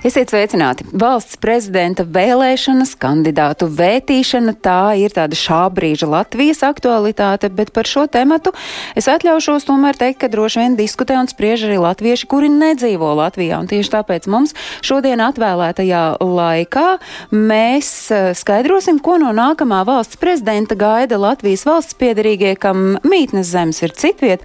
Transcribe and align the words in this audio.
Esiet 0.00 0.30
sveicināti! 0.32 0.86
Valsts 0.96 1.36
prezidenta 1.36 2.06
vēlēšanas, 2.08 2.94
kandidātu 2.96 3.66
vētīšana- 3.68 4.54
tā 4.64 4.96
ir 4.96 5.12
tāda 5.12 5.36
šā 5.36 5.68
brīža 5.68 6.08
Latvijas 6.08 6.62
aktualitāte, 6.64 7.50
bet 7.52 7.70
par 7.74 7.84
šo 7.84 8.06
tematu 8.08 8.54
es 8.96 9.04
atļaušos 9.04 9.68
tomēr 9.68 9.98
teikt, 10.00 10.20
ka 10.20 10.28
droši 10.32 10.56
vien 10.56 10.76
diskutē 10.78 11.20
un 11.20 11.28
spriež 11.28 11.68
arī 11.68 11.76
latvieši, 11.76 12.26
kuri 12.26 12.48
nedzīvo 12.48 13.12
Latvijā. 13.12 13.60
Un 13.60 13.68
tieši 13.68 13.90
tāpēc 13.92 14.26
mums 14.26 14.54
šodien 14.80 15.20
atvēlētajā 15.20 16.16
laikā 16.18 16.98
mēs 17.30 18.10
eh, 18.10 18.32
skaidrosim, 18.32 19.02
ko 19.02 19.18
no 19.18 19.34
nākamā 19.36 19.84
valsts 19.84 20.16
prezidenta 20.16 20.76
gaida 20.76 21.18
Latvijas 21.18 21.66
valsts 21.66 21.92
piedarīgie, 21.92 22.56
kam 22.58 22.96
mītnes 23.04 23.52
zemes 23.52 23.82
ir 23.82 23.92
citviet, 23.92 24.40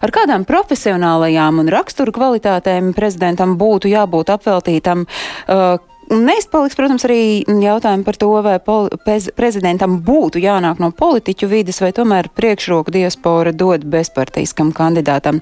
ar 0.00 0.10
kādām 0.10 0.46
profesionālajām 0.46 1.58
un 1.58 1.66
rakstura 1.66 2.12
kvalitātēm 2.12 2.94
prezidentam 2.94 3.58
būtu 3.58 3.90
jābūt 3.90 4.30
apveltītam 4.30 4.99
Uh, 5.48 5.78
Un 6.10 6.24
neizpaliks, 6.26 6.74
protams, 6.74 7.04
arī 7.06 7.44
jautājumi 7.46 8.02
par 8.02 8.16
to, 8.18 8.28
vai 8.42 8.56
prezidentam 9.38 10.00
būtu 10.02 10.40
jānāk 10.42 10.80
no 10.82 10.88
politiķu 10.90 11.46
vides, 11.46 11.76
vai 11.78 11.92
tomēr 11.94 12.26
priekšroku 12.34 12.90
diaspora 12.90 13.52
dod 13.54 13.84
bezpartīskam 13.86 14.72
kandidātam. 14.74 15.38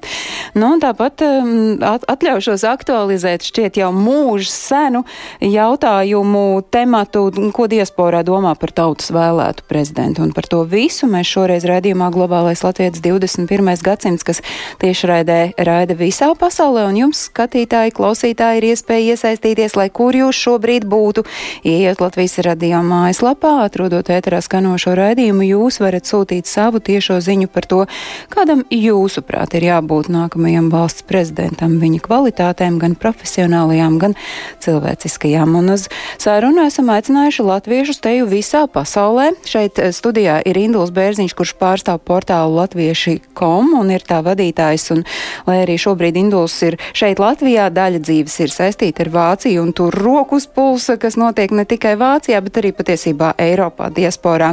Nu, 0.53 0.69
tāpat 0.77 1.23
um, 1.25 1.49
at, 1.81 2.05
atļaušos 2.13 2.67
aktualizēt 2.69 3.47
šķiet 3.47 3.79
jau 3.81 3.89
mūžu 3.95 4.45
senu 4.51 5.01
jautājumu 5.41 6.61
tematu, 6.69 7.25
ko 7.55 7.65
diasporā 7.71 8.21
domā 8.27 8.53
par 8.53 8.75
tautas 8.77 9.09
vēlētu 9.15 9.65
prezidentu. 9.65 10.21
Un 10.27 10.35
par 10.37 10.45
to 10.53 10.61
visu 10.69 11.09
mēs 11.09 11.33
šoreiz 11.33 11.65
raidījumā 11.65 12.11
Globālais 12.13 12.61
Latvijas 12.61 13.01
21. 13.01 13.73
gadsimts, 13.89 14.27
kas 14.27 14.43
tieši 14.85 15.11
raidē 15.15 15.39
raida 15.57 15.97
visā 15.97 16.29
pasaulē, 16.37 16.85
un 16.93 17.01
jums, 17.07 17.25
skatītāji, 17.31 17.97
klausītāji, 17.97 18.61
ir 18.61 18.69
iespēja 18.69 19.17
iesaistīties, 19.17 19.79
lai 19.79 19.89
kur 19.89 20.13
jūs 20.13 20.45
šo 20.45 20.58
šobrīd 20.59 20.83
būtu. 20.83 21.23
Iejot 21.63 22.01
Latvijas 22.03 22.39
radio 22.43 22.81
mājaslapā, 22.83 23.63
atrodot 23.63 24.09
ēterā 24.11 24.41
skanošo 24.43 24.91
raidījumu, 24.97 25.45
jūs 25.47 25.79
varat 25.79 26.03
sūtīt 26.03 26.47
savu 26.47 26.79
tiešo 26.83 27.19
ziņu 27.23 27.47
par 27.47 27.65
to, 27.65 27.85
kādam 28.29 28.65
jūsuprāt 28.67 29.55
ir 29.55 29.69
jābūt 29.69 30.09
nākamajam 30.11 30.67
valsts 30.69 31.05
prezidentam, 31.07 31.79
viņa 31.79 32.01
kvalitātēm, 32.03 32.79
gan 32.79 32.97
profesionālajām, 32.99 33.99
gan 33.99 34.15
cilvēciskajām. 34.59 35.55
Un 35.55 35.75
uz 35.77 35.87
sārunu 36.19 36.65
esam 36.67 36.91
aicinājuši 36.91 37.47
latviešus 37.47 38.03
teju 38.03 38.27
visā 38.27 38.65
pasaulē. 38.67 39.31
Šeit 39.47 39.79
studijā 39.95 40.41
ir 40.43 40.59
Induls 40.59 40.91
Bērziņš, 40.91 41.37
kurš 41.39 41.55
pārstāv 41.61 42.01
portālu 42.03 42.59
latvieši.com 42.59 43.73
un 43.79 43.95
ir 43.95 44.03
tā 44.03 44.19
vadītājs. 44.25 44.89
Un, 44.97 45.05
lai 45.47 45.61
arī 45.63 45.79
šobrīd 45.79 46.19
Induls 46.19 46.57
ir 46.67 46.79
šeit 46.91 47.21
Latvijā, 47.23 47.69
daļa 47.71 48.03
dzīves 48.03 48.39
ir 48.43 48.53
saistīta 48.53 49.05
ar 49.05 49.13
Vāciju 49.13 49.63
un 49.63 49.73
tur 49.77 49.95
rokas 49.95 50.48
pulsa, 50.55 50.97
kas 51.01 51.17
notiek 51.19 51.53
ne 51.55 51.65
tikai 51.69 51.95
Vācijā, 51.99 52.41
bet 52.45 52.59
arī 52.61 52.71
patiesībā 52.75 53.33
Eiropā, 53.39 53.89
diasporā. 53.93 54.51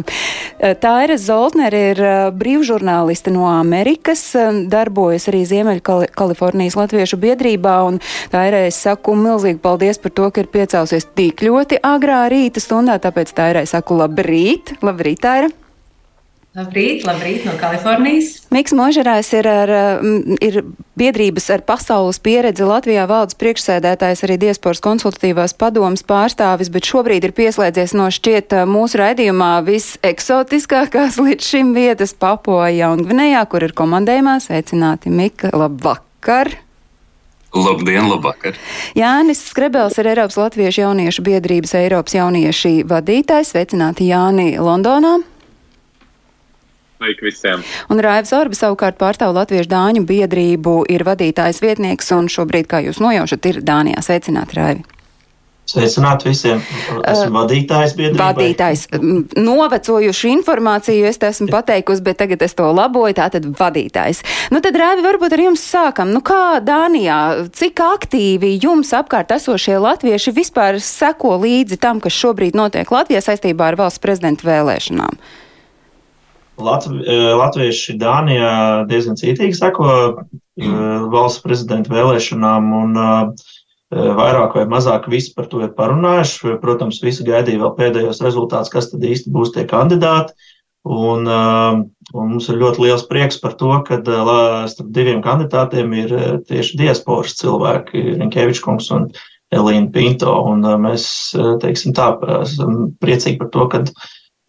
Tā 0.60 0.94
ir 1.04 1.16
Zoltner, 1.20 1.74
ir 1.74 2.02
brīvžurnāliste 2.36 3.32
no 3.34 3.48
Amerikas, 3.50 4.22
darbojas 4.70 5.28
arī 5.32 5.44
Ziemeļkalifornijas 5.50 6.78
Latviešu 6.78 7.20
biedrībā, 7.22 7.76
un 7.88 8.00
tā 8.32 8.46
ir, 8.50 8.60
es 8.70 8.80
saku, 8.86 9.16
milzīgi 9.18 9.62
paldies 9.62 10.00
par 10.02 10.14
to, 10.16 10.30
ka 10.30 10.44
ir 10.44 10.50
piecausies 10.52 11.08
tik 11.18 11.44
ļoti 11.46 11.82
agrā 11.84 12.24
rīta 12.32 12.62
stundā, 12.62 13.00
tāpēc 13.02 13.36
tā 13.36 13.52
ir, 13.52 13.62
es 13.64 13.76
saku, 13.76 13.98
labrīt, 14.02 14.76
labrīt, 14.86 15.22
tā 15.24 15.38
ir. 15.44 15.54
Labrīt, 16.56 17.02
labrīt 17.04 17.42
no 17.44 17.52
Kalifornijas. 17.60 18.46
Miks 18.54 18.72
Možerājs 18.72 19.28
ir, 19.36 19.44
ar, 19.44 19.70
ir 20.40 20.62
biedrības 20.96 21.50
ar 21.52 21.60
pasaules 21.68 22.16
pieredzi 22.24 22.64
Latvijā 22.64 23.02
valdes 23.10 23.36
priekšsēdētājs, 23.36 24.22
arī 24.24 24.38
diasporas 24.40 24.80
konsultatīvās 24.80 25.52
padomas 25.60 26.00
pārstāvis, 26.08 26.70
bet 26.72 26.88
šobrīd 26.88 27.28
ir 27.28 27.36
pieslēdzies 27.36 27.92
no 28.00 28.08
šķiet 28.08 28.56
mūsu 28.72 29.02
raidījumā 29.02 29.50
viseksotiskākās 29.68 31.20
līdz 31.20 31.50
šim 31.52 31.76
vietas 31.76 32.16
Papoja 32.16 32.88
un 32.94 33.04
Gvinējā, 33.04 33.44
kur 33.52 33.68
ir 33.68 33.76
komandējumā. 33.76 34.38
Sveicināti, 34.48 35.12
Mika, 35.12 35.52
labvakar! 35.52 36.54
Labdien, 37.52 38.08
labvakar! 38.08 38.56
Jānis 38.96 39.44
Skrebels 39.52 40.00
ir 40.00 40.08
Eiropas 40.08 40.40
Latviešu 40.40 40.86
jauniešu 40.86 41.28
biedrības 41.28 41.76
Eiropas 41.84 42.16
jaunieši 42.16 42.78
vadītājs. 42.88 43.52
Sveicināti 43.52 44.08
Jāni 44.08 44.54
Londonā! 44.56 45.18
Sveiki 46.96 47.24
visiem! 47.28 47.62
Un 47.92 48.00
Raivs 48.00 48.32
Orba 48.36 48.56
savukārt 48.56 48.96
pārstāv 49.00 49.34
Latviešu 49.36 49.68
dāņu 49.68 50.06
biedrību, 50.08 50.78
ir 50.88 51.04
vadītājs 51.04 51.60
vietnieks 51.60 52.12
un 52.16 52.30
šobrīd, 52.32 52.68
kā 52.70 52.80
jūs 52.86 53.02
nojaušat, 53.04 53.48
ir 53.52 53.64
Dānijā. 53.66 54.00
Sveicināti, 54.04 54.56
Raivi! 54.56 54.86
Sveicināti 55.66 56.28
visiem! 56.30 56.60
Esmu 56.94 57.26
uh, 57.26 57.32
vadītājs 57.40 57.96
biedrībai. 57.98 58.26
Vadītājs. 58.30 58.84
Novecojuši 59.34 60.30
informāciju 60.36 61.08
es 61.08 61.18
te 61.18 61.26
esmu 61.32 61.50
pateikusi, 61.50 62.04
bet 62.06 62.20
tagad 62.22 62.44
es 62.46 62.54
to 62.56 62.68
laboju, 62.70 63.16
tātad 63.18 63.48
vadītājs. 63.58 64.22
Nu 64.54 64.62
tad, 64.62 64.78
Raivi, 64.78 65.02
varbūt 65.04 65.34
ar 65.34 65.42
jums 65.42 65.64
sākam. 65.66 66.14
Nu 66.14 66.22
kā 66.24 66.60
Dānijā, 66.64 67.18
cik 67.50 67.82
aktīvi 67.82 68.54
jums 68.62 68.94
apkārt 68.96 69.34
esošie 69.36 69.80
latvieši 69.82 70.32
vispār 70.38 70.78
seko 70.80 71.34
līdzi 71.42 71.82
tam, 71.82 72.00
kas 72.00 72.14
šobrīd 72.14 72.56
notiek 72.56 72.94
Latvijā 72.94 73.26
saistībā 73.26 73.72
ar 73.72 73.82
valsts 73.82 74.00
prezidenta 74.06 74.46
vēlēšanām? 74.46 75.18
Latvi, 76.56 77.02
Latvieši 77.36 77.98
Dānijā 78.00 78.86
diezgan 78.88 79.18
cītīgi 79.20 79.56
seko 79.58 79.90
valsts 81.12 81.42
prezidenta 81.44 81.92
vēlēšanām, 81.92 82.72
un 82.80 82.96
vairāk 83.92 84.56
vai 84.56 84.64
mazāk 84.70 85.06
visi 85.12 85.34
par 85.36 85.46
to 85.52 85.60
ir 85.62 85.74
parunājuši. 85.76 86.56
Protams, 86.62 87.02
visi 87.04 87.26
gaidīja 87.26 87.60
vēl 87.62 87.74
pēdējos 87.76 88.22
rezultātus, 88.24 88.72
kas 88.72 88.90
tad 88.90 89.04
īsti 89.04 89.32
būs 89.34 89.52
tie 89.54 89.66
kandidāti. 89.68 90.34
Un, 90.86 91.26
un 91.26 92.28
mums 92.30 92.48
ir 92.48 92.60
ļoti 92.60 92.84
liels 92.84 93.06
prieks 93.10 93.40
par 93.42 93.56
to, 93.58 93.72
ka 93.86 94.00
starp 94.70 94.90
diviem 94.94 95.22
kandidātiem 95.22 95.94
ir 95.98 96.12
tieši 96.46 96.78
diasporas 96.78 97.34
cilvēki, 97.40 98.18
Rinkevičs 98.20 98.62
kungs 98.62 98.90
un 98.94 99.08
Elīna 99.54 99.90
Pinto. 99.94 100.34
Un 100.46 100.62
mēs, 100.82 101.08
teiksim 101.62 101.94
tā, 101.94 102.12
esam 102.40 102.92
priecīgi 103.02 103.40
par 103.42 103.50
to, 103.54 103.66
ka 103.70 103.82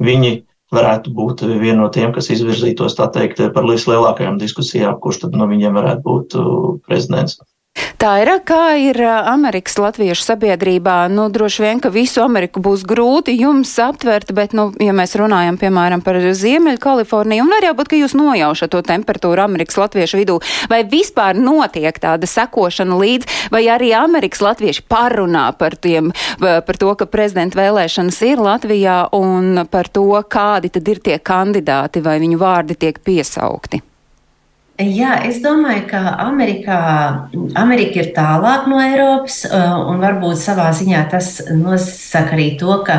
viņi 0.05 0.46
varētu 0.73 1.13
būt 1.15 1.43
viena 1.47 1.81
no 1.83 1.89
tiem, 1.93 2.11
kas 2.15 2.29
izvirzītos, 2.33 2.97
teikt, 2.97 3.41
par 3.55 3.67
vislielākajām 3.69 4.39
diskusijām, 4.41 4.97
kurš 5.03 5.23
tad 5.23 5.37
no 5.39 5.47
viņiem 5.49 5.77
varētu 5.79 6.03
būt 6.07 6.37
prezidents. 6.87 7.39
Tā 7.97 8.11
ir, 8.21 8.29
kā 8.45 8.77
ir 8.77 8.99
Amerikas 9.07 9.77
latviešu 9.81 10.25
sabiedrībā. 10.25 11.07
Nu, 11.09 11.27
droši 11.33 11.63
vien, 11.63 11.81
ka 11.81 11.89
visu 11.93 12.21
Ameriku 12.21 12.61
būs 12.63 12.83
grūti 12.87 13.33
jums 13.39 13.71
aptvert, 13.81 14.33
bet, 14.37 14.53
nu, 14.57 14.69
ja 14.83 14.93
mēs 14.93 15.15
runājam, 15.17 15.57
piemēram, 15.57 16.03
par 16.05 16.19
Ziemeļu 16.21 16.81
Kaliforniju, 16.83 17.45
un 17.45 17.53
var 17.55 17.67
jābūt, 17.69 17.91
ka 17.91 17.99
jūs 17.99 18.13
nojaušat 18.17 18.73
to 18.75 18.83
temperatūru 18.85 19.45
Amerikas 19.47 19.79
latviešu 19.81 20.21
vidū, 20.21 20.37
vai 20.69 20.83
vispār 20.85 21.39
notiek 21.41 21.97
tāda 22.03 22.29
sekošana 22.29 23.01
līdz, 23.01 23.33
vai 23.53 23.65
arī 23.73 23.91
Amerikas 23.97 24.45
latvieši 24.45 24.85
parunā 24.89 25.49
par, 25.57 25.79
tiem, 25.81 26.13
par 26.37 26.77
to, 26.77 26.93
ka 26.99 27.09
prezidenta 27.09 27.61
vēlēšanas 27.63 28.21
ir 28.29 28.45
Latvijā 28.45 29.01
un 29.17 29.65
par 29.71 29.89
to, 29.89 30.09
kādi 30.29 30.73
tad 30.73 30.87
ir 30.93 31.01
tie 31.03 31.17
kandidāti, 31.17 32.05
vai 32.05 32.19
viņu 32.21 32.41
vārdi 32.41 32.77
tiek 32.77 33.01
piesaukti. 33.01 33.81
Jā, 34.77 35.15
es 35.25 35.39
domāju, 35.41 35.87
ka 35.89 35.99
Amerikā, 36.21 36.79
Amerika 37.57 37.97
ir 37.97 38.11
tālāk 38.13 38.67
no 38.69 38.77
Eiropas, 38.77 39.39
un 39.49 39.97
varbūt 40.03 40.37
savā 40.37 40.67
ziņā 40.77 40.99
tas 41.09 41.31
nosaka 41.49 42.35
arī 42.35 42.51
to, 42.59 42.75
ka 42.85 42.97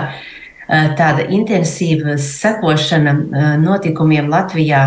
tāda 0.99 1.29
intensīva 1.31 2.17
sekošana 2.19 3.13
notikumiem 3.63 4.27
Latvijā 4.27 4.81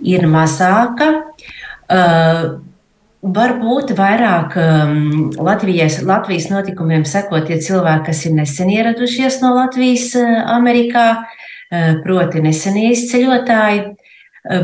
ir 0.00 0.24
mazāka. 0.24 1.10
Varbūt 3.22 3.92
vairāk 3.98 4.56
Latvijas, 5.36 5.98
Latvijas 6.00 6.48
notikumiem 6.48 7.04
seko 7.04 7.42
tie 7.44 7.60
cilvēki, 7.60 8.06
kas 8.08 8.24
ir 8.24 8.38
nesen 8.38 8.72
ieradušies 8.72 9.36
no 9.44 9.52
Latvijas 9.58 10.14
Amerikā, 10.56 11.26
proti 12.06 12.40
nesenie 12.40 12.88
izceļotāji, 12.96 13.84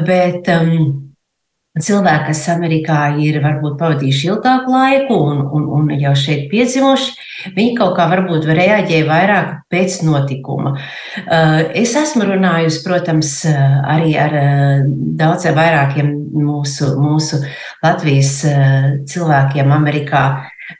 bet 0.09 0.49
um, 0.57 1.08
cilvēki, 1.85 2.27
kas 2.31 2.43
Amerikā 2.53 2.99
ir 3.23 3.39
varbūt 3.45 3.79
pavadījuši 3.81 4.29
ilgāku 4.31 4.75
laiku 4.75 5.19
un, 5.31 5.43
un, 5.57 5.69
un 5.79 5.93
jau 5.99 6.15
šeit 6.19 6.47
piedzimuši, 6.53 7.15
viņi 7.57 7.77
kaut 7.79 7.95
kā 7.99 8.09
varbūt 8.11 8.49
reaģē 8.59 9.03
vairāk 9.09 9.55
pēc 9.73 10.01
notikuma. 10.07 10.75
Es 11.79 11.95
esmu 11.99 12.27
runājusi, 12.29 12.83
protams, 12.87 13.33
arī 13.49 14.17
ar 14.21 14.37
daudziem 15.21 15.57
vairākiem 15.59 16.13
mūsu, 16.39 16.93
mūsu 17.01 17.43
Latvijas 17.85 18.35
cilvēkiem 19.09 19.73
Amerikā 19.75 20.25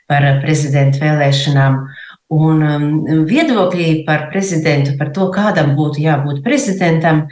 par 0.09 0.29
prezidentu 0.43 1.03
vēlēšanām. 1.03 1.81
Un 2.29 2.59
um, 2.61 2.83
viedokļi 3.25 4.03
par 4.05 4.27
prezidentu, 4.29 4.93
par 4.99 5.09
to, 5.15 5.31
kādam 5.33 5.71
būtu 5.73 6.03
jābūt 6.03 6.43
prezidentam, 6.45 7.23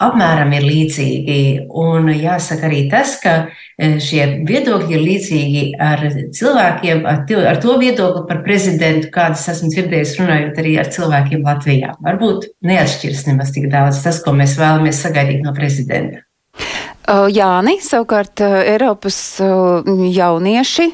apmēram 0.00 0.52
ir 0.56 0.66
līdzīgi. 0.66 1.40
Un 1.80 2.08
jāsaka 2.14 2.68
arī 2.68 2.84
tas, 2.92 3.16
ka 3.22 3.34
e, 3.46 3.92
šie 4.02 4.22
viedokļi 4.48 4.96
ir 4.96 5.04
līdzīgi 5.04 5.64
ar 5.80 6.06
cilvēkiem, 6.36 7.04
ar, 7.10 7.60
to 7.62 7.76
viedokli 7.82 8.24
par 8.30 8.42
prezidentu, 8.46 9.12
kādas 9.14 9.46
esmu 9.52 9.72
dzirdējis 9.74 10.16
runājot 10.22 10.62
arī 10.62 10.78
ar 10.80 10.90
cilvēkiem 10.96 11.44
Latvijā. 11.46 11.94
Varbūt 12.06 12.50
neatšķirs 12.66 13.28
nemaz 13.30 13.54
tik 13.56 13.70
daudz 13.72 14.02
tas, 14.06 14.22
ko 14.24 14.34
mēs 14.36 14.56
vēlamies 14.60 15.04
sagaidīt 15.04 15.44
no 15.44 15.54
prezidenta. 15.56 16.24
Jāni, 17.10 17.80
savukārt 17.82 18.38
Eiropas 18.44 19.16
jaunieši, 20.14 20.84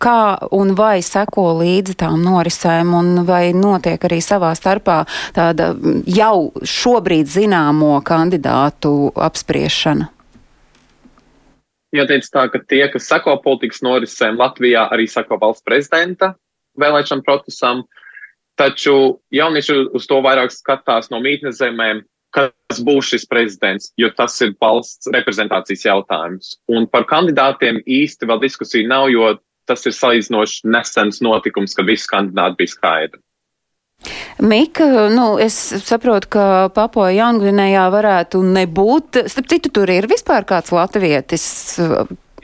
kā 0.00 0.20
un 0.56 0.72
vai 0.78 1.02
seko 1.04 1.50
līdzi 1.58 1.98
tām 2.00 2.22
norisēm, 2.24 2.94
un 2.96 3.26
vai 3.28 3.50
notiek 3.52 4.00
arī 4.08 4.22
savā 4.24 4.54
starpā 4.56 5.02
tāda 5.36 5.74
jau 6.08 6.48
šobrīd 6.64 7.28
zināmo 7.28 7.98
kandidātu 8.08 9.12
apspriešana? 9.28 10.08
Jāteic 11.96 12.24
tā, 12.32 12.48
ka 12.52 12.62
tie, 12.64 12.82
kas 12.92 13.10
seko 13.12 13.36
politikas 13.44 13.84
norisēm 13.84 14.40
Latvijā, 14.40 14.88
arī 14.92 15.04
seko 15.12 15.36
valsts 15.44 15.64
prezidenta 15.66 16.32
vēlēšanu 16.80 17.24
procesam, 17.24 17.84
taču 18.56 19.20
jaunieši 19.28 19.82
uz 19.96 20.08
to 20.08 20.24
vairāk 20.24 20.56
skatās 20.56 21.12
no 21.12 21.20
mītnes 21.20 21.60
zemēm, 21.60 22.00
kas 22.36 22.82
būs 22.84 23.12
šis 23.14 23.26
prezidents, 23.30 23.90
jo 24.00 24.10
tas 24.16 24.36
ir 24.44 24.54
valsts 24.60 25.08
reprezentācijas 25.14 25.86
jautājums. 25.88 26.56
Un 26.72 26.88
par 26.90 27.06
kandidātiem 27.08 27.80
īsti 27.82 28.28
vēl 28.28 28.42
diskusija 28.44 28.88
nav, 28.90 29.08
jo 29.12 29.36
tas 29.66 29.82
ir 29.88 29.94
salīdzinoši 29.96 30.68
nesens 30.70 31.22
notikums, 31.24 31.74
kad 31.74 31.88
visi 31.88 32.08
kandidāti 32.10 32.62
bija 32.62 32.74
skaidri. 32.74 33.22
Mika, 34.44 34.84
nu, 35.08 35.38
es 35.40 35.56
saprotu, 35.88 36.28
ka 36.36 36.44
Papo 36.76 37.06
Jaungvinējā 37.08 37.86
varētu 37.94 38.42
nebūt. 38.44 39.22
Starp 39.32 39.48
citu, 39.50 39.72
tur 39.72 39.90
ir 39.90 40.06
vispār 40.10 40.44
kāds 40.46 40.74
latvietis 40.76 41.46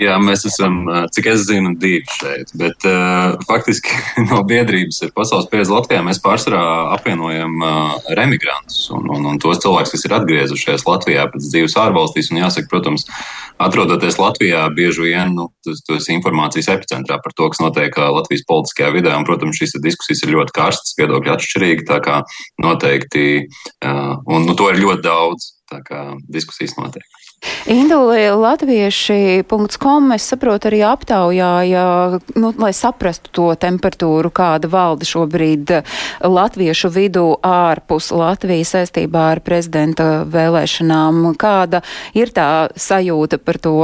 Jā, 0.02 0.16
mēs 0.22 0.43
esam, 0.49 0.81
cik 1.14 1.28
es 1.31 1.44
zinu, 1.46 1.75
divi 1.78 2.02
šeit. 2.16 2.50
Bet 2.58 2.87
uh, 2.88 3.37
faktiski 3.46 3.93
no 4.31 4.40
biedrības 4.49 5.02
ir 5.06 5.12
pasaules 5.14 5.46
pieredze 5.52 5.75
Latvijā. 5.75 6.00
Mēs 6.06 6.20
pārsvarā 6.25 6.62
apvienojam 6.96 7.54
uh, 7.62 7.93
remigrantus 8.19 8.88
un, 8.94 9.06
un, 9.12 9.28
un 9.31 9.38
tos 9.43 9.60
cilvēkus, 9.62 9.94
kas 9.94 10.06
ir 10.08 10.16
atgriezušies 10.19 10.87
Latvijā 10.88 11.28
pēc 11.31 11.46
dzīves 11.46 11.78
ārvalstīs. 11.84 12.32
Un 12.32 12.43
jāsaka, 12.43 12.70
protams, 12.72 13.06
atrodoties 13.62 14.19
Latvijā, 14.19 14.64
bieži 14.75 15.06
vien 15.06 15.37
nu, 15.37 15.49
tas, 15.66 15.84
tas 15.87 16.10
informācijas 16.14 16.72
epicentrā 16.75 17.20
par 17.22 17.37
to, 17.38 17.50
kas 17.52 17.62
notiek 17.62 17.99
Latvijas 18.02 18.46
politiskajā 18.49 18.93
vidē. 18.96 19.14
Un, 19.19 19.28
protams, 19.28 19.60
šīs 19.60 19.78
diskusijas 19.84 20.25
ir 20.26 20.34
ļoti 20.34 20.56
karstas, 20.58 20.96
viedokļi 20.99 21.37
atšķirīgi. 21.37 21.88
Tā 21.93 22.02
kā 22.02 22.22
noteikti, 22.64 23.26
uh, 23.46 24.14
un 24.26 24.49
nu, 24.49 24.58
to 24.58 24.72
ir 24.72 24.82
ļoti 24.82 25.06
daudz. 25.06 25.52
Tā 25.72 25.78
kā 25.87 26.06
diskusijas 26.28 26.75
notiek. 26.76 27.06
Indulī 27.71 28.27
latvieši.com, 28.35 30.12
es 30.15 30.27
saprotu, 30.31 30.71
arī 30.71 30.81
aptaujāja, 30.87 31.85
nu, 32.39 32.50
lai 32.59 32.73
saprastu 32.75 33.31
to 33.35 33.49
temperatūru, 33.59 34.33
kāda 34.35 34.71
valda 34.71 35.06
šobrīd 35.06 35.71
latviešu 36.23 36.91
vidū 36.94 37.27
ārpus 37.47 38.11
Latvijas 38.15 38.75
saistībā 38.77 39.29
ar 39.37 39.43
prezidenta 39.47 40.25
vēlēšanām. 40.27 41.33
Kāda 41.39 41.83
ir 42.19 42.35
tā 42.35 42.49
sajūta 42.75 43.39
par 43.43 43.62
to, 43.62 43.79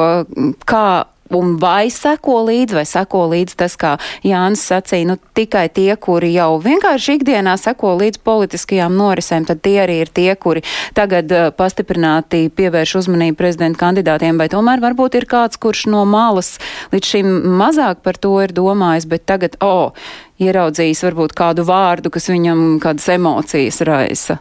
kā 0.66 0.88
un 1.34 1.56
vai 1.60 1.88
seko 1.92 2.40
līdzi, 2.48 2.76
vai 2.78 2.84
seko 2.88 3.24
līdzi 3.32 3.58
tas, 3.60 3.76
kā 3.80 3.94
Jānis 4.26 4.64
sacīja, 4.70 5.08
nu 5.10 5.18
tikai 5.36 5.66
tie, 5.74 5.90
kuri 6.00 6.32
jau 6.34 6.50
vienkārši 6.62 7.18
ikdienā 7.18 7.56
seko 7.60 7.94
līdzi 8.00 8.22
politiskajām 8.24 8.96
norisēm, 8.98 9.48
tad 9.48 9.62
tie 9.64 9.76
arī 9.84 10.00
ir 10.04 10.12
tie, 10.14 10.30
kuri 10.40 10.64
tagad 10.96 11.32
uh, 11.34 11.48
pastiprināti 11.54 12.46
pievērš 12.54 12.96
uzmanību 13.02 13.38
prezidenta 13.38 13.82
kandidātiem, 13.84 14.40
vai 14.40 14.48
tomēr 14.52 14.82
varbūt 14.84 15.20
ir 15.20 15.28
kāds, 15.30 15.60
kurš 15.60 15.86
no 15.92 16.04
malas 16.08 16.56
līdz 16.92 17.12
šim 17.14 17.30
mazāk 17.60 18.02
par 18.06 18.18
to 18.20 18.34
ir 18.44 18.54
domājis, 18.56 19.08
bet 19.10 19.26
tagad, 19.28 19.58
o, 19.60 19.72
oh, 19.90 20.10
ieraudzījis 20.42 21.04
varbūt 21.08 21.36
kādu 21.38 21.66
vārdu, 21.68 22.12
kas 22.14 22.30
viņam 22.32 22.78
kādas 22.82 23.08
emocijas 23.14 23.82
raisa. 23.86 24.40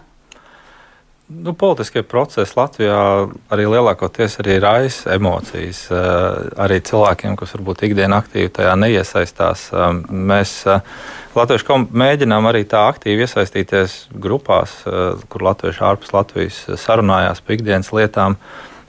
Nu, 1.28 1.52
politiskie 1.52 2.06
procesi 2.08 2.56
Latvijā 2.56 3.00
arī 3.52 3.66
lielākoties 3.68 4.38
arī 4.40 4.62
raisa 4.64 5.12
emocijas. 5.12 5.82
Eh, 5.92 5.98
arī 6.56 6.78
cilvēkiem, 6.80 7.36
kas 7.36 7.52
varbūt 7.52 7.84
ikdienā 7.84 8.22
aktīvi 8.24 8.54
tajā 8.56 8.78
neiesaistās. 8.80 9.66
Eh, 9.74 9.90
mēs 10.08 10.54
eh, 10.72 10.80
Latviešu 11.36 11.68
komu 11.68 11.92
mēģinām 11.92 12.48
arī 12.48 12.64
tā 12.64 12.86
aktīvi 12.94 13.28
iesaistīties 13.28 13.98
grupās, 14.16 14.72
kur 15.30 15.44
latvieši 15.46 15.84
ārpus 15.86 16.16
Latvijas 16.16 16.64
sarunājās 16.82 17.44
par 17.44 17.54
ikdienas 17.54 17.92
lietām. 17.94 18.40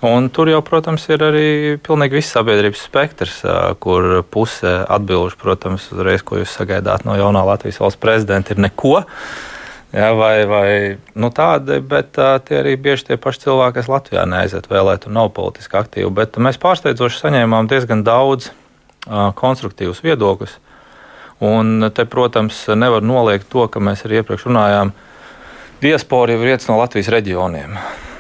Un 0.01 0.31
tur 0.33 0.49
jau, 0.49 0.63
protams, 0.65 1.05
ir 1.11 1.27
arī 1.27 1.51
pilnīgi 1.85 2.17
viss 2.23 2.33
sabiedrības 2.33 2.87
spektrs, 2.89 3.43
kur 3.85 4.23
puse 4.31 4.79
atbildžu, 4.89 5.37
protams, 5.43 5.91
uzreiz, 5.93 6.25
ko 6.25 6.41
jūs 6.41 6.57
sagaidāt 6.57 7.05
no 7.05 7.19
jaunā 7.21 7.45
Latvijas 7.51 7.83
valsts 7.83 8.01
prezidenta, 8.01 8.55
ir 8.55 8.65
neko. 8.65 9.03
Ja, 9.93 10.13
vai, 10.13 10.45
vai 10.45 10.99
nu 11.17 11.31
tādi, 11.33 11.79
bet 11.81 12.19
uh, 12.21 12.37
tie 12.45 12.59
arī 12.61 12.75
bieži 12.77 13.07
tie 13.09 13.17
paši 13.17 13.47
cilvēki, 13.47 13.79
kas 13.79 13.87
Latvijā 13.89 14.27
neaiziet 14.29 14.69
vēlēt 14.69 15.07
un 15.09 15.17
nav 15.17 15.31
politiski 15.37 15.79
aktīvi. 15.81 16.11
Bet 16.13 16.37
mēs 16.37 16.61
pārsteidzoši 16.61 17.23
saņēmām 17.23 17.71
diezgan 17.71 18.03
daudz 18.05 18.51
uh, 18.51 19.31
konstruktīvus 19.39 20.03
viedokļus. 20.05 20.59
Un 21.49 21.89
te, 21.95 22.05
protams, 22.05 22.67
nevar 22.77 23.01
noliegt 23.01 23.49
to, 23.49 23.65
ka 23.73 23.81
mēs 23.81 24.05
arī 24.05 24.21
iepriekš 24.21 24.45
runājām, 24.51 24.93
diaspora 25.81 26.35
jau 26.35 26.43
ir 26.43 26.51
viens 26.51 26.69
no 26.69 26.77
Latvijas 26.83 27.09
reģioniem. 27.15 27.79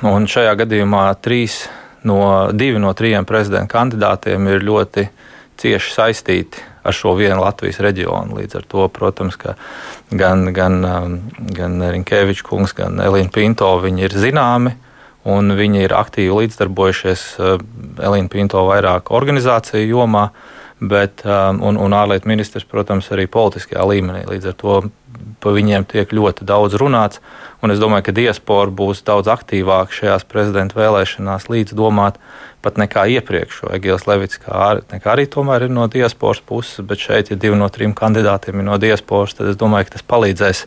Un 0.09 0.29
šajā 0.31 0.55
gadījumā 0.63 1.05
trīs 1.21 1.67
no, 2.09 2.49
divi 2.55 2.81
no 2.81 2.95
trijiem 2.97 3.29
prezidenta 3.29 3.75
kandidātiem 3.75 4.49
ir 4.55 4.65
ļoti 4.65 5.09
cieši 5.61 5.95
saistīti 5.99 6.65
ar 6.89 6.97
šo 6.97 7.15
vienu 7.19 7.43
Latvijas 7.43 7.81
reģionu. 7.85 8.39
Līdz 8.41 8.59
ar 8.61 8.67
to, 8.69 8.89
protams, 8.93 9.39
gan, 10.11 10.49
gan, 10.57 10.79
um, 10.85 11.17
gan 11.55 11.81
Rinkēvičs 11.85 12.45
kungs, 12.47 12.75
gan 12.77 13.01
Elīna 13.05 13.33
Pinto 13.35 13.71
ir 13.93 14.17
zināmi. 14.17 14.75
Un 15.29 15.53
viņi 15.53 15.83
ir 15.85 15.93
aktīvi 15.93 16.45
līdzdarbojušies 16.45 17.25
uh, 17.39 17.59
Elīna 18.01 18.33
Pinto 18.33 18.63
vairāk 18.69 19.13
organizāciju 19.13 19.91
jomā, 19.91 20.29
bet, 20.81 21.25
um, 21.27 21.61
un, 21.69 21.77
un 21.77 21.97
ārlietu 21.99 22.31
ministrs, 22.31 22.65
protams, 22.65 23.11
arī 23.13 23.27
politiskajā 23.29 23.85
līmenī. 23.91 24.25
Līdz 24.31 24.53
ar 24.53 24.59
to 24.63 24.79
par 25.43 25.55
viņiem 25.57 25.87
tiek 25.89 26.13
ļoti 26.13 26.47
daudz 26.49 26.79
runāts. 26.81 27.23
Un 27.63 27.75
es 27.75 27.81
domāju, 27.83 28.07
ka 28.07 28.15
diaspora 28.15 28.71
būs 28.71 29.03
daudz 29.07 29.31
aktīvāka 29.33 29.95
šajās 29.95 30.27
prezidenta 30.31 30.79
vēlēšanās 30.79 31.49
līdzdomāt 31.51 32.21
pat 32.63 32.79
nekā 32.79 33.05
iepriekš. 33.15 33.63
Egils 33.77 34.07
Levits 34.09 34.41
kā, 34.43 34.79
kā 34.91 35.13
arī 35.15 35.29
tomēr 35.31 35.69
ir 35.69 35.73
no 35.75 35.87
diasporas 35.91 36.41
puses, 36.43 36.83
bet 36.87 37.03
šeit, 37.03 37.31
ja 37.31 37.39
divi 37.39 37.59
no 37.59 37.69
trim 37.71 37.95
kandidātiem 37.97 38.59
ir 38.59 38.67
no 38.67 38.79
diasporas, 38.83 39.37
tad 39.39 39.53
es 39.53 39.59
domāju, 39.59 39.89
ka 39.89 39.95
tas 39.97 40.07
palīdzēs 40.11 40.65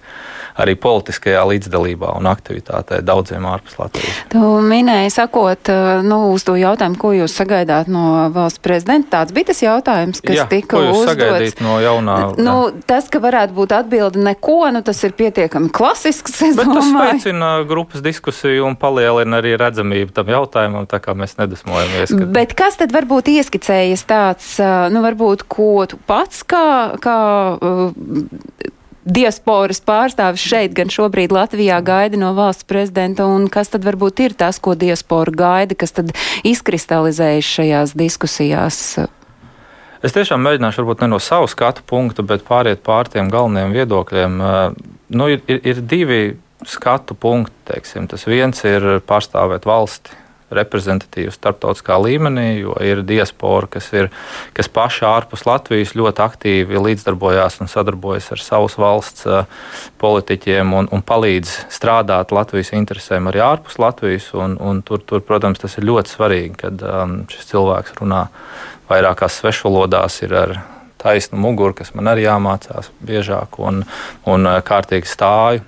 arī 0.62 0.75
politiskajā 0.79 1.41
līdzdalībā 1.51 2.13
un 2.19 2.29
aktivitātē 2.31 3.01
daudziem 3.05 3.48
ārpus 3.48 3.75
Latvijas. 3.79 4.21
Tu 4.31 4.43
minēji, 4.71 5.12
sakot, 5.15 5.71
nu, 6.07 6.21
uz 6.31 6.48
to 6.48 6.55
jautājumu, 6.60 7.00
ko 7.01 7.12
jūs 7.15 7.36
sagaidāt 7.36 7.91
no 7.91 8.29
valsts 8.36 8.63
prezidenta. 8.63 9.19
Tāds 9.19 9.36
bija 9.36 9.51
tas 9.51 9.62
jautājums, 9.63 10.24
kas 10.24 10.41
Jā, 10.41 10.48
tika 10.51 10.79
uzdots. 10.91 11.60
No 11.63 11.77
jaunā, 11.83 12.17
nu, 12.39 12.57
tas, 12.88 13.12
ka 13.12 13.19
varētu 13.24 13.55
būt 13.57 13.75
atbilde 13.75 14.24
neko, 14.32 14.64
nu, 14.74 14.84
tas 14.86 15.04
ir 15.06 15.14
pietiekami 15.18 15.70
klasisks. 15.76 16.40
Bet 16.42 16.66
domāju. 16.66 16.80
tas 16.80 17.12
veicina 17.12 17.54
grupas 17.68 18.04
diskusiju 18.06 18.66
un 18.70 18.80
palielina 18.80 19.44
arī 19.44 19.54
redzamību 19.60 20.16
tam 20.16 20.32
jautājumam, 20.32 20.90
tā 20.90 21.04
kā 21.04 21.14
mēs 21.18 21.38
nedusmojam 21.38 21.82
iedomājamies. 21.82 22.14
Ka... 22.16 22.28
Bet 22.34 22.56
kas 22.58 22.78
tad 22.80 22.94
varbūt 22.96 23.32
ieskicējas 23.32 24.06
tāds, 24.10 24.54
nu 24.94 25.04
varbūt 25.04 25.46
ko 25.52 25.86
tu 25.90 26.00
pats 26.08 26.44
kā, 26.44 26.98
kā 27.02 27.18
diasporas 29.02 29.82
pārstāvis 29.82 30.44
šeit, 30.46 30.76
gan 30.78 30.92
šobrīd 30.94 31.34
Latvijā 31.34 31.80
gaida 31.84 32.20
no 32.22 32.34
valsts 32.38 32.68
prezidenta, 32.70 33.26
un 33.26 33.48
kas 33.50 33.74
tad 33.74 33.86
varbūt 33.88 34.22
ir 34.28 34.38
tas, 34.38 34.60
ko 34.62 34.76
diaspora 34.76 35.34
gaida, 35.34 35.76
kas 35.76 35.98
tad 35.98 36.14
izkristalizējas 36.48 37.56
šajās 37.58 37.98
diskusijās? 37.98 38.84
Es 40.01 40.15
tiešām 40.15 40.41
mēģināšu, 40.41 40.81
varbūt 40.81 41.03
ne 41.03 41.12
no 41.12 41.20
savu 41.22 41.50
skatu 41.51 41.84
punktu, 41.86 42.24
bet 42.25 42.41
pāriet 42.48 42.81
pār 42.81 43.10
tiem 43.12 43.27
galvenajiem 43.29 43.75
viedokļiem. 43.75 44.39
Nu, 45.13 45.27
ir, 45.29 45.43
ir, 45.46 45.60
ir 45.62 45.84
divi 45.86 46.22
skatu 46.65 47.13
punkti. 47.13 47.53
Teiksim. 47.70 48.08
Tas 48.10 48.25
viens 48.25 48.65
ir 48.65 48.88
pārstāvēt 49.05 49.67
valsti 49.70 50.17
reprezentatīvs 50.51 51.38
starptautiskā 51.38 51.96
līmenī, 52.01 52.48
jo 52.60 52.74
ir 52.84 53.03
diaspora, 53.08 53.70
kas, 53.72 53.88
ir, 53.96 54.10
kas 54.58 54.67
paši 54.74 55.05
ārpus 55.08 55.46
Latvijas 55.48 55.93
ļoti 55.96 56.24
aktīvi 56.25 56.81
līdzdarbojās 56.89 57.62
un 57.63 57.72
sadarbojas 57.72 58.27
ar 58.36 58.43
savas 58.43 58.75
valsts 58.81 59.29
politiķiem 60.01 60.74
un, 60.75 60.89
un 60.91 61.05
palīdz 61.08 61.53
strādāt 61.72 62.34
Latvijas 62.36 62.74
interesēm 62.75 63.31
arī 63.31 63.46
ārpus 63.46 63.79
Latvijas. 63.79 64.27
Un, 64.36 64.58
un 64.60 64.84
tur, 64.84 65.05
tur, 65.05 65.24
protams, 65.24 65.62
tas 65.62 65.77
ir 65.79 65.88
ļoti 65.88 66.17
svarīgi, 66.17 66.58
kad 66.65 66.84
um, 66.84 67.22
šis 67.31 67.53
cilvēks 67.53 67.96
runā 68.01 68.25
vairākās 68.91 69.39
svešvalodās, 69.41 70.21
ir 70.27 70.38
ar 70.38 70.55
taisnu 71.01 71.39
muguru, 71.41 71.74
kas 71.79 71.95
man 71.98 72.12
arī 72.12 72.27
jāmācās 72.27 72.91
biežāk, 73.01 73.57
un, 73.63 73.83
un 74.29 74.50
kārtīgi 74.67 75.10
stāju 75.10 75.65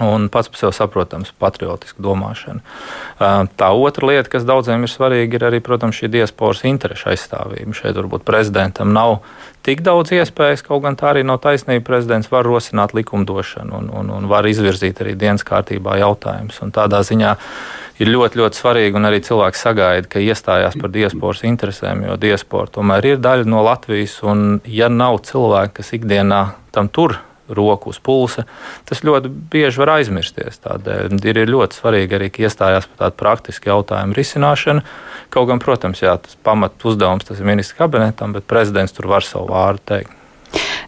un 0.00 0.28
pats 0.28 0.48
par 0.48 0.58
sevi 0.58 0.72
saprotams 0.76 1.32
patriotisku 1.38 2.02
domāšanu. 2.02 2.62
Tā 3.18 3.70
otra 3.74 4.08
lieta, 4.08 4.30
kas 4.32 4.46
daudziem 4.48 4.86
ir 4.86 4.92
svarīga, 4.92 5.36
ir 5.36 5.46
arī, 5.50 5.60
protams, 5.64 5.98
šī 5.98 6.10
diasporas 6.14 6.62
interešu 6.68 7.10
aizstāvība. 7.12 7.74
Šeit 7.76 7.98
varbūt 7.98 8.24
prezidentam 8.24 8.94
nav 8.96 9.18
tik 9.66 9.82
daudz 9.84 10.14
iespējas, 10.16 10.64
kaut 10.66 10.84
gan 10.86 10.96
tā 10.96 11.10
arī 11.12 11.24
nav 11.26 11.42
taisnība. 11.44 11.84
Prezidents 11.90 12.30
var 12.32 12.48
rosināt 12.48 12.94
likumdošanu 12.96 13.76
un, 13.76 13.90
un, 14.02 14.14
un 14.20 14.30
var 14.30 14.48
izvirzīt 14.48 15.02
arī 15.04 15.16
dienas 15.18 15.44
kārtībā 15.46 15.98
jautājumus. 16.00 16.62
Tādā 16.76 17.02
ziņā 17.06 17.36
ir 18.00 18.10
ļoti, 18.10 18.40
ļoti 18.40 18.60
svarīgi, 18.60 18.96
un 18.96 19.08
arī 19.08 19.20
cilvēks 19.24 19.64
sagaida, 19.66 20.08
ka 20.10 20.22
iestājās 20.24 20.76
par 20.80 20.92
diasporas 20.94 21.44
interesēm, 21.46 22.06
jo 22.08 22.16
diaspora 22.20 22.72
tomēr 22.72 23.12
ir 23.12 23.24
daļa 23.24 23.48
no 23.48 23.64
Latvijas, 23.66 24.18
un 24.26 24.60
ja 24.64 24.88
nav 24.92 25.20
cilvēki, 25.28 25.76
kas 25.80 25.92
ikdienā 25.98 26.44
tam 26.74 26.88
tur 26.88 27.18
roku 27.50 27.90
uz 27.90 27.98
pulsa, 27.98 28.44
tas 28.86 29.02
ļoti 29.02 29.30
bieži 29.50 29.82
var 29.82 29.96
aizmirsties. 29.96 30.60
Tādēļ 30.62 31.18
ir 31.32 31.50
ļoti 31.50 31.80
svarīgi 31.80 32.18
arī 32.18 32.30
iestājās 32.30 32.86
par 32.86 33.04
tādu 33.04 33.18
praktisku 33.24 33.72
jautājumu 33.72 34.14
risināšanu. 34.14 34.84
Kaut 35.34 35.50
gan, 35.50 35.62
protams, 35.62 36.02
jā, 36.04 36.14
tas 36.22 36.38
pamat 36.46 36.78
uzdevums 36.86 37.26
tas 37.26 37.42
ir 37.42 37.50
ministra 37.50 37.84
kabinetam, 37.84 38.36
bet 38.36 38.46
prezidents 38.50 38.94
tur 38.94 39.10
var 39.10 39.26
savu 39.26 39.50
vārdu 39.50 39.82
teikt. 39.94 40.19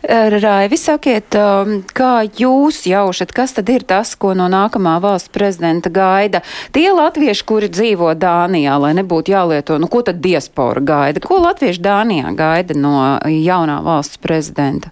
Raivi, 0.08 0.76
sakiet, 0.80 1.36
um, 1.38 1.76
kā 1.94 2.24
jūs 2.26 2.80
jaušat, 2.90 3.30
kas 3.34 3.54
tad 3.54 3.68
ir 3.70 3.84
tas, 3.86 4.16
ko 4.18 4.32
no 4.34 4.48
nākamā 4.50 4.96
valsts 5.02 5.30
prezidenta 5.30 5.92
gaida? 5.94 6.40
Tie 6.74 6.88
latvieši, 6.90 7.44
kuri 7.46 7.68
dzīvo 7.70 8.10
Dānijā, 8.18 8.74
lai 8.82 8.96
nebūtu 8.98 9.30
jālieto, 9.30 9.78
nu 9.78 9.86
ko 9.92 10.02
tad 10.02 10.18
diaspora 10.24 10.82
gaida? 10.82 11.22
Ko 11.22 11.38
latvieši 11.44 11.84
Dānijā 11.84 12.34
gaida 12.34 12.74
no 12.74 12.96
jaunā 13.30 13.78
valsts 13.86 14.18
prezidenta? 14.18 14.90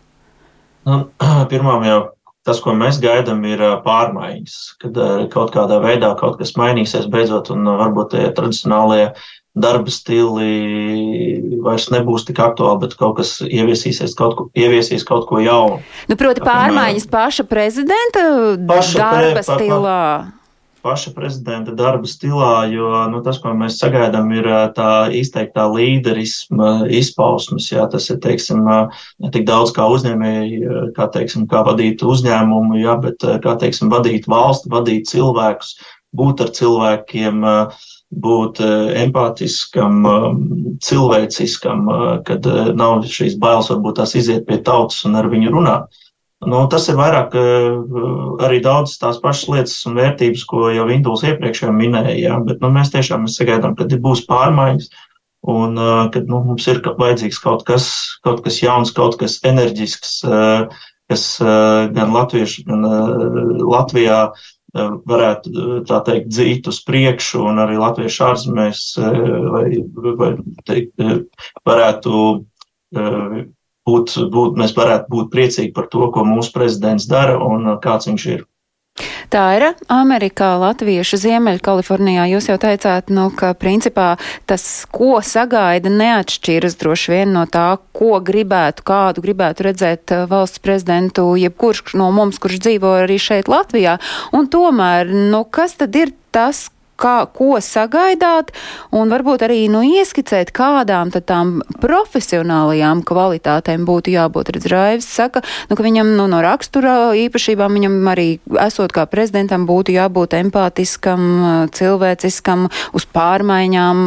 Nu, 0.87 1.09
pirmām 1.51 1.83
jau 1.89 2.01
tas, 2.47 2.63
ko 2.63 2.73
mēs 2.79 3.03
gaidām, 3.03 3.43
ir 3.51 3.61
pārmaiņas, 3.83 4.57
kad 4.81 5.03
kaut 5.35 5.51
kādā 5.57 5.83
veidā 5.83 6.15
kaut 6.23 6.39
kas 6.39 6.55
mainīsies 6.59 7.11
beidzot, 7.11 7.51
un 7.51 7.67
varbūt 7.67 8.15
tie 8.15 8.31
tradicionālie 8.37 9.11
darba 9.63 9.93
stili 9.93 11.61
vairs 11.65 11.89
nebūs 11.93 12.27
tik 12.29 12.41
aktuāli, 12.43 12.83
bet 12.87 12.97
kaut 13.01 13.19
kas 13.21 13.37
ieviesīsies, 13.47 14.17
kaut 14.19 14.37
ko, 14.39 14.49
ieviesīs 14.59 15.07
kaut 15.09 15.29
ko 15.31 15.41
jaunu. 15.43 15.81
Nu, 16.11 16.19
proti, 16.21 16.45
pārmaiņas 16.45 17.09
paša 17.13 17.47
prezidenta 17.51 18.27
paša 18.69 19.01
darba 19.01 19.41
pre, 19.41 19.47
stilā. 19.47 19.81
Pa, 19.81 20.29
pa, 20.29 20.41
paša 20.83 21.13
prezidenta 21.17 21.75
darba 21.77 22.09
stilā, 22.09 22.65
jo 22.73 22.89
nu, 23.13 23.21
tas, 23.25 23.39
ko 23.43 23.53
mēs 23.57 23.79
sagaidām, 23.81 24.31
ir 24.37 24.49
tā 24.77 24.93
izteiktā 25.17 25.67
līderisma 25.71 26.89
izpausmes. 27.01 27.69
Jā, 27.73 27.87
tas 27.93 28.09
ir 28.13 28.21
teiksim, 28.25 28.65
ne 28.65 29.33
tik 29.35 29.47
daudz 29.49 29.75
kā 29.77 29.87
uzņēmēji, 29.93 30.61
kā, 30.97 31.09
teiksim, 31.13 31.47
kā 31.51 31.63
vadīt 31.69 32.05
uzņēmumu, 32.07 32.81
jā, 32.81 32.97
bet 33.05 33.27
kā 33.45 33.57
teiksim, 33.61 33.93
vadīt 33.93 34.29
valsti, 34.31 34.73
vadīt 34.73 35.11
cilvēkus, 35.13 35.77
būt 36.17 36.45
ar 36.47 36.55
cilvēkiem. 36.57 37.45
Būt 38.11 38.59
empātiskam, 38.99 40.01
cilvēciskam, 40.83 41.85
kad 42.27 42.49
nav 42.75 43.05
šīs 43.07 43.37
bailes, 43.39 43.69
varbūt 43.71 44.01
tās 44.01 44.17
iziet 44.19 44.49
pie 44.49 44.59
tautas 44.67 45.05
un 45.07 45.15
ar 45.21 45.29
viņu 45.31 45.53
runāt. 45.55 46.01
Nu, 46.41 46.63
tas 46.73 46.87
ir 46.89 46.97
vairāk 46.97 47.35
eh, 47.37 47.75
arī 48.47 48.63
daudz 48.65 48.95
tās 49.01 49.19
pašas 49.21 49.49
lietas 49.53 49.75
un 49.89 49.99
vērtības, 49.99 50.47
ko 50.49 50.71
jau 50.73 50.87
Vinduls 50.89 51.25
iepriekš 51.29 51.67
minēja. 51.77 52.17
Ja? 52.17 52.39
Bet 52.47 52.63
nu, 52.65 52.71
mēs 52.73 52.93
tiešām 52.95 53.27
mēs 53.27 53.37
sagaidām, 53.37 53.75
ka 53.77 53.85
būs 54.01 54.25
pārmaiņas 54.29 54.89
un 55.53 55.77
eh, 55.77 56.07
ka 56.15 56.23
nu, 56.25 56.41
mums 56.49 56.69
ir 56.73 56.81
vajadzīgs 56.81 57.43
kaut 57.45 57.67
kas, 57.69 57.91
kaut 58.25 58.41
kas 58.47 58.63
jauns, 58.63 58.95
kaut 58.97 59.19
kas 59.21 59.37
enerģisks, 59.45 60.15
eh, 60.25 60.81
kas 61.11 61.27
gan 61.43 62.13
latvieši, 62.15 62.63
gan 62.69 62.85
Latvijā 63.67 64.21
varētu 64.75 65.83
tā 65.89 66.01
teikt 66.07 66.31
dzīt 66.31 66.69
uz 66.71 66.81
priekšu 66.87 67.43
un 67.51 67.59
arī 67.63 67.79
latviešu 67.81 68.25
ārzemēs 68.29 68.83
vai, 69.51 69.65
vai 70.21 70.31
teikt, 70.69 70.95
varētu 71.67 72.13
būt, 73.91 74.15
būt, 74.31 74.61
mēs 74.61 74.77
varētu 74.77 75.11
būt 75.11 75.33
priecīgi 75.35 75.75
par 75.75 75.91
to, 75.91 76.07
ko 76.15 76.25
mūsu 76.27 76.55
prezidents 76.55 77.09
dara 77.11 77.39
un 77.43 77.77
kāds 77.83 78.11
viņš 78.11 78.27
ir. 78.35 78.47
Tā 79.31 79.45
ir 79.55 79.65
Amerikā, 79.87 80.57
Latviešu 80.59 81.15
Ziemeļkalifornijā. 81.23 82.25
Jūs 82.33 82.49
jau 82.49 82.57
teicāt, 82.59 83.13
nu, 83.15 83.29
ka 83.31 83.53
principā 83.55 84.17
tas, 84.51 84.65
ko 84.91 85.21
sagaida, 85.23 85.87
neatšķiras 85.87 86.75
droši 86.81 87.13
vien 87.13 87.31
no 87.37 87.45
tā, 87.47 87.77
ko 87.95 88.19
gribētu, 88.27 88.83
kādu 88.91 89.23
gribētu 89.23 89.69
redzēt 89.69 90.17
uh, 90.17 90.25
valsts 90.31 90.59
prezidentu, 90.65 91.29
jebkurš 91.39 91.95
no 92.01 92.11
mums, 92.17 92.43
kurš 92.43 92.59
dzīvo 92.67 92.97
arī 93.05 93.21
šeit 93.23 93.47
Latvijā. 93.47 94.01
Un 94.35 94.51
tomēr, 94.51 95.15
nu, 95.31 95.45
kas 95.47 95.79
tad 95.79 95.95
ir 95.95 96.11
tas, 96.35 96.67
kā, 97.01 97.17
ko 97.37 97.59
sagaidāt, 97.65 98.53
un 98.95 99.13
varbūt 99.13 99.45
arī 99.47 99.61
nu, 99.73 99.83
ieskicēt, 99.87 100.53
kādām 100.57 101.11
tām 101.11 101.61
profesionālajām 101.83 103.03
kvalitātēm 103.07 103.87
būtu 103.89 104.15
jābūt. 104.15 104.53
Redz, 104.55 104.69
Raivis 104.71 105.09
saka, 105.09 105.43
nu, 105.71 105.77
ka 105.79 105.87
viņam 105.87 106.13
nu, 106.19 106.27
no 106.31 106.41
rakstura 106.45 107.13
īpašībām, 107.19 107.79
viņam 107.79 107.97
arī 108.13 108.29
esot 108.67 108.95
kā 108.95 109.07
prezidentam, 109.11 109.67
būtu 109.69 109.95
jābūt 109.97 110.37
empātiskam, 110.41 111.25
cilvēciskam, 111.77 112.69
uz 112.97 113.07
pārmaiņām 113.15 114.05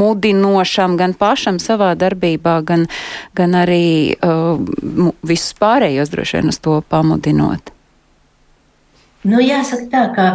mudinošam 0.00 0.96
gan 1.00 1.16
pašam 1.18 1.60
savā 1.62 1.92
darbībā, 1.98 2.60
gan, 2.66 2.86
gan 3.38 3.58
arī 3.64 4.14
uh, 4.14 4.60
visus 5.26 5.54
pārējos 5.60 6.12
droši 6.12 6.40
vien 6.40 6.54
uz 6.54 6.60
to 6.62 6.80
pamudinot. 6.88 7.79
Nu, 9.20 9.36
jāsaka 9.44 9.86
tā, 9.92 10.02
ka 10.16 10.26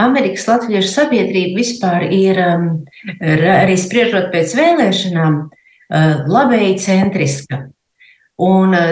Amerikas 0.00 0.44
Latviešu 0.50 0.90
sabiedrība 0.90 1.56
vispār 1.62 2.04
ir, 2.12 2.40
um, 2.44 2.66
arī 3.24 3.76
spriežot 3.80 4.28
pēc 4.34 4.52
vēlēšanām, 4.58 5.38
uh, 5.48 6.10
labēji 6.28 6.74
centriska. 6.84 7.62
Un 8.44 8.76
uh, 8.76 8.90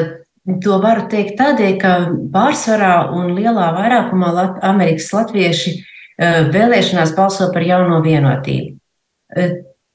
to 0.64 0.78
varu 0.80 1.04
teikt 1.12 1.36
tādēļ, 1.40 1.74
ka 1.82 1.92
pārsvarā 2.32 2.94
un 3.12 3.34
lielā 3.36 3.68
vairākumā 3.76 4.32
Lat 4.32 4.64
Amerikas 4.64 5.10
latvieši 5.12 5.74
uh, 5.76 6.48
vēlēšanās 6.54 7.12
balso 7.18 7.52
par 7.52 7.68
jauno 7.68 8.00
vienotību. 8.04 8.78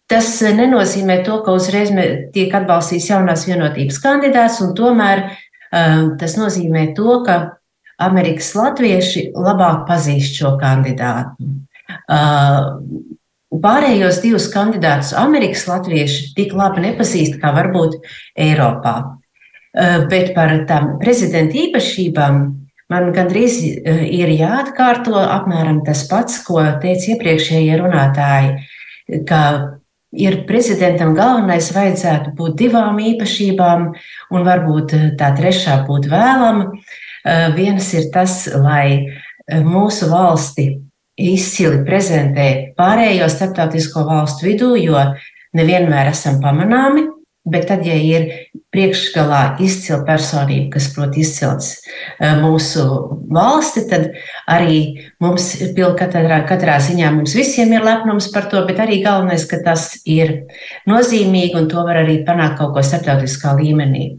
Tas 0.07 0.29
nenozīmē 0.41 1.19
to, 1.25 1.41
ka 1.45 1.53
uzreiz 1.57 1.91
tiek 2.33 2.53
atbalstīts 2.55 3.09
jaunās 3.09 3.43
vienotības 3.45 3.99
kandidāts, 4.01 4.61
un 4.63 4.71
tomēr 4.73 5.27
tas 6.17 6.37
nozīmē 6.39 6.87
to, 6.97 7.19
ka 7.27 7.56
Amerikas 7.97 8.51
latvieši 8.57 9.31
labāk 9.33 9.87
pazīst 9.89 10.37
šo 10.37 10.53
kandidātu. 10.61 11.49
Uh, 12.07 12.77
pārējos 13.63 14.21
divus 14.23 14.47
kandidātus 14.53 15.13
Amerikas 15.17 15.65
latvieši 15.69 16.33
tik 16.37 16.53
labi 16.57 16.83
nepazīst 16.85 17.39
kā 17.41 17.53
varbūt 17.55 17.97
Eiropā. 18.37 18.95
Uh, 19.77 20.05
bet 20.11 20.33
par 20.35 20.53
tām 20.69 20.95
prezidenta 21.01 21.57
īpašībām 21.57 22.43
man 22.93 23.09
gandrīz 23.15 23.57
uh, 23.63 24.03
ir 24.05 24.29
jāatkārto 24.35 25.17
apmēram 25.23 25.81
tas 25.87 26.05
pats, 26.11 26.37
ko 26.45 26.61
teica 26.83 27.15
iepriekšējie 27.15 27.81
runātāji, 27.81 28.53
ka 29.27 29.41
ir 30.17 30.41
prezidentam 30.47 31.15
galvenais 31.17 31.71
vajadzētu 31.75 32.33
būt 32.37 32.55
divām 32.61 33.01
īpašībām, 33.01 33.89
un 34.33 34.47
varbūt 34.47 34.95
tā 35.19 35.33
trešā 35.37 35.81
būtu 35.89 36.13
vēlama. 36.13 36.71
Eh, 37.27 37.49
viens 37.55 37.93
ir 37.93 38.07
tas, 38.13 38.45
lai 38.55 39.03
eh, 39.03 39.59
mūsu 39.59 40.07
valsti 40.07 40.69
izcili 41.17 41.81
prezentē 41.83 42.47
pārējo 42.77 43.27
starptautisko 43.31 44.05
valstu 44.07 44.47
vidū, 44.47 44.69
jo 44.79 45.01
nevienmēr 45.57 46.13
esam 46.13 46.37
pamanāmi, 46.39 47.03
bet 47.47 47.65
tad, 47.67 47.83
ja 47.87 47.95
ir 47.99 48.29
priekšgalā 48.71 49.57
izcila 49.63 50.01
personība, 50.07 50.69
kas 50.77 50.87
prot 50.95 51.17
izcilts 51.19 51.73
eh, 51.75 52.31
mūsu 52.39 52.85
valsti, 53.33 53.83
tad 53.91 54.07
arī 54.47 54.79
mums 55.23 55.49
katrā, 55.99 56.39
katrā 56.47 56.77
ziņā 56.85 57.11
mums 57.17 57.35
visiem 57.35 57.75
ir 57.75 57.83
lepnums 57.87 58.29
par 58.31 58.47
to, 58.53 58.63
bet 58.69 58.79
arī 58.85 59.01
galvenais, 59.03 59.43
ka 59.51 59.59
tas 59.67 59.97
ir 60.07 60.45
nozīmīgi 60.87 61.59
un 61.59 61.67
to 61.73 61.83
var 61.87 62.05
arī 62.05 62.21
panākt 62.27 62.61
kaut 62.61 62.77
ko 62.77 62.87
starptautiskā 62.87 63.57
līmenī. 63.59 64.13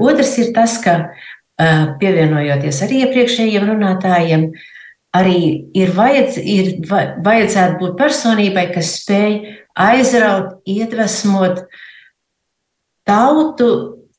Otrs 0.00 0.36
ir 0.42 0.52
tas, 0.56 0.76
ka 0.82 1.14
pievienojoties 2.00 2.82
arī 2.86 3.02
iepriekšējiem 3.06 3.66
runātājiem, 3.70 4.46
arī 5.16 5.38
ir, 5.76 5.92
vajadz, 5.96 6.38
ir 6.40 6.70
vajadzētu 6.88 7.80
būt 7.80 7.96
personībai, 8.00 8.68
kas 8.74 8.96
spēj 9.00 9.38
aizraut, 9.78 10.58
iedvesmot 10.68 11.64
tautu 13.08 13.70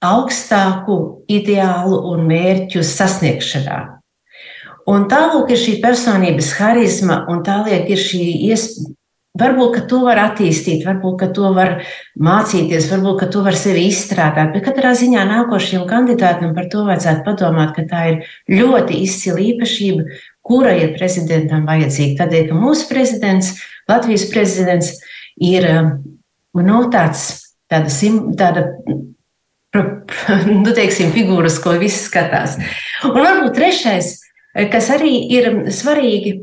augstāku 0.03 0.97
ideālu 1.31 1.99
un 2.11 2.25
mērķu 2.27 2.83
sasniegšanā. 2.83 3.79
Un 4.91 5.05
tālāk 5.11 5.53
ir 5.55 5.61
šī 5.61 5.77
personības 5.83 6.51
harizma, 6.57 7.21
un 7.31 7.39
tālāk 7.47 7.87
ir 7.93 8.01
šī 8.01 8.25
iespēja. 8.49 8.97
Varbūt, 9.33 9.69
ka 9.73 9.81
to 9.89 9.99
var 10.05 10.19
attīstīt, 10.21 10.83
varbūt, 10.85 11.15
ka 11.17 11.27
to 11.33 11.47
var 11.55 11.71
mācīties, 12.21 12.85
varbūt, 12.91 13.15
ka 13.23 13.27
to 13.33 13.39
var 13.41 13.55
sevi 13.57 13.87
izstrādāt, 13.89 14.51
bet 14.53 14.67
katrā 14.67 14.91
ziņā 14.93 15.23
nākošajam 15.25 15.87
kandidātam 15.89 16.51
par 16.53 16.67
to 16.69 16.83
vajadzētu 16.85 17.25
padomāt, 17.25 17.71
ka 17.73 17.87
tā 17.89 18.03
ir 18.11 18.19
ļoti 18.53 18.99
izcila 19.07 19.41
īpašība, 19.41 20.05
kura 20.45 20.75
ir 20.77 20.93
prezidentam 20.93 21.65
vajadzīga. 21.65 22.19
Tādēļ, 22.21 22.45
ka 22.51 22.59
mūsu 22.61 22.85
prezidents, 22.91 23.55
Latvijas 23.89 24.27
prezidents, 24.29 24.93
ir 25.41 25.65
nu, 26.53 26.83
tāds, 26.93 27.25
tāda, 27.73 27.89
tāda 28.37 28.67
nu, 30.61 30.77
teiksim, 30.77 31.09
figūras, 31.17 31.57
ko 31.63 31.73
visi 31.81 32.05
skatās. 32.05 32.59
Un 33.09 33.17
varbūt 33.17 33.57
trešais, 33.57 34.13
kas 34.69 34.93
arī 34.93 35.15
ir 35.33 35.53
svarīgi, 35.73 36.37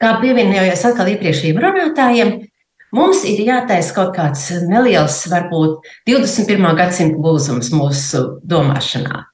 kā 0.00 0.14
pievienojos 0.22 0.84
atkal 0.88 1.10
iepriekšējiem 1.12 1.60
runātājiem, 1.60 2.32
mums 2.96 3.22
ir 3.28 3.42
jātaisa 3.46 3.94
kaut 3.96 4.14
kāds 4.16 4.48
neliels, 4.68 5.20
varbūt 5.30 5.86
21. 6.08 6.66
gadsimta 6.78 7.20
lūzums 7.20 7.70
mūsu 7.74 8.24
domāšanā. 8.48 9.26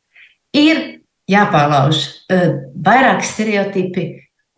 Ir 0.56 0.82
jāpārlauž 1.30 2.02
uh, 2.06 2.46
vairāk 2.86 3.24
stereotipi 3.26 4.08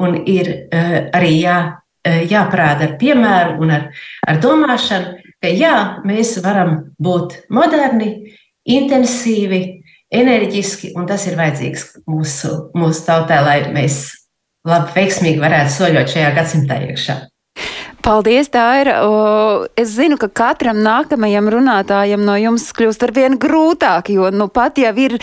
un 0.02 0.20
ir 0.28 0.50
uh, 0.52 0.98
arī 1.16 1.32
jā, 1.42 1.58
uh, 1.74 2.20
jāparāda 2.28 2.88
ar 2.88 2.98
piemēru 3.00 3.58
un 3.64 3.74
ar, 3.76 3.88
ar 4.28 4.40
domāšanu, 4.42 5.16
ka 5.42 5.52
jā, 5.52 5.74
mēs 6.08 6.36
varam 6.44 6.94
būt 6.98 7.42
moderni, 7.54 8.34
intensīvi, 8.68 9.62
enerģiski, 10.12 10.94
un 10.96 11.06
tas 11.08 11.26
ir 11.28 11.36
vajadzīgs 11.38 11.84
mūsu, 12.08 12.52
mūsu 12.76 13.04
tautē, 13.04 13.40
lai 13.44 13.58
mēs 13.74 14.17
labi, 14.66 14.94
veiksmīgi 14.96 15.42
varētu 15.42 15.74
soļot 15.76 16.14
šajā 16.14 16.30
gadsimtā 16.38 16.80
iekšā. 16.88 17.18
Paldies, 18.04 18.48
tā 18.52 18.64
ir. 18.82 18.90
Es 19.78 19.92
zinu, 19.96 20.16
ka 20.20 20.28
katram 20.30 20.78
nākamajam 20.84 21.48
runātājam 21.52 22.22
no 22.24 22.36
jums 22.38 22.68
kļūst 22.76 23.02
ar 23.04 23.12
vien 23.16 23.34
grūtāk, 23.40 24.12
jo 24.14 24.30
nu 24.30 24.46
pat 24.52 24.78
jau 24.78 24.92
ir 25.02 25.16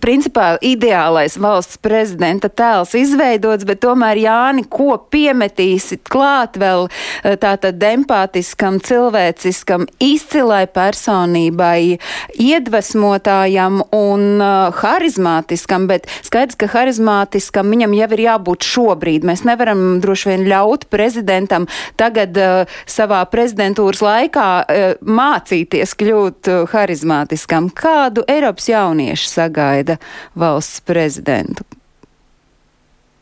principā 0.00 0.56
ideālais 0.64 1.36
valsts 1.40 1.78
prezidenta 1.82 2.48
tēls 2.48 2.94
izveidots, 2.98 3.66
bet 3.68 3.82
tomēr 3.84 4.20
Jāni, 4.22 4.64
ko 4.64 4.96
piemetīsit 5.12 6.06
klāt 6.10 6.56
vēl 6.60 6.86
e, 6.88 7.36
tātad 7.40 7.82
empātiskam, 7.84 8.80
cilvēciskam, 8.82 9.86
izcilai 10.02 10.64
personībai, 10.72 11.98
iedvesmotājam 12.42 13.82
un 13.94 14.40
uh, 14.40 14.74
harizmātiskam, 14.80 15.86
bet 15.90 16.08
skaidrs, 16.26 16.58
ka 16.58 16.68
harizmātiskam 16.72 17.70
viņam 17.72 17.94
jau 17.96 18.08
ir 18.16 18.24
jābūt 18.26 18.66
šobrīd. 18.66 19.26
Mēs 19.26 19.44
nevaram 19.48 19.98
droši 20.02 20.32
vien 20.32 20.46
ļaut 20.50 20.88
prezidentam 20.92 21.68
tā 21.98 22.05
tagad 22.06 22.38
uh, 22.40 22.76
savā 22.88 23.22
prezidentūras 23.30 24.02
laikā 24.04 24.48
uh, 24.62 24.84
mācīties 25.02 25.94
kļūt 25.98 26.52
uh, 26.52 26.62
harizmātiskam. 26.72 27.70
Kādu 27.74 28.24
Eiropas 28.30 28.70
jauniešu 28.70 29.30
sagaida 29.30 29.98
valsts 30.38 30.82
prezidentu? 30.86 31.66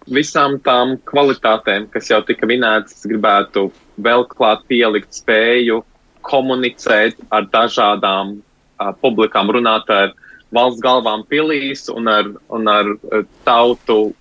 Visām 0.05 0.59
tām 0.61 0.99
kvalitātēm, 1.09 1.89
kas 1.93 2.11
jau 2.11 2.21
tika 2.29 2.45
minētas, 2.49 2.99
es 2.99 3.09
gribētu 3.09 3.71
vēl 4.05 4.27
klāt 4.29 4.67
pielikt 4.69 5.17
spēju 5.17 5.81
komunicēt 6.25 7.17
ar 7.33 7.49
dažādām 7.53 8.37
uh, 8.37 8.93
publikām, 9.01 9.53
runāt 9.55 9.89
ar 9.93 10.13
valsts 10.55 10.85
galvām 10.85 11.25
pilīs 11.31 11.89
un 11.93 12.11
ar, 12.13 12.29
un 12.53 12.69
ar 12.69 12.93
uh, 12.93 13.25
tautu 13.49 14.13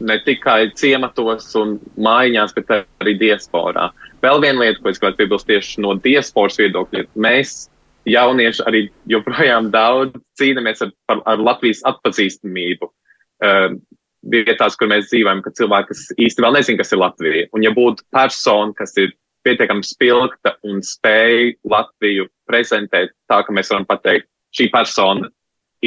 ne 0.00 0.16
tikai 0.24 0.70
ciematos 0.76 1.50
un 1.60 1.76
mājiņās, 2.00 2.54
bet 2.56 2.72
arī 2.76 3.16
diasporā. 3.20 3.90
Vēl 4.20 4.42
viena 4.42 4.60
lieta, 4.60 4.80
ko 4.82 4.90
es 4.90 5.00
gribētu 5.00 5.22
piebilst 5.22 5.48
tieši 5.48 5.84
no 5.84 5.94
diasporas 6.04 6.58
viedokļa, 6.60 7.06
mēs 7.24 7.54
jaunieši 8.08 8.64
arī 8.68 8.82
joprojām 9.08 9.70
daudz 9.72 10.16
cīnāmies 10.40 10.82
ar, 10.84 10.92
ar, 11.12 11.22
ar 11.34 11.44
Latvijas 11.50 11.80
atpazīstamību. 11.88 12.90
Uh, 13.40 13.78
vietās, 14.28 14.76
kur 14.76 14.90
mēs 14.90 15.08
dzīvojam, 15.08 15.40
ka 15.44 15.52
cilvēki, 15.56 15.94
kas 15.94 16.02
īsti 16.20 16.44
vēl 16.44 16.56
nezina, 16.58 16.80
kas 16.82 16.92
ir 16.92 17.00
Latvija. 17.00 17.48
Un 17.56 17.64
ja 17.64 17.72
būtu 17.72 18.04
persona, 18.12 18.74
kas 18.76 18.92
ir 19.00 19.14
pietiekami 19.46 19.86
spilgta 19.86 20.56
un 20.68 20.82
spēj 20.84 21.54
Latviju 21.70 22.28
prezentēt 22.48 23.14
tā, 23.30 23.40
ka 23.46 23.54
mēs 23.56 23.72
varam 23.72 23.86
pateikt, 23.88 24.28
šī 24.56 24.68
persona 24.72 25.30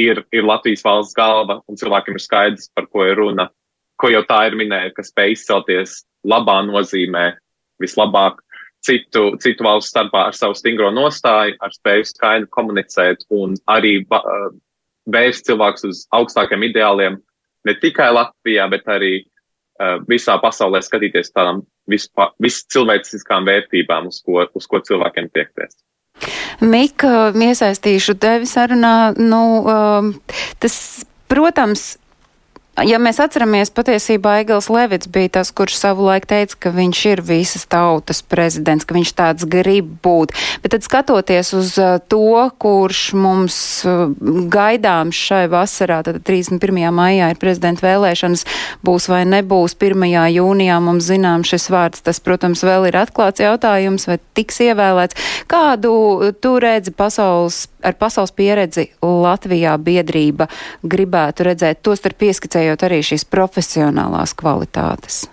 ir, 0.00 0.24
ir 0.34 0.46
Latvijas 0.46 0.82
valsts 0.84 1.14
galva 1.14 1.60
un 1.70 1.78
cilvēkiem 1.78 2.18
ir 2.18 2.24
skaidrs, 2.24 2.70
par 2.74 2.88
ko 2.90 3.06
ir 3.06 3.18
runa, 3.20 3.48
ko 4.00 4.10
jau 4.10 4.24
tā 4.26 4.48
ir 4.48 4.58
minēta, 4.58 4.96
ka 4.96 5.06
spēj 5.06 5.36
izcelties 5.36 6.00
labā 6.26 6.58
nozīmē 6.66 7.28
vislabāk 7.84 8.40
citu, 8.84 9.34
citu 9.40 9.64
valstu 9.64 9.94
starpā 9.94 10.26
ar 10.28 10.36
savu 10.36 10.56
stingro 10.58 10.90
nostāju, 10.94 11.56
ar 11.60 11.72
spēju 11.72 12.08
skaidri 12.10 12.50
komunicēt 12.52 13.24
un 13.34 13.56
arī 13.70 14.00
uh, 14.04 14.50
vērst 15.10 15.48
cilvēkus 15.48 15.88
uz 15.88 16.02
augstākiem 16.16 16.66
ideāliem 16.70 17.20
ne 17.64 17.76
tikai 17.80 18.10
Latvijā, 18.12 18.66
bet 18.72 18.88
arī 18.92 19.14
uh, 19.22 19.96
visā 20.08 20.36
pasaulē 20.42 20.82
skatīties 20.84 21.32
tādām 21.32 21.64
viscilvēciskām 21.88 23.48
vērtībām, 23.48 24.08
uz 24.12 24.20
ko, 24.24 24.46
uz 24.54 24.68
ko 24.68 24.80
cilvēkiem 24.84 25.28
tiekties. 25.34 25.76
Mika, 26.64 27.32
iesaistīšu 27.34 28.14
tevi 28.22 28.46
sarunā. 28.48 29.12
Nu, 29.18 29.42
um, 29.66 30.12
tas, 30.62 30.76
protams, 31.28 31.96
Ja 32.82 32.96
mēs 32.98 33.20
atceramies, 33.22 33.70
patiesībā 33.70 34.40
Egils 34.42 34.66
Levits 34.66 35.06
bija 35.06 35.30
tas, 35.36 35.52
kurš 35.54 35.76
savulaik 35.78 36.24
teica, 36.26 36.56
ka 36.58 36.70
viņš 36.74 37.02
ir 37.06 37.20
visas 37.22 37.68
tautas 37.70 38.18
prezidents, 38.26 38.82
ka 38.82 38.96
viņš 38.96 39.12
tāds 39.14 39.46
grib 39.46 39.92
būt. 40.02 40.34
Bet 40.64 40.74
tad 40.74 40.82
skatoties 40.82 41.52
uz 41.54 41.70
uh, 41.78 42.00
to, 42.10 42.48
kurš 42.58 43.02
mums 43.14 43.58
uh, 43.86 44.08
gaidāms 44.50 45.14
šai 45.14 45.44
vasarā, 45.52 46.00
tad 46.02 46.18
31. 46.26 46.80
maijā 46.90 47.28
ir 47.30 47.38
prezidenta 47.38 47.86
vēlēšanas, 47.86 48.42
būs 48.82 49.06
vai 49.12 49.22
nebūs 49.30 49.78
1. 49.78 50.08
jūnijā, 50.34 50.80
mums 50.82 51.06
zinām 51.06 51.46
šis 51.46 51.68
vārds, 51.70 52.02
tas, 52.02 52.18
protams, 52.18 52.66
vēl 52.66 52.88
ir 52.90 52.98
atklāts 53.04 53.44
jautājums, 53.44 54.08
vai 54.10 54.18
tiks 54.34 54.58
ievēlēts. 54.66 55.30
Kādu 55.46 55.94
tu 56.42 56.56
redzi 56.58 56.90
pasaules, 56.90 57.68
ar 57.86 57.94
pasaules 58.02 58.34
pieredzi 58.34 58.88
Latvijā 58.98 59.78
biedrība 59.78 60.50
gribētu 60.82 61.46
redzēt, 61.52 61.84
tos 61.86 62.02
starp 62.02 62.18
pieskicēt 62.18 62.63
vērtējot 62.64 62.88
arī 62.88 63.04
šīs 63.04 63.28
profesionālās 63.28 64.34
kvalitātes? 64.34 65.28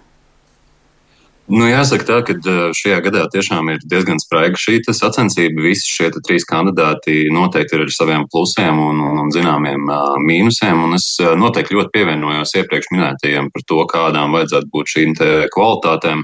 Nu, 1.52 1.66
jāsaka, 1.68 2.06
tā, 2.08 2.18
ka 2.24 2.36
šajā 2.72 3.02
gadā 3.04 3.26
tiešām 3.28 3.74
ir 3.74 3.82
diezgan 3.84 4.22
spraiga 4.24 4.56
šī 4.56 4.80
sacensība. 4.88 5.66
Visi 5.66 5.90
šie 5.90 6.08
trīs 6.24 6.46
kandidāti 6.48 7.28
noteikti 7.34 7.76
ir 7.76 7.84
ar 7.84 7.92
saviem 7.92 8.24
plusiem 8.32 8.80
un, 8.80 9.02
un, 9.04 9.20
un 9.26 9.34
zināmiem 9.36 9.90
uh, 9.90 10.16
mīnusiem. 10.22 10.86
Un 10.86 10.96
es 10.96 11.18
noteikti 11.20 11.76
ļoti 11.76 11.92
pievienojos 11.98 12.56
iepriekš 12.56 12.94
minētajiem 12.94 13.52
par 13.52 13.68
to, 13.68 13.82
kādām 13.92 14.38
vajadzētu 14.38 14.72
būt 14.72 14.96
šīm 14.96 15.18
kvalitātēm. 15.52 16.24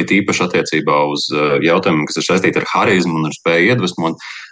It 0.00 0.08
īpaši 0.14 0.46
attiecībā 0.46 1.02
uz 1.12 1.26
jautājumiem, 1.60 2.06
kas 2.08 2.16
ir 2.22 2.24
saistīti 2.30 2.62
ar 2.62 2.70
harizmu 2.70 3.18
un 3.18 3.28
ar 3.28 3.34
spēju 3.36 3.74
iedvesmot. 3.74 4.16
Uh, 4.16 4.45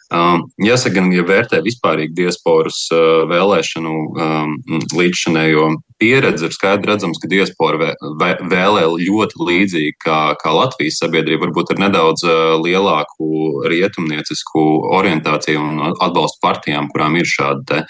jāsaka, 0.62 0.94
gan, 0.98 1.10
ja 1.14 1.24
vērtē 1.26 1.60
vispārīgi 1.64 2.16
diasporas 2.24 2.84
uh, 2.94 3.24
vēlēšanu 3.30 3.94
um, 3.94 4.54
līdzšanējo 4.94 5.68
pieredzi, 6.00 6.48
ir 6.48 6.54
skaidri 6.54 6.92
redzams, 6.92 7.20
ka 7.22 7.30
diaspora 7.30 7.94
vēlē 8.20 8.84
ļoti 9.00 9.40
līdzīgi 9.48 9.94
kā, 10.04 10.18
kā 10.40 10.54
Latvijas 10.54 10.98
sabiedrība, 11.02 11.46
varbūt 11.46 11.74
ar 11.74 11.82
nedaudz 11.86 12.24
lielāku 12.64 13.28
rietumniecisku 13.70 14.64
orientāciju 14.98 15.62
un 15.62 15.82
atbalstu 15.92 16.40
partijām, 16.44 16.90
kurām 16.92 17.18
ir 17.20 17.28
šāda 17.28 17.84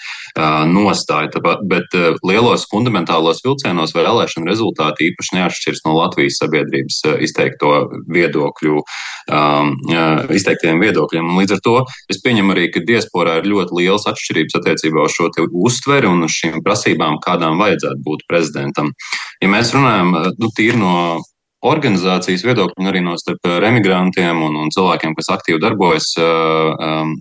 nostāja. 0.71 1.41
Bet 1.65 1.97
lielos 2.25 2.67
fundamentālos 2.71 3.43
vilcienos 3.45 3.95
vēlēšanu 3.97 4.49
rezultāti 4.49 5.11
īpaši 5.11 5.39
neatšķirs 5.39 5.85
no 5.87 5.97
Latvijas 5.99 6.39
sabiedrības 6.41 7.01
izteikto 7.25 7.73
viedokļu, 8.11 8.83
izteiktiem 10.35 10.81
viedokļiem. 10.83 11.25
Un 11.25 11.41
līdz 11.41 11.57
ar 11.57 11.63
to 11.65 11.77
Es 12.11 12.19
pieņemu 12.21 12.53
arī, 12.53 12.67
ka 12.73 12.83
diasporā 12.85 13.39
ir 13.39 13.47
ļoti 13.49 13.79
liels 13.79 14.05
atšķirības 14.09 14.59
attiecībā 14.59 15.05
uz 15.07 15.15
šo 15.15 15.29
uztveri 15.65 16.09
un 16.09 16.25
uz 16.27 16.35
šīm 16.37 16.61
prasībām, 16.65 17.17
kādām 17.23 17.57
vajadzētu 17.61 17.94
būt 18.05 18.25
prezidentam. 18.29 18.91
Ja 19.43 19.51
mēs 19.51 19.73
runājam 19.75 20.13
nu, 20.39 20.51
tīri 20.57 20.79
no 20.81 20.95
organizācijas 21.65 22.43
viedokļa, 22.45 22.77
un 22.81 22.89
arī 22.89 23.01
no 23.01 23.15
starp 23.17 23.47
remigrantiem 23.63 24.41
un, 24.45 24.57
un 24.59 24.71
cilvēkiem, 24.73 25.15
kas 25.17 25.31
aktīvi 25.33 25.61
darbojas 25.63 26.11
um, 26.21 27.15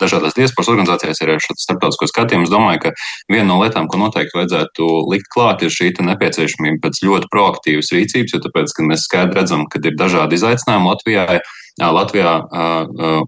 dažādās 0.00 0.36
diasporas 0.36 0.70
organizācijās, 0.74 1.22
ir 1.22 1.32
šāds 1.40 1.64
starptautisko 1.64 2.10
skatījumu. 2.10 2.48
Es 2.48 2.52
domāju, 2.52 2.82
ka 2.84 2.92
viena 3.32 3.48
no 3.48 3.60
lietām, 3.62 3.88
ko 3.88 4.00
noteikti 4.02 4.36
vajadzētu 4.38 4.90
likt 5.12 5.30
klāt, 5.32 5.64
ir 5.64 5.72
šī 5.72 5.92
nepieciešamība 6.10 6.82
pēc 6.84 7.02
ļoti 7.06 7.32
proaktīvas 7.32 7.92
rīcības, 7.96 8.36
jo 8.36 8.44
tāpēc, 8.44 8.76
ka 8.76 8.86
mēs 8.90 9.08
skaidri 9.08 9.40
redzam, 9.40 9.64
ka 9.72 9.80
ir 9.80 9.96
dažādi 9.98 10.40
izaicinājumi 10.40 10.92
Latvijai 10.92 11.40
Latvijā. 11.80 12.34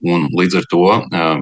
Un 0.05 0.27
līdz 0.37 0.59
ar 0.61 0.67
to 0.69 0.83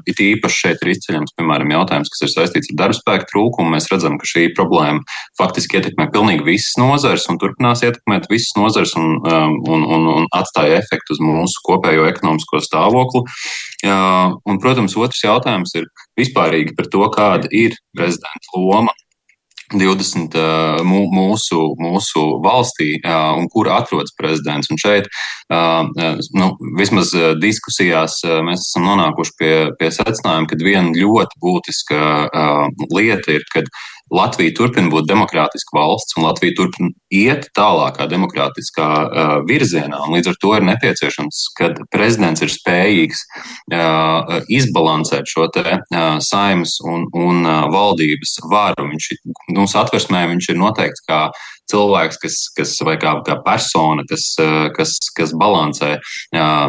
it 0.06 0.20
īpaši 0.22 0.60
šeit 0.66 0.84
ir 0.84 0.92
izceļams, 0.92 1.34
piemēram, 1.38 1.72
jautājums, 1.74 2.10
kas 2.12 2.22
ir 2.26 2.30
saistīts 2.30 2.70
ar 2.72 2.78
darbspēku 2.84 3.28
trūkumu. 3.32 3.74
Mēs 3.74 3.90
redzam, 3.90 4.18
ka 4.20 4.28
šī 4.28 4.48
problēma 4.54 5.02
faktiski 5.40 5.80
ietekmē 5.80 6.08
pilnīgi 6.14 6.46
visas 6.46 6.78
nozares 6.78 7.26
un 7.32 7.40
turpinās 7.42 7.82
ietekmēt 7.82 8.30
visas 8.30 8.54
nozares 8.58 8.94
un, 9.00 9.18
un, 9.18 9.82
un, 9.82 10.08
un 10.14 10.30
atstāja 10.36 10.78
efektu 10.78 11.16
uz 11.16 11.22
mūsu 11.24 11.64
kopējo 11.66 12.06
ekonomisko 12.12 12.62
stāvokli. 12.62 13.26
Un, 13.82 14.62
protams, 14.62 14.94
otrs 14.94 15.24
jautājums 15.26 15.74
ir 15.78 15.90
vispārīgi 16.18 16.76
par 16.78 16.90
to, 16.92 17.06
kāda 17.12 17.50
ir 17.50 17.74
prezidenta 17.96 18.54
loma 18.54 18.94
20 19.78 20.36
mūsu, 20.86 21.60
mūsu 21.80 22.24
valstī, 22.44 22.96
un 23.38 23.48
kur 23.52 23.70
atrodas 23.72 24.14
prezidents. 24.18 24.70
Un 24.72 24.80
šeit, 24.80 25.08
nu, 26.36 26.50
vismaz 26.78 27.14
diskusijās, 27.42 28.20
mēs 28.46 28.68
esam 28.68 28.88
nonākuši 28.90 29.36
pie, 29.38 29.54
pie 29.80 29.90
secinājuma, 29.94 30.50
ka 30.50 30.60
viena 30.62 30.92
ļoti 30.96 31.40
būtiska 31.42 32.02
lieta 32.92 33.38
ir, 33.38 33.48
kad 33.52 33.68
Latvija 34.12 34.52
turpina 34.56 34.90
būt 34.92 35.08
demokrātiska 35.08 35.76
valsts, 35.76 36.16
un 36.18 36.26
Latvija 36.26 36.56
turpina 36.58 36.92
iet 37.12 37.48
tālākā 37.56 38.06
demokrātiskā 38.10 38.88
uh, 38.88 39.32
virzienā. 39.48 40.02
Līdz 40.12 40.32
ar 40.32 40.38
to 40.42 40.52
ir 40.58 40.66
nepieciešams, 40.68 41.40
ka 41.58 41.70
prezidents 41.94 42.44
ir 42.44 42.52
spējīgs 42.52 43.24
uh, 43.72 44.36
izbalansēt 44.52 45.32
šo 45.32 45.48
te, 45.54 45.64
uh, 45.80 46.18
saimnes 46.24 46.78
un, 46.84 47.08
un 47.16 47.42
uh, 47.46 47.64
valdības 47.72 48.38
varu. 48.52 48.90
Viņš, 48.92 49.10
nu, 49.56 49.66
satversmē 49.70 50.26
viņš 50.34 50.52
ir 50.52 50.60
noteikts 50.60 51.08
kā 51.08 51.24
cilvēks, 51.72 52.20
kas, 52.22 52.38
kas 52.56 52.74
vai 52.86 52.96
kā, 53.00 53.14
kā 53.26 53.38
persona, 53.44 54.04
kas, 54.08 54.28
kas, 54.76 54.96
kas 55.16 55.34
balansē 55.38 55.96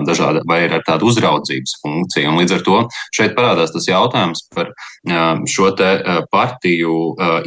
dažādi, 0.07 0.43
vai 0.49 0.63
ir 0.65 0.77
ar 0.77 0.85
tādu 0.87 1.11
uzraudzības 1.11 1.77
funkciju. 1.83 2.31
Un 2.31 2.41
līdz 2.41 2.57
ar 2.57 2.65
to 2.65 2.79
šeit 3.15 3.35
parādās 3.37 3.73
tas 3.75 3.87
jautājums 3.89 4.45
par 4.53 4.71
šo 5.49 5.71
te 5.77 5.91
partiju 6.31 6.97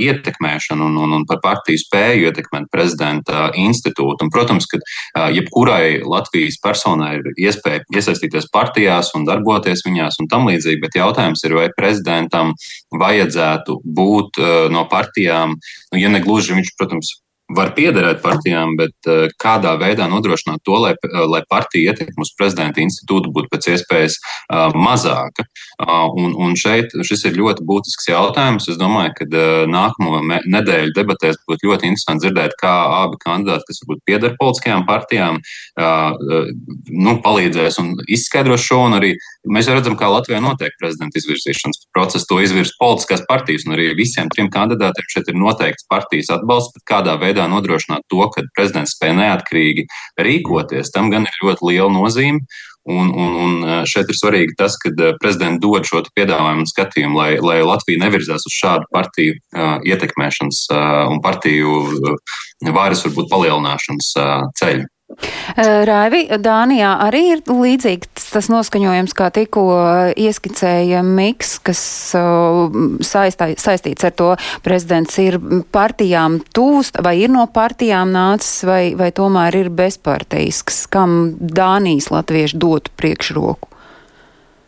ietekmēšanu 0.02 0.90
un, 0.90 0.98
un, 1.06 1.16
un 1.20 1.26
par 1.28 1.40
partiju 1.44 1.80
spēju 1.80 2.30
ietekmēt 2.30 2.68
prezidenta 2.72 3.50
institūtu. 3.56 4.26
Un, 4.26 4.32
protams, 4.32 4.68
ka 4.70 5.28
jebkurai 5.34 6.02
Latvijas 6.04 6.58
personai 6.62 7.16
ir 7.20 7.30
iespēja 7.48 7.84
iesaistīties 7.96 8.50
partijās 8.52 9.12
un 9.16 9.26
darboties 9.28 9.84
viņās 9.86 10.20
un 10.22 10.30
tam 10.32 10.48
līdzīgi, 10.50 10.82
bet 10.82 10.98
jautājums 10.98 11.44
ir, 11.46 11.56
vai 11.56 11.68
prezidentam 11.76 12.52
vajadzētu 12.94 13.80
būt 13.96 14.42
no 14.72 14.86
partijām, 14.90 15.56
nu, 15.92 16.00
ja 16.00 16.12
ne 16.12 16.22
gluži 16.24 16.56
viņš, 16.56 16.74
protams, 16.78 17.16
var 17.54 17.70
piederēt 17.76 18.22
partijām, 18.24 18.74
bet 18.78 18.94
uh, 19.06 19.26
kādā 19.38 19.76
veidā 19.78 20.08
nodrošināt 20.10 20.64
to, 20.66 20.74
lai, 20.82 20.94
uh, 20.98 21.22
lai 21.30 21.42
partija 21.48 21.92
ietekme 21.92 22.24
uz 22.24 22.32
prezidenta 22.38 22.82
institūtu 22.82 23.30
būtu 23.34 23.50
pēc 23.52 23.68
iespējas 23.76 24.16
uh, 24.18 24.74
mazāka. 24.74 25.46
Uh, 25.78 26.08
un, 26.18 26.34
un 26.42 26.56
šeit 26.58 26.94
šis 27.06 27.26
ir 27.28 27.38
ļoti 27.38 27.62
būtisks 27.68 28.10
jautājums. 28.10 28.66
Es 28.72 28.80
domāju, 28.80 29.14
ka 29.20 29.28
nākamo 29.70 30.22
nedēļu 30.42 30.94
debatēs 30.96 31.38
būtu 31.46 31.70
ļoti 31.70 31.90
interesanti 31.90 32.26
dzirdēt, 32.26 32.56
kā 32.58 32.72
abi 33.04 33.20
kandidāti, 33.22 33.68
kas 33.68 33.82
varbūt 33.84 34.02
pieder 34.08 34.34
politiskajām 34.40 34.86
partijām, 34.88 35.38
uh, 35.38 36.50
nu, 36.90 37.16
palīdzēs 37.22 37.78
un 37.82 37.94
izskaidros 38.10 38.66
šo. 38.66 38.82
Un 38.88 38.98
arī 38.98 39.12
mēs 39.46 39.70
jau 39.70 39.76
redzam, 39.78 39.94
kā 39.98 40.10
Latvijā 40.10 40.42
notiek 40.42 40.74
prezidenta 40.80 41.20
izvirzīšanas 41.20 41.86
process. 41.94 42.26
To 42.26 42.40
izvirz 42.42 42.74
politiskās 42.80 43.22
partijas, 43.30 43.68
un 43.68 43.76
arī 43.78 43.92
visiem 43.98 44.30
trim 44.32 44.50
kandidātiem 44.52 45.06
šeit 45.12 45.30
ir 45.30 45.38
noteikts 45.38 45.86
partijas 45.90 46.32
atbalsts, 46.34 46.74
bet 46.74 46.86
kādā 46.90 47.14
veidā 47.20 47.35
veidā 47.36 47.50
nodrošināt 47.52 48.06
to, 48.08 48.24
ka 48.32 48.46
prezidents 48.56 48.96
spēj 48.96 49.12
neatkarīgi 49.20 49.86
rīkoties, 50.20 50.92
tam 50.94 51.12
gan 51.12 51.28
ir 51.28 51.44
ļoti 51.44 51.70
liela 51.70 51.92
nozīme. 51.92 52.40
Un, 52.86 53.08
un, 53.10 53.32
un 53.42 53.54
e, 53.66 53.76
šeit 53.90 54.06
ir 54.12 54.14
svarīgi 54.14 54.54
tas, 54.60 54.76
ka 54.78 54.92
e, 54.94 55.08
prezidents 55.18 55.58
dod 55.58 55.82
šo 55.88 56.04
piedāvājumu 56.14 56.62
un 56.62 56.68
skatījumu, 56.70 57.18
lai, 57.18 57.32
lai 57.42 57.56
Latvija 57.66 57.98
nevirzās 58.04 58.46
uz 58.46 58.54
šādu 58.54 58.86
partiju 58.94 59.34
uh, 59.34 59.80
ietekmēšanas 59.82 60.60
uh, 60.70 61.10
un 61.10 61.18
partiju 61.24 61.80
uh, 61.82 62.36
varas 62.76 63.02
varbūt 63.02 63.26
palielināšanas 63.32 64.12
ceļu. 64.60 64.86
Raivi, 65.56 66.24
Dānijā 66.42 66.88
arī 67.06 67.20
ir 67.36 67.42
līdzīgs 67.46 68.26
tas 68.34 68.48
noskaņojums, 68.50 69.12
kā 69.14 69.28
tikko 69.30 69.62
ieskicēja 70.18 71.04
Miks, 71.06 71.56
kas 71.62 71.80
saistā, 73.06 73.52
saistīts 73.54 74.08
ar 74.08 74.16
to 74.18 74.32
prezidents 74.66 75.14
ir 75.22 75.38
partijām 75.72 76.40
tūst, 76.56 76.98
vai 77.06 77.14
ir 77.22 77.30
no 77.30 77.46
partijām 77.46 78.10
nācis, 78.12 78.64
vai, 78.66 78.82
vai 78.98 79.12
tomēr 79.14 79.60
ir 79.62 79.70
bezparteisks, 79.78 80.82
kam 80.90 81.36
Dānijas 81.38 82.10
latvieši 82.10 82.58
dotu 82.58 82.92
priekšroku? 82.98 83.70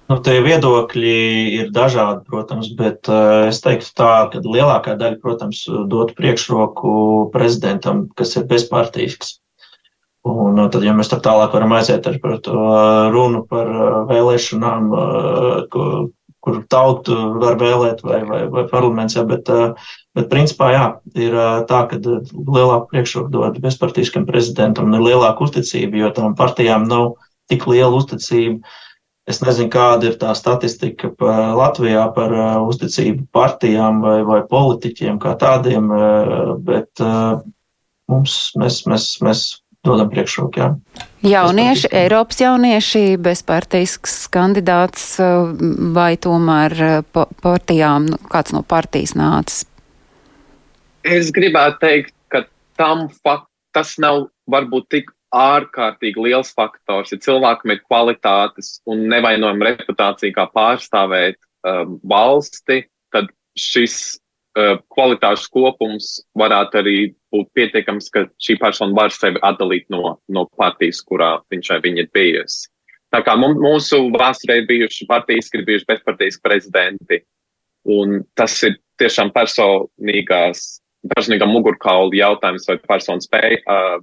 Nu, 0.09 0.17
tie 0.25 0.39
viedokļi 0.41 1.19
ir 1.59 1.75
dažādi, 1.75 2.23
protams, 2.31 2.71
bet 2.79 3.11
uh, 3.13 3.51
es 3.51 3.59
teiktu 3.61 3.91
tā, 3.99 4.13
ka 4.33 4.41
lielākā 4.41 4.95
daļa, 4.97 5.19
protams, 5.21 5.67
dotu 5.91 6.17
priekšroku 6.17 6.95
prezidentam, 7.35 8.07
kas 8.17 8.39
ir 8.39 8.47
bezpartīsks. 8.49 9.35
Un 10.27 10.59
tad, 10.73 10.83
ja 10.83 10.93
mēs 10.97 11.11
tā 11.13 11.21
tālāk 11.23 11.53
varam 11.55 11.73
aiziet 11.77 12.07
ar 12.11 12.17
par 12.23 12.39
to 12.43 12.55
runu 13.15 13.45
par 13.49 13.69
vēlēšanām, 14.09 14.89
kur, 15.73 16.09
kur 16.45 16.59
tautu 16.73 17.15
var 17.39 17.59
vēlēt 17.61 18.03
vai, 18.03 18.23
vai, 18.27 18.41
vai 18.51 18.65
parlaments, 18.71 19.15
jā, 19.17 19.23
bet, 19.29 19.49
bet 20.19 20.29
principā 20.33 20.73
jā, 20.75 20.85
ir 21.15 21.39
tā, 21.71 21.85
ka 21.91 22.01
lielāku 22.03 22.91
priekšroku 22.91 23.31
dod 23.35 23.61
bezpartīskam 23.63 24.27
prezidentam 24.29 24.91
un 24.91 24.99
ir 24.99 25.07
lielāka 25.07 25.47
uzticība, 25.47 26.03
jo 26.03 26.11
tām 26.17 26.37
partijām 26.39 26.89
nav 26.91 27.15
tik 27.49 27.69
liela 27.71 27.95
uzticība. 27.97 28.61
Es 29.29 29.43
nezinu, 29.45 29.69
kāda 29.69 30.09
ir 30.09 30.17
tā 30.17 30.33
statistika 30.37 31.11
par 31.21 31.53
Latvijā 31.57 32.07
par 32.17 32.33
uzticību 32.65 33.27
partijām 33.37 34.01
vai, 34.01 34.23
vai 34.25 34.41
politiķiem 34.49 35.19
kā 35.21 35.35
tādiem, 35.39 35.91
bet 36.65 37.05
mums, 38.09 38.39
mēs, 38.57 38.81
mēs, 38.89 39.11
mēs 39.21 39.43
dodam 39.87 40.11
priekšroku. 40.11 40.61
Jā. 40.61 40.69
Jaunieši, 41.27 41.91
Eiropas 41.95 42.41
jaunieši, 42.43 43.03
bezpartisks 43.23 44.21
kandidāts 44.33 45.17
uh, 45.23 45.51
vai 45.95 46.13
tomēr 46.21 46.77
uh, 46.87 47.27
partijām, 47.43 48.09
nu, 48.13 48.21
kāds 48.31 48.55
no 48.55 48.63
partijas 48.67 49.15
nācis? 49.19 49.65
Es 51.07 51.31
gribētu 51.35 51.81
teikt, 51.85 52.15
ka 52.33 52.45
tam 52.79 53.09
fakt, 53.23 53.49
tas 53.77 53.97
nav 54.03 54.29
varbūt 54.51 54.89
tik 54.95 55.13
ārkārtīgi 55.35 56.25
liels 56.25 56.51
faktors. 56.57 57.13
Ja 57.13 57.21
cilvēkam 57.21 57.75
ir 57.75 57.83
kvalitātes 57.85 58.79
un 58.89 59.05
nevainojama 59.13 59.73
reputācija, 59.73 60.35
kā 60.37 60.47
pārstāvēt 60.55 61.39
um, 61.69 61.99
valsti, 62.09 62.83
tad 63.15 63.29
šis 63.59 64.19
kvalitāšu 64.57 65.51
kopums 65.55 66.19
varētu 66.39 66.81
arī 66.81 66.97
būt 67.35 67.51
pietiekams, 67.55 68.09
ka 68.11 68.25
šī 68.43 68.59
persona 68.61 68.97
var 68.97 69.13
sevi 69.15 69.41
atdalīt 69.47 69.87
no, 69.93 70.17
no 70.29 70.47
partijas, 70.59 71.03
kurā 71.05 71.39
viņš 71.53 71.71
vai 71.75 71.81
viņa 71.85 72.05
ir 72.05 72.11
bijusi. 72.17 72.69
Tā 73.13 73.23
kā 73.25 73.37
mūsu 73.41 74.03
vēsturē 74.13 74.61
ir 74.61 74.69
bijuši 74.69 75.07
partijas, 75.09 75.49
ir 75.55 75.65
bijuši 75.65 75.89
bezpartijas 75.89 76.41
prezidenti, 76.45 77.23
un 77.89 78.23
tas 78.37 78.57
ir 78.67 78.77
tiešām 79.01 79.33
personīgās, 79.33 80.83
personīgā 81.15 81.49
mugurkaula 81.49 82.13
jautājums, 82.19 82.67
vai 82.69 82.77
persona 82.85 83.25
spēja 83.25 83.63
uh, 83.65 84.03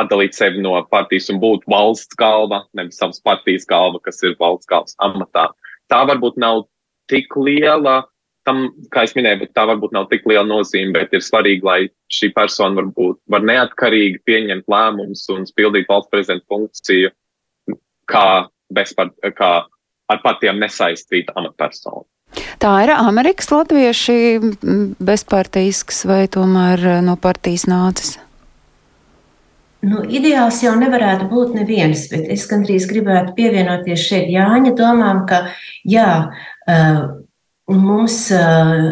atdalīt 0.00 0.36
sevi 0.36 0.62
no 0.64 0.78
partijas 0.92 1.28
un 1.32 1.40
būt 1.42 1.66
valsts 1.68 2.16
galva, 2.20 2.62
nevis 2.76 3.00
savas 3.00 3.20
partijas 3.24 3.68
galva, 3.68 4.00
kas 4.04 4.22
ir 4.24 4.36
valsts 4.40 4.68
galvas 4.70 4.96
amatā. 5.04 5.48
Tā 5.92 6.02
varbūt 6.08 6.38
nav 6.40 6.64
tik 7.10 7.36
liela 7.36 8.02
tam, 8.46 8.66
kā 8.94 9.04
es 9.06 9.14
minēju, 9.16 9.42
bet 9.44 9.54
tā 9.56 9.66
varbūt 9.68 9.94
nav 9.96 10.08
tik 10.10 10.26
liela 10.30 10.46
nozīme, 10.48 10.94
bet 10.96 11.14
ir 11.16 11.24
svarīgi, 11.24 11.64
lai 11.66 11.78
šī 12.12 12.32
persona 12.36 12.80
varbūt 12.80 13.20
var 13.32 13.46
neatkarīgi 13.46 14.22
pieņemt 14.28 14.68
lēmumus 14.70 15.26
un 15.34 15.46
pildīt 15.58 15.88
valsts 15.90 16.12
prezidenta 16.12 16.46
funkciju 16.52 17.12
kā, 18.10 18.26
bezpart, 18.74 19.16
kā 19.38 19.50
ar 20.06 20.20
partijām 20.22 20.60
nesaistīta 20.62 21.34
amatpersona. 21.38 22.06
Tā 22.60 22.72
ir 22.84 22.92
Amerikas 22.92 23.50
latvieši 23.52 24.16
bezpartīsks 25.06 26.04
vai 26.08 26.24
tomēr 26.32 26.86
eh, 26.96 27.02
no 27.04 27.16
partijas 27.20 27.66
nācis? 27.70 28.16
Nu, 29.86 30.02
ideāls 30.08 30.62
jau 30.64 30.72
nevarētu 30.78 31.28
būt 31.30 31.52
neviens, 31.54 32.06
bet 32.10 32.26
es 32.32 32.46
gandrīz 32.50 32.88
gribētu 32.90 33.36
pievienoties 33.36 34.06
šeit 34.08 34.30
Jāņa 34.32 34.72
domām, 34.78 35.22
ka 35.28 35.44
jā, 35.86 36.08
uh, 36.66 37.02
Mums 37.66 38.28
uh, 38.30 38.82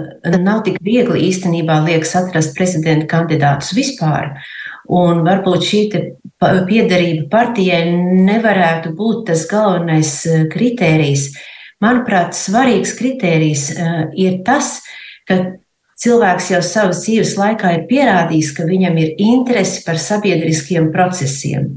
nav 0.42 0.64
tik 0.66 0.80
viegli 0.82 1.28
īstenībā 1.28 1.78
liekas 1.84 2.16
atrast 2.18 2.56
prezidenta 2.56 3.06
kandidātus 3.12 3.70
vispār. 3.76 4.32
Un 4.90 5.22
varbūt 5.24 5.64
šī 5.64 5.80
piederība 6.68 7.28
partijai 7.30 7.86
nevarētu 7.94 8.92
būt 8.98 9.28
tas 9.30 9.46
galvenais 9.48 10.12
kritērijs. 10.52 11.30
Manuprāt, 11.80 12.36
svarīgs 12.36 12.92
kritērijs 12.98 13.70
ir 14.20 14.42
tas, 14.44 14.76
ka 15.28 15.38
cilvēks 16.00 16.50
jau 16.52 16.60
savas 16.64 17.02
dzīves 17.04 17.34
laikā 17.38 17.72
ir 17.78 17.86
pierādījis, 17.88 18.52
ka 18.56 18.68
viņam 18.68 18.98
ir 19.00 19.14
interese 19.22 19.82
par 19.86 20.00
sabiedriskiem 20.00 20.90
procesiem. 20.94 21.70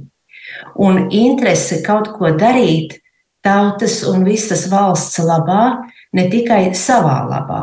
Un 0.75 1.07
interese 1.13 1.81
kaut 1.85 2.11
ko 2.17 2.33
darīt 2.37 2.99
tautas 3.45 4.01
un 4.07 4.25
visas 4.27 4.65
valsts 4.71 5.21
labā, 5.23 5.77
ne 6.17 6.27
tikai 6.31 6.71
savā 6.77 7.19
labā. 7.29 7.61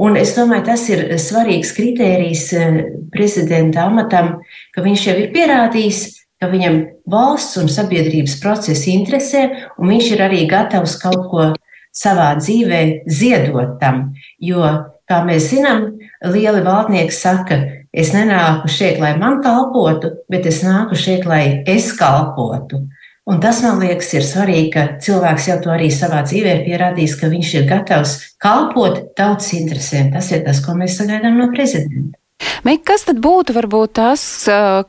Un 0.00 0.16
es 0.16 0.32
domāju, 0.36 0.64
tas 0.70 0.86
ir 0.88 1.02
svarīgs 1.20 1.74
kritērijs 1.76 2.44
eh, 2.56 2.78
prezidenta 3.12 3.84
amatam, 3.90 4.38
ka 4.72 4.84
viņš 4.84 5.06
jau 5.10 5.16
ir 5.20 5.32
pierādījis, 5.34 6.04
ka 6.40 6.48
viņam 6.48 6.78
valsts 7.10 7.58
un 7.60 7.68
sabiedrības 7.68 8.38
procesi 8.40 8.94
interesē, 8.96 9.42
un 9.76 9.92
viņš 9.92 10.14
ir 10.14 10.22
arī 10.24 10.46
gatavs 10.48 10.96
kaut 11.02 11.26
ko 11.28 11.50
savā 11.92 12.30
dzīvē 12.38 12.80
ziedot 13.10 13.76
tam. 13.82 14.14
Jo, 14.40 14.64
kā 15.10 15.20
mēs 15.26 15.50
zinām, 15.52 15.90
lieli 16.24 16.62
valdnieki 16.64 17.12
saka, 17.12 17.60
es 17.92 18.14
nenāku 18.14 18.70
šeit, 18.72 19.00
lai 19.02 19.16
man 19.20 19.40
kalpotu, 19.44 20.14
bet 20.30 20.46
es 20.48 20.62
nāku 20.64 20.96
šeit, 20.96 21.26
lai 21.28 21.60
es 21.68 21.90
kalpotu. 21.98 22.86
Un 23.28 23.40
tas, 23.42 23.60
man 23.62 23.82
liekas, 23.82 24.08
ir 24.16 24.24
svarīgi, 24.24 24.70
ka 24.74 24.86
cilvēks 25.04 25.50
jau 25.50 25.58
to 25.64 25.74
arī 25.74 25.90
savā 25.92 26.22
dzīvē 26.26 26.54
ir 26.56 26.62
pierādījis, 26.64 27.18
ka 27.20 27.28
viņš 27.30 27.50
ir 27.58 27.68
gatavs 27.68 28.16
kalpot 28.40 29.02
tautas 29.18 29.52
interesēm. 29.58 30.08
Tas 30.14 30.32
ir 30.32 30.40
tas, 30.46 30.62
ko 30.64 30.74
mēs 30.78 30.96
sagaidām 30.98 31.36
no 31.38 31.50
prezidenta. 31.52 32.16
Mik, 32.64 32.82
kas 32.88 33.04
tad 33.08 33.20
būtu 33.20 33.52
varbūt 33.56 33.92
tas, 33.98 34.22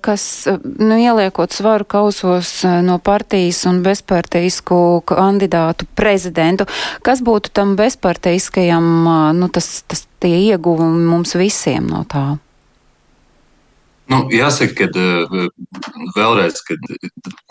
kas, 0.04 0.24
nu, 0.64 0.96
ieliekot 0.96 1.52
svaru 1.56 1.88
kausos 1.88 2.62
no 2.84 2.98
partijas 3.04 3.66
un 3.68 3.82
bezpartijisku 3.84 5.02
kandidātu 5.08 5.88
prezidentu, 5.96 6.68
kas 7.04 7.24
būtu 7.24 7.52
tam 7.56 7.76
bezpartijiskajam, 7.80 8.88
nu, 9.40 9.52
tas, 9.52 9.82
tas 9.88 10.06
tie 10.24 10.38
ieguvumi 10.52 11.04
mums 11.12 11.36
visiem 11.40 11.92
no 11.92 12.06
tā? 12.08 12.40
Nu, 14.12 14.26
jāsaka, 14.34 14.74
ka 14.76 14.88
eh, 15.00 15.46
vēlreiz, 16.18 16.60
kad 16.68 16.82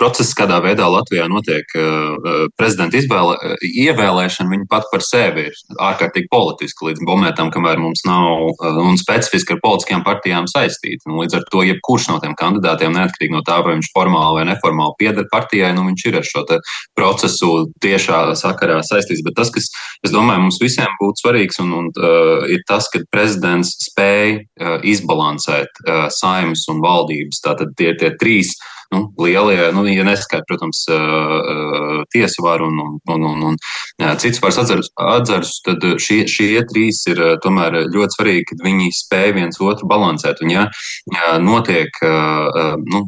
process, 0.01 0.35
kādā 0.37 0.59
veidā 0.61 0.85
Latvijā 0.93 1.25
notiek 1.31 1.73
eh, 1.79 2.43
prezidenta 2.61 2.99
izvēle, 3.01 3.37
eh, 3.41 3.65
ievēlēšana, 3.87 4.51
viņa 4.53 4.69
pat 4.69 4.89
par 4.93 5.05
sevi 5.05 5.47
ir 5.49 5.57
ārkārtīgi 5.81 6.29
politiska 6.33 6.91
līdz 6.91 7.05
momentam, 7.09 7.49
kamēr 7.55 7.81
mums 7.81 8.05
nav 8.05 8.51
un 8.83 8.99
specifiski 9.01 9.57
ar 9.57 9.63
politiskajām 9.65 10.05
partijām 10.05 10.49
saistīta. 10.53 11.09
Nu, 11.09 11.23
līdz 11.23 11.39
ar 11.39 11.47
to, 11.53 11.63
jebkurš 11.65 12.11
no 12.11 12.19
tiem 12.21 12.37
kandidātiem, 12.37 12.93
neatkarīgi 12.99 13.37
no 13.37 13.41
tā, 13.47 13.63
vai 13.65 13.79
viņš 13.79 13.91
formāli 13.97 14.41
vai 14.41 14.45
neformāli 14.51 14.99
pieder 15.01 15.29
partijai, 15.33 15.73
nu, 15.77 15.87
viņš 15.89 16.07
ir 16.11 16.21
ar 16.21 16.29
šo 16.29 16.45
procesu 16.99 17.51
tiešā 17.81 18.21
sakarā 18.37 18.81
saistīts. 18.85 19.25
Bet 19.25 19.39
tas, 19.39 19.53
kas, 19.55 19.71
es 20.05 20.13
domāju, 20.13 20.45
mums 20.45 20.61
visiem 20.61 20.93
būtu 21.01 21.25
svarīgs, 21.25 21.61
un, 21.65 21.73
un, 21.79 21.91
uh, 21.97 22.45
ir 22.53 22.65
tas, 22.69 22.89
ka 22.93 23.01
prezidents 23.13 23.73
spēj 23.87 24.37
uh, 24.41 24.77
izbalansēt 24.85 25.85
uh, 25.87 26.07
saimnu 26.13 26.50
saimnes 26.51 26.69
un 26.69 26.83
valdības. 26.85 27.41
Tātad 27.45 27.75
tie 27.77 27.93
ir 27.93 27.99
tie 28.01 28.11
trīs 28.19 28.55
nu, 28.91 29.13
lielie, 29.23 29.71
nu, 29.73 29.85
ja 29.87 30.05
neskaidrs, 30.05 30.47
protams, 30.49 30.83
tiesu 32.11 32.43
varu 32.43 32.67
un, 32.67 32.81
un, 33.07 33.23
un, 33.23 33.43
un, 33.47 33.57
un 34.03 34.17
cits 34.19 34.41
varas 34.43 34.59
atzarus, 34.59 35.61
tad 35.63 35.85
šie, 36.03 36.25
šie 36.27 36.65
trīs 36.67 37.05
ir 37.07 37.21
tomēr 37.45 37.85
ļoti 37.87 38.19
svarīgi, 38.19 38.47
ka 38.49 38.59
viņi 38.65 38.91
spēj 38.97 39.35
viens 39.39 39.61
otru 39.63 39.87
balansēt. 39.91 40.43
Un 40.43 40.55
ja, 40.57 40.67
notiek, 41.39 42.03
nu, 42.91 43.05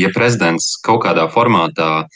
ja 0.00 0.12
prezidents 0.14 0.78
kaut 0.86 1.04
kādā 1.04 1.28
formātā 1.28 2.06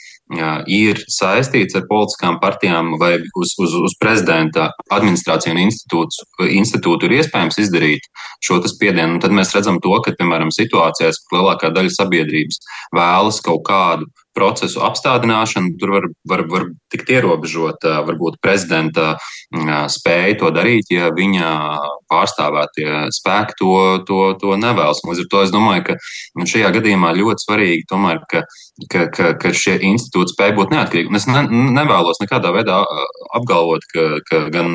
ir 0.71 1.01
saistīts 1.11 1.75
ar 1.75 1.87
politiskām 1.89 2.39
partijām 2.43 2.95
vai 3.01 3.17
uz, 3.19 3.55
uz, 3.59 3.75
uz 3.75 3.97
prezidenta 3.99 4.71
administrāciju 4.93 5.55
un 5.57 5.63
institūtu, 5.65 6.27
institūtu 6.47 7.09
ir 7.09 7.17
iespējams 7.19 7.59
izdarīt 7.59 8.07
šo 8.45 8.61
spiedienu, 8.67 9.19
tad 9.21 9.35
mēs 9.35 9.55
redzam 9.57 9.81
to, 9.83 9.97
ka, 10.05 10.15
piemēram, 10.19 10.53
situācijās, 10.55 11.25
kur 11.27 11.41
lielākā 11.41 11.73
daļa 11.75 11.95
sabiedrības 11.97 12.61
vēlas 12.95 13.41
kaut 13.43 13.65
kādu 13.67 14.07
procesu 14.37 14.83
apstādināšana, 14.87 15.75
tur 15.81 15.95
var, 15.97 16.09
var, 16.29 16.45
var 16.51 16.67
tikt 16.93 17.11
ierobežota 17.17 18.01
varbūt 18.07 18.39
prezidenta 18.43 19.17
spēja 19.91 20.39
to 20.41 20.51
darīt, 20.55 20.91
ja 20.95 21.11
viņa 21.15 21.51
pārstāvētie 22.11 23.11
spēki 23.15 23.57
to, 23.59 23.75
to, 24.07 24.21
to 24.41 24.57
nevēlas. 24.59 25.03
Līdz 25.07 25.25
ar 25.25 25.31
to 25.31 25.45
es 25.47 25.55
domāju, 25.55 25.87
ka 25.91 25.97
nu, 26.39 26.47
šajā 26.51 26.71
gadījumā 26.79 27.13
ļoti 27.19 27.47
svarīgi 27.47 27.87
tomēr, 27.91 28.23
ka, 28.31 28.45
ka, 28.91 29.07
ka, 29.15 29.33
ka 29.41 29.53
šie 29.55 29.77
institūti 29.91 30.35
spēj 30.35 30.55
būt 30.59 30.75
neatkarīgi. 30.75 31.11
Un 31.11 31.19
es 31.19 31.27
ne, 31.31 31.45
nevēlos 31.79 32.23
nekādā 32.23 32.53
veidā 32.55 32.81
apgalvot, 33.39 33.87
ka, 33.95 34.07
ka 34.31 34.43
gan, 34.55 34.75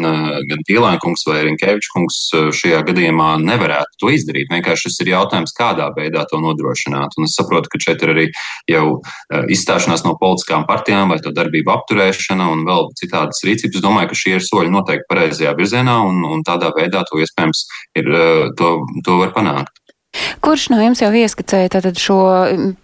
gan 0.50 0.65
Tīlēnkungs 0.68 1.26
vai 1.30 1.41
Rinkevičs 1.48 2.30
šajā 2.60 2.84
gadījumā 2.89 3.36
nevarētu 3.44 4.04
to 4.04 4.12
izdarīt. 4.15 4.52
Vienkārši 4.52 4.89
šis 4.89 5.02
ir 5.04 5.13
jautājums, 5.15 5.56
kādā 5.56 5.89
veidā 5.96 6.26
to 6.32 6.39
nodrošināt. 6.44 7.15
Un 7.20 7.28
es 7.28 7.36
saprotu, 7.39 7.72
ka 7.72 7.82
šeit 7.84 8.04
ir 8.06 8.15
arī 8.15 8.28
jau 8.72 8.86
izstāšanās 9.51 10.05
no 10.05 10.15
politiskām 10.19 10.65
partijām 10.69 11.13
vai 11.13 11.19
to 11.23 11.34
darbību 11.36 11.73
apturēšana 11.75 12.49
un 12.53 12.65
vēl 12.67 12.91
citādas 12.99 13.43
rīcības. 13.45 13.84
Domāju, 13.84 14.12
ka 14.12 14.19
šie 14.19 14.36
ir 14.38 14.45
soļi 14.45 14.73
noteikti 14.73 15.10
pareizajā 15.12 15.55
virzienā 15.58 15.99
un, 16.08 16.23
un 16.27 16.43
tādā 16.47 16.71
veidā 16.75 17.05
to 17.10 17.21
iespējams 17.23 17.65
ir, 18.01 18.12
eh, 18.12 18.45
to, 18.60 18.77
to 19.05 19.19
var 19.21 19.36
panākt. 19.36 19.73
Kurš 20.39 20.69
no 20.71 20.77
jums 20.79 21.01
jau 21.03 21.10
ieskicēja 21.12 21.73
tātad 21.75 21.99
šo 21.99 22.19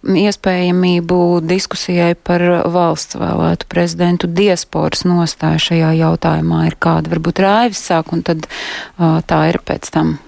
iespējamību 0.04 1.18
diskusijai 1.48 2.12
par 2.18 2.44
valsts 2.72 3.16
vēlētu 3.16 3.68
prezidentu 3.72 4.28
diasporas 4.28 5.06
nostāju 5.08 5.62
šajā 5.68 5.94
jautājumā 6.02 6.66
ir 6.68 6.76
kāda? 6.82 7.14
Varbūt 7.14 7.40
Raivis 7.44 7.80
sāk 7.88 8.12
un 8.12 8.24
tad 8.26 8.44
uh, 8.48 9.22
tā 9.24 9.46
ir 9.52 9.62
pēc 9.64 9.88
tam. 9.94 10.18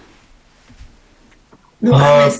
Nu, 1.84 1.92
mēs, 2.00 2.38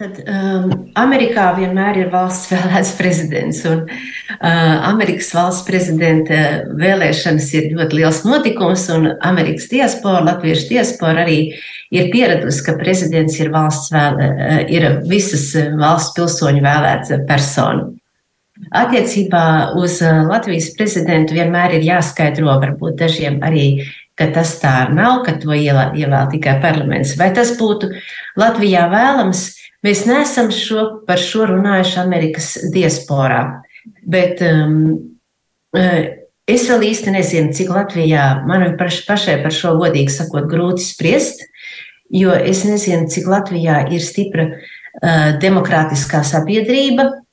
tad, 0.00 0.18
um, 0.28 0.72
Amerikā 1.00 1.46
vienmēr 1.56 2.02
ir 2.02 2.10
valsts 2.12 2.50
vēlēts 2.52 2.92
prezidents, 2.98 3.62
un 3.68 3.86
uh, 3.86 4.74
Amerikas 4.90 5.30
valsts 5.36 5.64
prezidenta 5.68 6.40
vēlēšanas 6.80 7.48
ir 7.56 7.70
ļoti 7.78 8.00
liels 8.02 8.20
notikums, 8.26 8.86
un 8.92 9.14
Amerikas 9.24 9.70
diaspora, 9.72 10.22
Latviešu 10.28 10.68
diaspora 10.74 11.24
arī 11.24 11.38
ir 11.94 12.12
pieradusi, 12.12 12.64
ka 12.66 12.76
prezidents 12.80 13.40
ir 13.40 13.52
valsts 13.54 13.92
vēl, 13.94 14.20
uh, 14.20 14.62
ir 14.68 14.88
visas 15.08 15.50
valsts 15.80 16.16
pilsoņu 16.18 16.64
vēlēts 16.64 17.14
persona. 17.28 17.88
Attiecībā 18.70 19.46
uz 19.80 19.98
uh, 20.04 20.24
Latvijas 20.28 20.70
prezidentu 20.76 21.34
vienmēr 21.38 21.78
ir 21.78 21.88
jāskaidro 21.88 22.52
varbūt 22.62 23.00
dažiem 23.00 23.40
arī 23.46 23.68
ka 24.18 24.28
tas 24.34 24.56
tā 24.62 24.74
nav, 24.94 25.22
ka 25.26 25.36
to 25.42 25.54
ievēl 25.54 26.28
tikai 26.32 26.58
parlaments. 26.62 27.16
Vai 27.18 27.30
tas 27.34 27.54
būtu 27.58 27.90
Latvijā 28.40 28.86
vēlams? 28.92 29.46
Mēs 29.84 30.04
neesam 30.08 30.50
šo, 30.54 30.84
par 31.08 31.20
šo 31.20 31.48
runājuši 31.50 31.98
Amerikas 32.00 32.52
diasporā, 32.72 33.42
bet 34.08 34.40
um, 34.46 34.78
uh, 35.76 35.98
es 36.48 36.68
vēl 36.70 36.86
īsti 36.88 37.12
nezinu, 37.12 37.52
cik 37.56 37.74
Latvijā 37.74 38.28
man 38.48 38.78
pašai 38.80 39.42
par 39.42 39.52
šo 39.52 39.74
godīgi 39.82 40.14
sakot 40.14 40.48
grūti 40.48 40.86
spriest, 40.86 41.44
jo 42.08 42.32
es 42.32 42.64
nezinu, 42.68 43.10
cik 43.12 43.28
Latvijā 43.28 43.82
ir 43.92 44.00
stipra 44.04 44.48
uh, 44.54 45.36
demokrātiskā 45.42 46.24
sabiedrība, 46.24 47.10
Eh, 47.10 47.23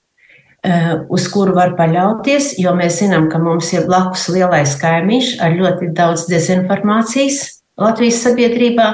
uz 1.10 1.26
kuru 1.34 1.56
var 1.58 1.74
paļauties, 1.78 2.54
jo 2.62 2.74
mēs 2.78 3.00
zinām, 3.02 3.28
ka 3.32 3.39
mums 3.41 3.71
ir 3.74 3.88
blakus 3.88 4.28
lielais 4.30 4.76
kaimiņš 4.82 5.32
ar 5.41 5.56
ļoti 5.58 5.89
daudz 5.97 6.28
dezinformācijas 6.30 7.41
Latvijas 7.82 8.21
sabiedrībā. 8.28 8.91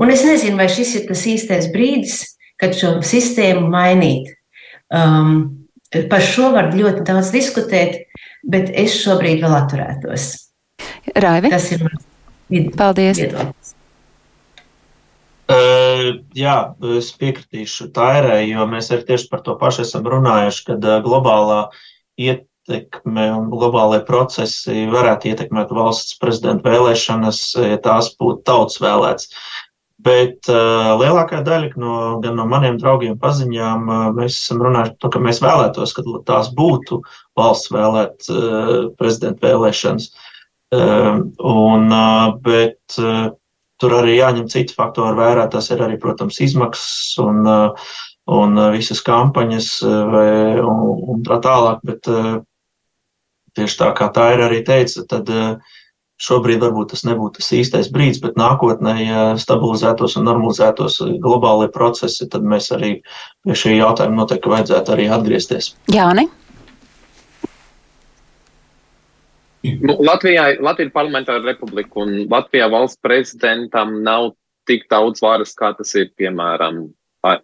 Un 0.00 0.12
es 0.12 0.24
nezinu, 0.24 0.58
vai 0.60 0.68
šis 0.72 0.92
ir 0.98 1.08
tas 1.08 1.24
īstais 1.28 1.70
brīdis, 1.72 2.20
kad 2.60 2.76
šo 2.76 2.98
sistēmu 3.06 3.68
mainīt. 3.72 4.34
Um, 4.92 5.66
par 6.10 6.24
šo 6.24 6.52
var 6.54 6.72
ļoti 6.76 7.04
daudz 7.08 7.32
diskutēt, 7.32 8.06
bet 8.44 8.72
es 8.76 9.00
šobrīd 9.00 9.40
vēl 9.44 9.56
atturētos. 9.56 10.30
Raivi? 11.16 11.52
Tas 11.52 11.68
ir 11.72 11.84
mans 11.86 12.76
Paldies. 12.76 13.20
viedoklis. 13.20 13.76
Jā, 16.36 16.56
es 16.98 17.10
piekritīšu 17.20 17.90
Tairai, 17.96 18.44
jo 18.50 18.66
mēs 18.70 18.90
arī 18.94 19.06
tieši 19.12 19.30
par 19.32 19.42
to 19.46 19.56
pašu 19.60 19.84
esam 19.86 20.06
runājuši, 20.10 20.66
kad 20.70 20.86
globālā 21.04 21.62
ietekme 22.20 23.26
un 23.36 23.48
globālajie 23.52 24.04
procesi 24.08 24.84
varētu 24.90 25.32
ietekmēt 25.32 25.72
valsts 25.74 26.18
prezidenta 26.20 26.70
vēlēšanas, 26.70 27.42
ja 27.72 27.80
tās 27.82 28.12
būtu 28.20 28.44
tautas 28.50 28.80
vēlēts. 28.82 29.32
Bet 30.00 30.48
uh, 30.48 30.94
lielākā 30.96 31.42
daļa 31.44 31.74
no, 31.80 31.94
gan 32.24 32.38
no 32.38 32.46
maniem 32.48 32.78
draugiem 32.80 33.18
paziņām 33.20 33.88
uh, 33.90 34.04
mēs 34.16 34.38
esam 34.38 34.62
runājuši 34.64 34.94
par 34.94 35.00
to, 35.02 35.10
ka 35.12 35.20
mēs 35.26 35.40
vēlētos, 35.44 35.92
ka 35.96 36.04
tās 36.28 36.48
būtu 36.56 37.02
valsts 37.36 37.72
vēlēt 37.74 38.30
uh, 38.32 38.70
prezidenta 38.96 39.44
vēlēšanas. 39.50 40.08
Uh, 40.70 41.26
un, 41.44 41.90
uh, 41.90 42.30
bet, 42.46 42.78
uh, 43.02 43.34
Tur 43.80 43.96
arī 43.96 44.18
jāņem 44.18 44.46
citi 44.52 44.76
faktori 44.76 45.16
vērā. 45.18 45.48
Tas 45.52 45.70
ir 45.72 45.82
arī, 45.84 45.98
protams, 46.00 46.40
izmaksas 46.44 47.18
un, 47.22 47.42
uh, 47.48 47.90
un 48.30 48.62
visas 48.74 49.02
kampaņas 49.06 49.72
vai, 50.12 50.30
un, 50.60 50.86
un 51.14 51.26
tā 51.26 51.40
tālāk. 51.44 51.84
Bet 51.88 52.10
tieši 53.58 53.78
tā 53.80 53.92
kā 53.98 54.10
tā 54.14 54.32
ir 54.36 54.44
arī 54.46 54.60
teica, 54.66 55.04
tad 55.10 55.30
šobrīd 56.20 56.60
varbūt 56.60 56.92
tas 56.92 57.04
nebūtu 57.08 57.40
tas 57.40 57.52
īstais 57.56 57.88
brīdis, 57.92 58.20
bet 58.22 58.36
nākotnē, 58.40 58.94
ja 59.00 59.22
stabilizētos 59.40 60.18
un 60.20 60.28
normalizētos 60.28 61.00
globālie 61.22 61.70
procesi, 61.72 62.28
tad 62.30 62.44
mēs 62.44 62.70
arī 62.76 62.98
pie 63.46 63.56
šī 63.56 63.78
jautājuma 63.78 64.22
noteikti 64.22 64.52
vajadzētu 64.52 64.96
arī 64.96 65.08
atgriezties. 65.16 65.72
Jāni? 65.94 66.28
Nu, 69.62 69.96
Latvijā, 70.00 70.46
Latvija 70.64 70.88
ir 70.88 70.94
parlamentāra 70.94 71.42
republika, 71.44 72.00
un 72.00 72.24
Latvijā 72.30 72.70
valsts 72.72 73.00
prezidentam 73.04 73.98
nav 74.06 74.32
tik 74.68 74.86
daudz 74.92 75.20
varas, 75.20 75.52
kā 75.58 75.74
tas 75.76 75.92
ir, 75.98 76.08
piemēram, 76.16 76.86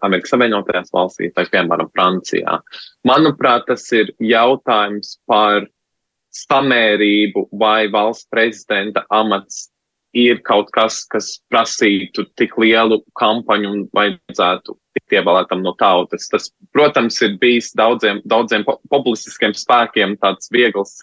Amerikas 0.07 0.33
Savienotajās 0.33 0.92
valstīs, 0.94 1.35
vai, 1.37 1.44
piemēram, 1.52 1.90
Francijā. 1.92 2.59
Manuprāt, 3.09 3.66
tas 3.68 3.85
ir 3.92 4.14
jautājums 4.24 5.18
par 5.29 5.66
samērību, 6.37 7.48
vai 7.61 7.88
valsts 7.92 8.29
prezidenta 8.33 9.05
amats 9.12 9.66
ir 10.16 10.40
kaut 10.46 10.70
kas, 10.72 11.02
kas 11.12 11.35
prasītu 11.52 12.24
tik 12.40 12.57
lielu 12.61 13.02
kampaņu 13.20 13.72
un 13.74 13.83
vajadzētu 13.96 14.76
tikt 14.96 15.18
ievēlētam 15.18 15.61
no 15.64 15.74
tautas. 15.76 16.31
Tas, 16.33 16.48
protams, 16.72 17.20
ir 17.26 17.37
bijis 17.42 17.74
daudziem, 17.76 18.22
daudziem 18.24 18.64
populistiskiem 18.64 19.52
spēkiem 19.57 20.16
tāds 20.22 20.48
viegls 20.55 20.96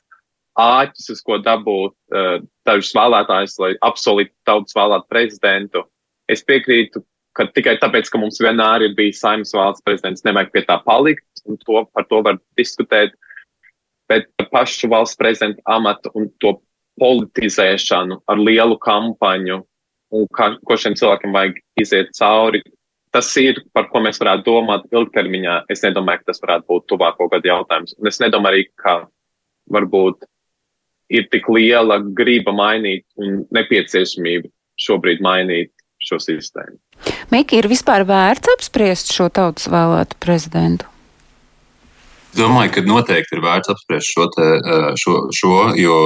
āķis, 0.60 1.10
uz 1.16 1.24
ko 1.26 1.40
dabūt 1.42 1.96
uh, 2.14 2.38
dažus 2.68 2.94
vēlētājus, 2.98 3.58
lai 3.62 3.74
apsolītu 3.86 4.34
tautas 4.48 4.76
vēlēt 4.78 5.10
prezidentu. 5.10 5.84
Es 6.30 6.46
piekrītu, 6.46 7.04
ka 7.38 7.48
tikai 7.56 7.78
tāpēc, 7.82 8.10
ka 8.12 8.22
mums 8.22 8.40
vienmēr 8.42 8.86
ir 8.88 8.96
bijis 8.98 9.22
saimnes 9.24 9.54
valsts 9.56 9.84
prezidents, 9.86 10.24
nevajag 10.28 10.54
pie 10.54 10.66
tā 10.68 10.78
palikt, 10.86 11.26
un 11.50 11.58
to, 11.66 11.84
par 11.94 12.08
to 12.10 12.22
var 12.26 12.40
diskutēt. 12.60 13.16
Bet 14.12 14.30
par 14.38 14.50
pašu 14.52 14.90
valsts 14.92 15.18
prezidenta 15.18 15.64
amatu 15.74 16.12
un 16.20 16.30
to 16.44 16.58
politizēšanu 17.02 18.20
ar 18.30 18.38
lielu 18.38 18.78
kampaņu 18.84 19.64
un 20.14 20.28
kā, 20.38 20.52
ko 20.68 20.78
šiem 20.78 20.96
cilvēkiem 21.00 21.34
vajag 21.34 21.58
iziet 21.82 22.12
cauri, 22.20 22.62
tas 23.14 23.30
ir, 23.42 23.62
par 23.74 23.88
ko 23.90 24.02
mēs 24.04 24.20
varētu 24.22 24.46
domāt 24.46 24.86
ilgtermiņā. 24.94 25.64
Es 25.74 25.82
nedomāju, 25.86 26.22
ka 26.22 26.32
tas 26.32 26.42
varētu 26.44 26.70
būt 26.70 26.86
tuvāko 26.92 27.30
gadu 27.32 27.50
jautājums. 27.50 27.96
Un 27.98 28.10
es 28.10 28.20
nedomāju 28.22 28.54
arī, 28.54 28.68
ka 28.78 28.96
varbūt 29.74 30.26
ir 31.14 31.30
tik 31.34 31.50
liela 31.54 32.00
griba 32.18 32.54
mainīt 32.56 33.06
un 33.22 33.44
nepieciešamība 33.54 34.50
šobrīd 34.82 35.22
mainīt 35.24 35.72
šo 36.04 36.20
sistēmu. 36.22 36.80
Miki, 37.32 37.60
ir 37.60 37.70
vispār 37.72 38.06
vērts 38.08 38.52
apspriest 38.58 39.14
šo 39.16 39.30
tautas 39.34 39.70
vēlētu 39.72 40.20
prezidentu? 40.24 40.90
Domāju, 42.34 42.72
ka 42.74 42.82
noteikti 42.88 43.36
ir 43.36 43.44
vērts 43.44 43.70
apspriest 43.70 44.10
šo, 44.10 44.26
te, 44.34 44.46
eh, 44.58 44.86
šo, 44.98 45.14
šo 45.38 45.58
jo 45.78 45.98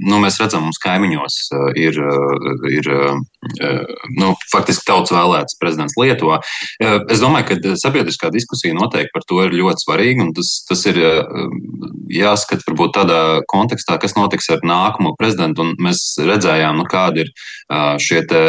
nu, 0.00 0.20
mēs 0.22 0.38
redzam, 0.40 0.64
mums 0.64 0.80
kaimiņos 0.80 1.36
eh, 1.52 1.66
ir, 1.84 1.98
eh, 2.00 2.62
ir 2.78 2.88
nu, 4.16 4.32
faktiski 4.52 4.86
tauts 4.88 5.12
vēlēts 5.12 5.58
prezidents 5.60 5.94
Lietuvā. 6.00 6.40
Es 6.80 7.20
domāju, 7.22 7.46
ka 7.48 7.74
sabiedriskā 7.78 8.30
diskusija 8.34 8.74
noteikti 8.76 9.12
par 9.14 9.24
to 9.28 9.40
ir 9.44 9.56
ļoti 9.56 9.84
svarīga, 9.84 10.24
un 10.26 10.32
tas, 10.36 10.50
tas 10.68 10.84
ir 10.90 10.98
jāskat 12.12 12.64
varbūt 12.66 12.94
tādā 12.96 13.20
kontekstā, 13.50 13.98
kas 14.00 14.16
notiks 14.16 14.48
ar 14.54 14.64
nākamo 14.66 15.14
prezidentu, 15.18 15.66
un 15.66 15.74
mēs 15.82 16.02
redzējām, 16.20 16.80
nu, 16.80 16.86
kādi 16.88 17.26
ir 17.26 17.32
šie 18.00 18.22
te 18.28 18.40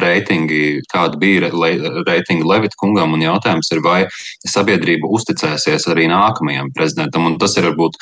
reitingi, 0.00 0.80
kāda 0.90 1.18
bija 1.20 1.50
reitingi 2.06 2.46
Levita 2.48 2.78
kungam, 2.80 3.12
un 3.16 3.24
jautājums 3.24 3.68
ir, 3.74 3.82
vai 3.84 3.98
sabiedrība 4.48 5.10
uzticēsies 5.12 5.86
arī 5.92 6.08
nākamajam 6.10 6.70
prezidentam. 6.76 7.26
Un 7.28 7.38
tas 7.40 7.56
ir 7.60 7.68
varbūt 7.68 7.98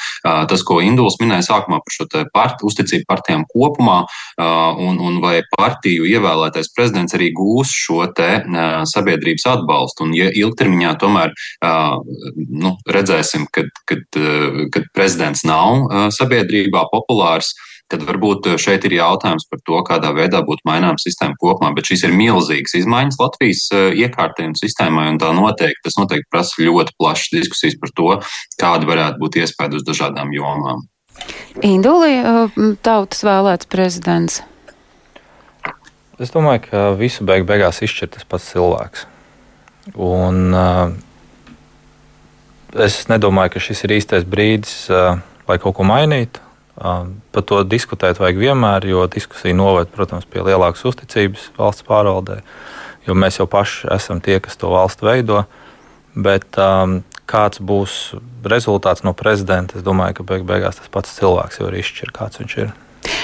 tas, 0.50 0.62
ko 0.66 0.80
Induls 0.84 1.18
minēja 1.20 1.48
sākumā 1.50 1.80
par 1.82 1.96
šo 1.96 2.06
part, 2.34 2.62
uzticību 2.66 3.08
partijām 3.10 3.44
kopumā, 3.50 4.04
un, 4.38 5.00
un 5.02 5.18
vai 5.24 5.40
partiju 5.56 6.06
ievēlētais 6.08 6.70
prezidents 6.76 7.16
arī 7.18 7.32
gūs 7.36 7.74
šo 7.74 8.04
te 8.14 8.30
sabiedrības 8.90 9.48
atbalstu. 9.56 10.06
Un, 10.06 10.14
ja 10.16 10.30
ilgtermiņā 10.30 10.94
tomēr 11.02 11.34
nu, 12.50 12.76
redzēsim, 12.86 13.48
kad, 13.54 13.72
kad, 13.90 14.06
kad 14.74 14.88
prezidents 14.94 15.42
nav 15.48 15.90
sabiedrībā 16.14 16.86
populārs, 16.94 17.52
tad 17.90 18.04
varbūt 18.06 18.50
eh, 18.52 18.58
šeit 18.60 18.86
ir 18.88 18.96
jautājums 18.98 19.46
par 19.50 19.62
to, 19.66 19.80
kādā 19.86 20.12
veidā 20.16 20.42
būtu 20.46 20.64
maināma 20.68 21.00
sistēma 21.02 21.38
kopumā. 21.40 21.72
Bet 21.76 21.90
šīs 21.90 22.06
ir 22.08 22.14
milzīgas 22.16 22.76
izmaiņas 22.80 23.20
Latvijas 23.20 23.66
eh, 23.74 23.88
iekārtai 24.04 24.48
un 24.50 24.56
sistēmai, 24.58 25.08
un 25.12 25.20
tā 25.22 25.32
noteikti, 25.36 25.82
tas 25.86 25.98
noteikti 26.00 26.30
prasa 26.32 26.64
ļoti 26.64 26.96
plašas 27.00 27.34
diskusijas 27.36 27.78
par 27.82 27.94
to, 27.98 28.10
kāda 28.60 28.88
varētu 28.88 29.22
būt 29.22 29.40
iespēja 29.42 29.80
uz 29.80 29.86
dažādām 29.88 30.32
jomām. 30.36 30.86
Indulī, 31.66 32.14
eh, 32.20 32.60
tautas 32.86 33.24
vēlēts 33.26 33.68
prezidents. 33.70 34.42
Es 36.20 36.34
domāju, 36.34 36.66
ka 36.68 36.80
visu 37.00 37.24
beig 37.24 37.46
beigās 37.48 37.80
izšķir 37.80 38.10
tas 38.12 38.26
pats 38.28 38.50
cilvēks. 38.52 39.06
Un, 39.96 40.52
uh, 40.52 40.92
es 42.84 42.98
nedomāju, 43.08 43.54
ka 43.54 43.62
šis 43.64 43.80
ir 43.86 43.94
īstais 43.96 44.26
brīdis, 44.28 44.74
uh, 44.92 45.16
lai 45.48 45.56
kaut 45.62 45.78
ko 45.78 45.86
mainītu. 45.88 46.42
Par 46.80 47.44
to 47.44 47.60
diskutēt 47.68 48.20
vajag 48.22 48.38
vienmēr, 48.40 48.86
jo 48.88 49.04
diskusija 49.12 49.56
noved, 49.56 49.90
protams, 49.92 50.24
pie 50.24 50.40
lielākas 50.46 50.86
uzticības 50.88 51.50
valsts 51.58 51.84
pārvaldē, 51.84 52.40
jo 53.04 53.16
mēs 53.16 53.36
jau 53.40 53.48
paši 53.50 53.90
esam 53.92 54.22
tie, 54.24 54.38
kas 54.40 54.56
to 54.56 54.72
valstu 54.72 55.10
veido. 55.10 55.44
Bet 56.16 56.56
um, 56.58 57.02
kāds 57.30 57.60
būs 57.62 57.98
rezultāts 58.48 59.04
no 59.06 59.12
prezidenta, 59.14 59.76
es 59.78 59.84
domāju, 59.86 60.18
ka 60.18 60.28
beig 60.32 60.46
beigās 60.48 60.80
tas 60.80 60.90
pats 60.90 61.12
cilvēks 61.20 61.60
jau 61.60 61.68
ir 61.68 61.78
izšķir, 61.82 62.14
kāds 62.16 62.40
viņš 62.40 62.56
ir. 62.64 62.72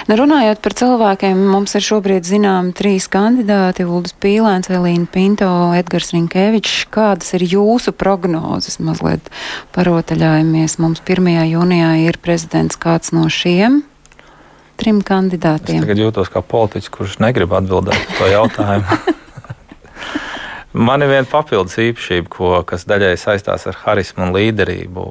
Nu, 0.07 0.15
runājot 0.21 0.61
par 0.63 0.75
cilvēkiem, 0.79 1.41
mums 1.51 1.75
ir 1.77 1.85
šobrīd 1.85 2.27
zināmi 2.29 2.73
trīs 2.77 3.09
kandidāti- 3.11 3.85
Uldis 3.97 4.15
Pīlēns, 4.23 4.71
Elīna 4.71 5.09
Pinto, 5.11 5.49
Edgars 5.77 6.13
Rinkevičs. 6.15 6.87
Kādas 6.95 7.35
ir 7.35 7.43
jūsu 7.43 7.93
prognozes? 7.93 8.79
Mazliet 8.79 9.29
parotaļājamies. 9.75 10.79
Mums 10.79 11.03
1. 11.05 11.45
jūnijā 11.51 12.07
ir 12.07 12.19
prezidents 12.23 12.77
kāds 12.77 13.13
no 13.13 13.27
šiem 13.27 13.83
trim 14.77 15.03
kandidātiem. 15.03 15.81
Es 15.81 15.89
tagad 15.89 16.01
jūtos 16.01 16.31
kā 16.33 16.43
politiķis, 16.45 16.93
kurš 16.93 17.19
negrib 17.25 17.55
atbildēt 17.57 17.97
uz 17.97 18.19
to 18.19 18.31
jautājumu. 18.31 18.99
Man 20.87 21.01
ir 21.01 21.09
viena 21.09 21.25
papildus 21.25 21.79
īpašība, 21.81 22.29
ko, 22.29 22.51
kas 22.69 22.85
daļai 22.85 23.15
saistās 23.17 23.65
ar 23.71 23.79
harismu 23.87 24.27
un 24.27 24.35
līderību 24.37 25.05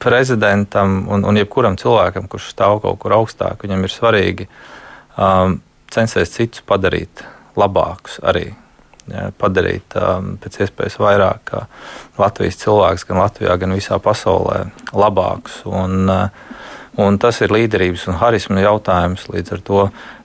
prezidentam 0.00 1.04
un, 1.12 1.24
un 1.28 1.40
jebkuram 1.40 1.76
cilvēkam, 1.80 2.28
kurš 2.30 2.50
stāv 2.54 2.80
kaut 2.84 2.98
kur 3.02 3.16
augstāk, 3.18 3.66
viņam 3.66 3.84
ir 3.86 3.94
svarīgi 3.94 4.48
um, 5.16 5.60
censties 5.92 6.34
citus 6.34 6.64
padarīt 6.66 7.24
labākus 7.60 8.20
arī. 8.24 8.50
Ja, 9.10 9.30
padarīt 9.34 9.96
um, 9.98 10.36
pēc 10.38 10.60
iespējas 10.62 11.00
vairāk 11.02 11.50
Latvijas 12.20 12.60
cilvēkus, 12.60 13.06
gan 13.08 13.18
Latvijā, 13.18 13.56
gan 13.58 13.74
visā 13.74 13.98
pasaulē 14.02 14.68
labākus. 14.94 15.64
Un, 15.66 16.04
uh, 16.06 16.50
Un 16.98 17.20
tas 17.22 17.38
ir 17.38 17.52
līderības 17.54 18.08
un 18.10 18.16
harisma 18.18 18.64
jautājums. 18.64 19.28
Līdz 19.30 19.54
ar 19.54 19.60
to 19.64 19.82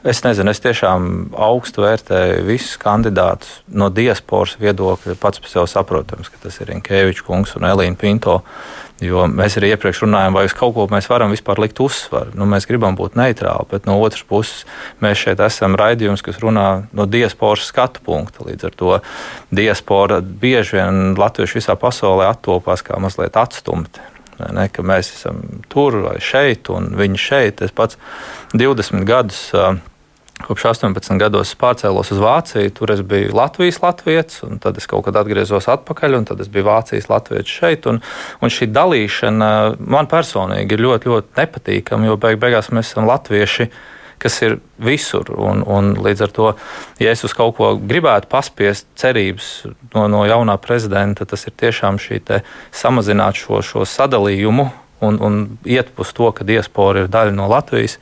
es 0.07 0.23
nezinu, 0.25 0.49
es 0.49 0.61
tiešām 0.63 1.11
augstu 1.45 1.83
vērtēju 1.85 2.41
visus 2.47 2.79
kandidātus 2.81 3.59
no 3.69 3.91
diasporas 3.93 4.55
viedokļa. 4.59 5.15
Pats 5.21 5.43
par 5.43 5.51
sevi 5.51 5.71
saprotams, 5.71 6.31
ka 6.33 6.41
tas 6.41 6.57
ir 6.63 6.73
Inkevičs 6.73 7.23
kungs 7.27 7.53
un 7.59 7.69
Elīna 7.69 7.99
Pinto. 8.01 8.39
Jo 9.03 9.25
mēs 9.27 9.58
arī 9.60 9.73
iepriekš 9.73 10.05
runājām, 10.05 10.38
vai 10.38 10.45
uz 10.47 10.53
kaut 10.55 10.71
ko 10.77 10.86
mēs 10.88 11.10
varam 11.12 11.34
vispār 11.34 11.60
likt 11.60 11.81
uzsvaru. 11.84 12.31
Nu, 12.39 12.47
mēs 12.47 12.63
gribam 12.69 12.95
būt 12.95 13.17
neitrāli, 13.19 13.67
bet 13.73 13.89
no 13.89 13.97
otras 13.99 14.23
puses 14.23 14.63
mēs 15.03 15.19
šeit 15.19 15.43
esam 15.43 15.75
raidījums, 15.75 16.23
kas 16.23 16.39
runā 16.39 16.69
no 16.95 17.08
diasporas 17.10 17.67
skatu 17.67 18.03
punkta. 18.05 18.47
Līdz 18.47 18.69
ar 18.69 18.79
to 18.79 18.97
diaspora 19.51 20.21
bieži 20.23 20.79
vien 20.79 21.15
Latvieši 21.19 21.60
visā 21.60 21.75
pasaulē 21.79 22.29
attopās 22.31 22.86
kā 22.88 23.01
mazliet 23.03 23.36
atstumti 23.36 24.15
Ne, 24.36 24.67
mēs 24.67 25.12
esam 25.13 25.41
tur 25.71 25.95
vai 26.03 26.17
šeit, 26.23 26.67
un 26.73 26.91
viņi 26.99 27.19
šeit. 27.21 27.62
Es 27.63 27.71
pats 27.75 27.99
20 28.53 29.05
gadus. 29.08 29.47
Kopš 30.43 30.65
18 30.74 31.15
gados 31.21 31.54
pārcēlos 31.56 32.12
uz 32.12 32.19
Vāciju. 32.19 32.74
Tur 32.76 32.91
es 32.91 33.02
biju 33.08 33.32
Latvijas 33.38 33.80
latviečs, 33.80 34.41
un 34.43 34.60
tad 34.60 34.76
es 34.78 34.88
kaut 34.91 35.06
kad 35.08 35.15
atgriezos 35.15 35.69
atpakaļ, 35.71 36.17
un 36.19 36.28
tad 36.28 36.43
es 36.43 36.52
biju 36.52 36.67
Vācijas 36.67 37.08
latviečs 37.08 37.56
šeit. 37.62 37.88
Un, 37.88 38.02
un 38.43 38.52
šī 38.52 38.67
dalīšana 38.76 39.50
man 39.80 40.12
personīgi 40.12 40.76
ir 40.76 40.84
ļoti, 40.84 41.12
ļoti 41.13 41.39
nepatīkama, 41.39 42.10
jo 42.12 42.19
beig 42.19 42.41
beigās 42.41 42.71
mēs 42.76 42.91
esam 42.91 43.08
latvieši 43.08 43.69
kas 44.19 44.38
ir 44.43 44.58
visur. 44.82 45.28
Un, 45.38 45.63
un 45.67 45.93
līdz 46.04 46.24
ar 46.26 46.32
to, 46.36 46.52
ja 47.04 47.12
es 47.15 47.24
uz 47.28 47.36
kaut 47.36 47.58
ko 47.58 47.74
gribētu 47.80 48.30
paspiest 48.32 48.88
cerības 48.99 49.49
no, 49.93 50.07
no 50.12 50.24
jaunā 50.28 50.55
prezidenta, 50.64 51.28
tas 51.28 51.47
ir 51.47 51.55
tiešām 51.59 51.99
šī 52.01 52.22
samazināt 52.76 53.39
šo, 53.39 53.62
šo 53.64 53.86
sadalījumu 53.88 54.70
un, 55.04 55.18
un 55.22 55.36
iet 55.68 55.91
uz 56.00 56.12
to, 56.16 56.30
ka 56.36 56.46
diaspora 56.48 57.04
ir 57.04 57.12
daļa 57.12 57.34
no 57.36 57.48
Latvijas. 57.52 57.98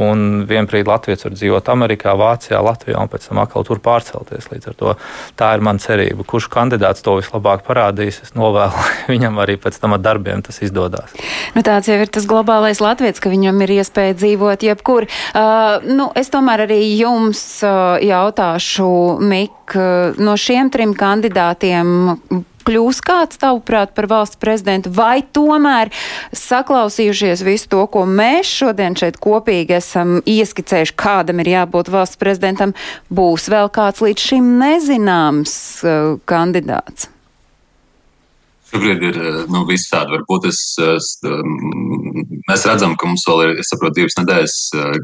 Un 0.00 0.44
vienbrīd 0.48 0.88
Latvijas 0.88 1.26
var 1.26 1.36
dzīvot 1.36 1.70
Amerikā, 1.72 2.14
Vācijā, 2.18 2.60
Latvijā 2.64 3.00
un 3.02 3.10
pēc 3.12 3.28
tam 3.28 3.42
atkal 3.42 3.66
tur 3.68 3.82
pārcelties. 3.84 4.48
Līdz 4.52 4.72
ar 4.72 4.78
to 4.78 4.94
tā 5.38 5.52
ir 5.56 5.64
mana 5.64 5.82
cerība. 5.82 6.26
Kurš 6.28 6.48
kandidāts 6.52 7.04
to 7.04 7.16
vislabāk 7.20 7.64
parādīs, 7.66 8.22
es 8.24 8.34
novēlu, 8.38 8.86
viņam 9.12 9.40
arī 9.44 9.58
pēc 9.62 9.78
tam 9.82 9.96
ar 9.96 10.02
darbiem 10.02 10.42
tas 10.44 10.62
izdodas. 10.64 11.14
Nu, 11.56 11.64
tāds 11.66 11.90
jau 11.90 11.98
ir 12.00 12.10
tas 12.12 12.26
globālais 12.28 12.82
latviečs, 12.82 13.22
ka 13.22 13.32
viņam 13.32 13.62
ir 13.64 13.76
iespēja 13.78 14.18
dzīvot 14.18 14.66
jebkur. 14.66 15.08
Uh, 15.32 15.84
nu, 15.86 16.10
es 16.18 16.32
tomēr 16.32 16.66
arī 16.66 16.80
jums 16.98 17.42
uh, 17.66 17.98
jautāšu, 18.02 18.92
Mik, 19.22 19.76
uh, 19.76 20.18
no 20.22 20.36
šiem 20.38 20.72
trim 20.72 20.96
kandidātiem 20.98 22.42
kļūs 22.66 23.02
kāds, 23.04 23.40
tavuprāt, 23.42 23.94
par 23.96 24.08
valsts 24.10 24.40
prezidentu, 24.42 24.92
vai 24.96 25.22
tomēr 25.22 25.92
saklausījušies 26.36 27.44
visu 27.46 27.70
to, 27.72 27.84
ko 27.92 28.04
mēs 28.08 28.50
šodien 28.62 28.96
šeit 28.98 29.20
kopīgi 29.22 29.78
esam 29.78 30.20
ieskicējuši, 30.26 30.98
kādam 30.98 31.44
ir 31.44 31.54
jābūt 31.54 31.92
valsts 31.92 32.20
prezidentam, 32.20 32.76
būs 33.12 33.50
vēl 33.52 33.72
kāds 33.72 34.04
līdz 34.04 34.28
šim 34.32 34.54
nezināms 34.62 35.56
uh, 35.84 36.14
kandidāts? 36.28 37.11
Šobrīd 38.72 39.02
ir 39.04 39.16
nu, 39.52 39.66
visādi. 39.68 40.14
Varbūt 40.16 40.46
es, 40.48 40.60
es, 40.80 41.08
mēs 42.48 42.62
redzam, 42.64 42.94
ka 42.96 43.08
mums 43.10 43.26
vēl 43.28 43.42
ir, 43.44 43.58
saprotu, 43.68 43.98
divas 43.98 44.16
nedēļas, 44.16 44.54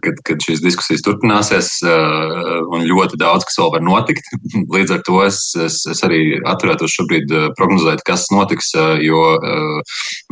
kad, 0.05 0.23
kad 0.25 0.47
šīs 0.47 0.63
diskusijas 0.65 1.05
turpināsies, 1.05 1.69
un 1.85 2.87
ļoti 2.89 3.21
daudz 3.21 3.45
kas 3.45 3.61
vēl 3.61 3.75
var 3.77 3.85
notikt. 3.85 4.31
Līdz 4.77 4.95
ar 4.97 5.03
to 5.05 5.21
es, 5.27 5.43
es, 5.61 5.83
es 5.93 6.01
arī 6.07 6.39
atturētos 6.49 6.97
šobrīd 6.97 7.35
prognozēt, 7.61 8.05
kas 8.09 8.25
notiks, 8.33 8.73
jo 9.05 9.21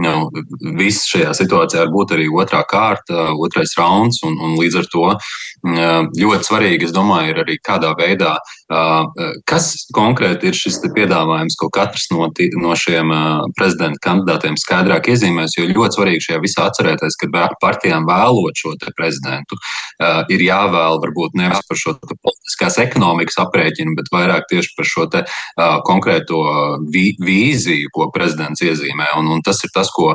nu, 0.00 0.14
viss 0.80 1.04
šajā 1.12 1.36
situācijā 1.36 1.84
var 1.84 1.92
būt 1.92 2.16
arī 2.16 2.30
otrā 2.32 2.64
kārta, 2.68 3.34
otrais 3.36 3.76
rauns, 3.76 4.22
un, 4.24 4.40
un 4.40 4.56
līdz 4.56 4.80
ar 4.80 4.90
to 4.94 5.12
ļoti 6.16 6.48
svarīgi, 6.48 6.88
es 6.88 6.96
domāju, 6.96 7.34
ir 7.34 7.42
arī 7.42 7.58
kādā 7.60 7.92
veidā, 7.98 8.36
kas 9.48 9.70
konkrēti 9.96 10.50
ir 10.50 10.56
šis 10.56 10.80
piedāvājums, 10.96 11.56
ko 11.58 11.68
katrs 11.74 12.08
no, 12.12 12.28
no 12.62 12.76
šiem 12.78 13.12
prezidenta 13.58 14.00
kandidātiem 14.04 14.56
skaidrāk 14.60 15.10
iezīmēs. 15.12 15.56
Jo 15.58 15.68
ļoti 15.70 15.98
svarīgi 15.98 16.24
šajā 16.28 16.40
visā 16.42 16.66
atcerēties, 16.70 17.18
ka 17.20 17.46
partijām 17.62 18.06
vēlot 18.08 18.62
šo 18.62 18.74
prezidentu, 18.96 19.58
ir 20.32 20.44
jāvēl 20.46 21.00
varbūt 21.04 21.36
nevis 21.38 21.62
par 21.68 21.80
šo 21.80 21.96
politiskās 22.00 22.78
ekonomikas 22.86 23.38
aprēķinu, 23.46 23.96
bet 23.98 24.10
vairāk 24.14 24.48
tieši 24.50 24.74
par 24.78 24.90
šo 24.90 25.06
te, 25.12 25.24
konkrēto 25.88 26.42
vīziju, 26.92 27.92
ko 27.94 28.10
prezidents 28.14 28.64
iezīmē. 28.64 29.12
Un, 29.20 29.30
un 29.36 29.44
tas 29.46 29.62
ir 29.64 29.72
tas, 29.74 29.92
ko 29.94 30.14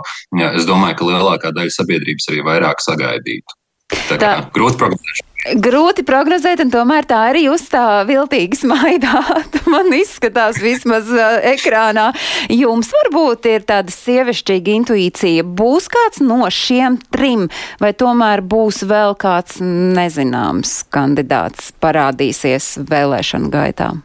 es 0.52 0.68
domāju, 0.70 1.00
ka 1.00 1.10
lielākā 1.14 1.56
daļa 1.56 1.80
sabiedrības 1.80 2.32
arī 2.32 2.46
vairāk 2.48 2.84
sagaidītu. 2.84 3.61
Tā 4.10 4.18
tā. 4.20 4.32
grūti 4.56 4.80
prognozēt. 4.82 5.28
Grūti 5.58 6.04
prognozēt, 6.06 6.60
un 6.62 6.70
tomēr 6.70 7.08
tā 7.10 7.18
arī 7.32 7.48
jūs 7.48 7.64
tā 7.72 8.04
viltīgi 8.06 8.60
smaidāt. 8.60 9.56
Man 9.74 9.90
izskatās 9.98 10.60
vismaz 10.62 11.10
uh, 11.10 11.40
ekrānā. 11.50 12.12
Jums 12.54 12.92
varbūt 12.94 13.48
ir 13.50 13.66
tāda 13.66 13.90
sievišķīga 13.96 14.76
intuīcija. 14.76 15.48
Būs 15.58 15.90
kāds 15.90 16.22
no 16.22 16.46
šiem 16.54 17.00
trim, 17.10 17.48
vai 17.82 17.90
tomēr 17.98 18.46
būs 18.46 18.84
vēl 18.86 19.18
kāds 19.18 19.58
nezināms 19.66 20.84
kandidāts 20.94 21.74
parādīsies 21.82 22.76
vēlēšanu 22.86 23.50
gaitā? 23.50 23.96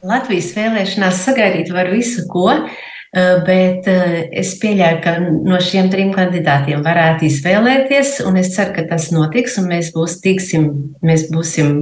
Latvijas 0.00 0.54
vēlēšanās 0.56 1.26
sagaidīt 1.28 1.72
var 1.76 1.92
visu, 1.92 2.24
ko. 2.32 2.48
Eh, 2.56 2.88
bet 3.14 3.86
eh, 3.88 4.28
es 4.36 4.52
pieļauju, 4.60 4.98
ka 5.04 5.14
no 5.24 5.60
šiem 5.64 5.88
trim 5.92 6.10
kandidātiem 6.12 6.82
varētu 6.84 7.24
izvēlēties, 7.28 8.18
un 8.28 8.36
es 8.40 8.52
ceru, 8.52 8.74
ka 8.76 8.84
tas 8.90 9.08
notiks, 9.14 9.56
un 9.60 9.70
mēs, 9.72 9.92
būs, 9.94 10.18
tiksim, 10.24 10.68
mēs 11.00 11.28
būsim 11.32 11.72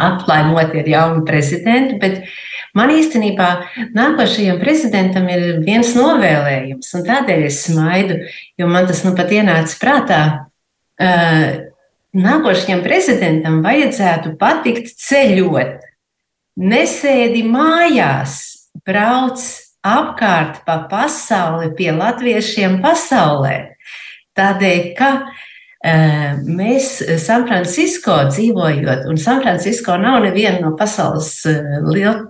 atlaimoti 0.00 0.80
ar 0.80 0.88
jaunu 0.88 1.24
prezidentu. 1.28 1.98
Bet 2.00 2.22
man 2.76 2.94
īstenībā 2.94 3.50
nākošajam 3.92 4.60
prezidentam 4.62 5.28
ir 5.28 5.60
viens 5.66 5.92
novēlējums, 5.98 6.94
un 6.96 7.08
tādēļ 7.10 7.46
es 7.50 7.60
smaidu, 7.66 8.22
jo 8.56 8.70
man 8.70 8.88
tas 8.88 9.04
nu 9.04 9.12
pat 9.18 9.36
ienāca 9.36 9.76
prātā. 9.82 10.22
Eh, 11.00 11.66
nākošajam 12.16 12.80
prezidentam 12.84 13.60
vajadzētu 13.64 14.32
patikt 14.40 14.94
ceļot, 14.96 15.76
nesēdi 16.60 17.44
mājās, 17.44 18.38
brauc 18.86 19.44
apkārt 19.86 20.62
pa 20.66 20.84
pasauli 20.90 21.70
pie 21.76 21.90
latviešiem 21.96 22.80
pasaulē. 22.84 23.54
Tādēļ, 24.36 24.82
ka 24.98 25.10
uh, 25.24 26.38
mēs 26.44 26.92
San 27.22 27.46
Francisco 27.48 28.18
dzīvojot, 28.28 29.08
un 29.10 29.18
San 29.20 29.42
Francisco 29.44 29.96
nav 30.00 30.20
neviena 30.26 30.60
no 30.62 30.74
pasaules 30.78 31.32
uh, 31.48 32.22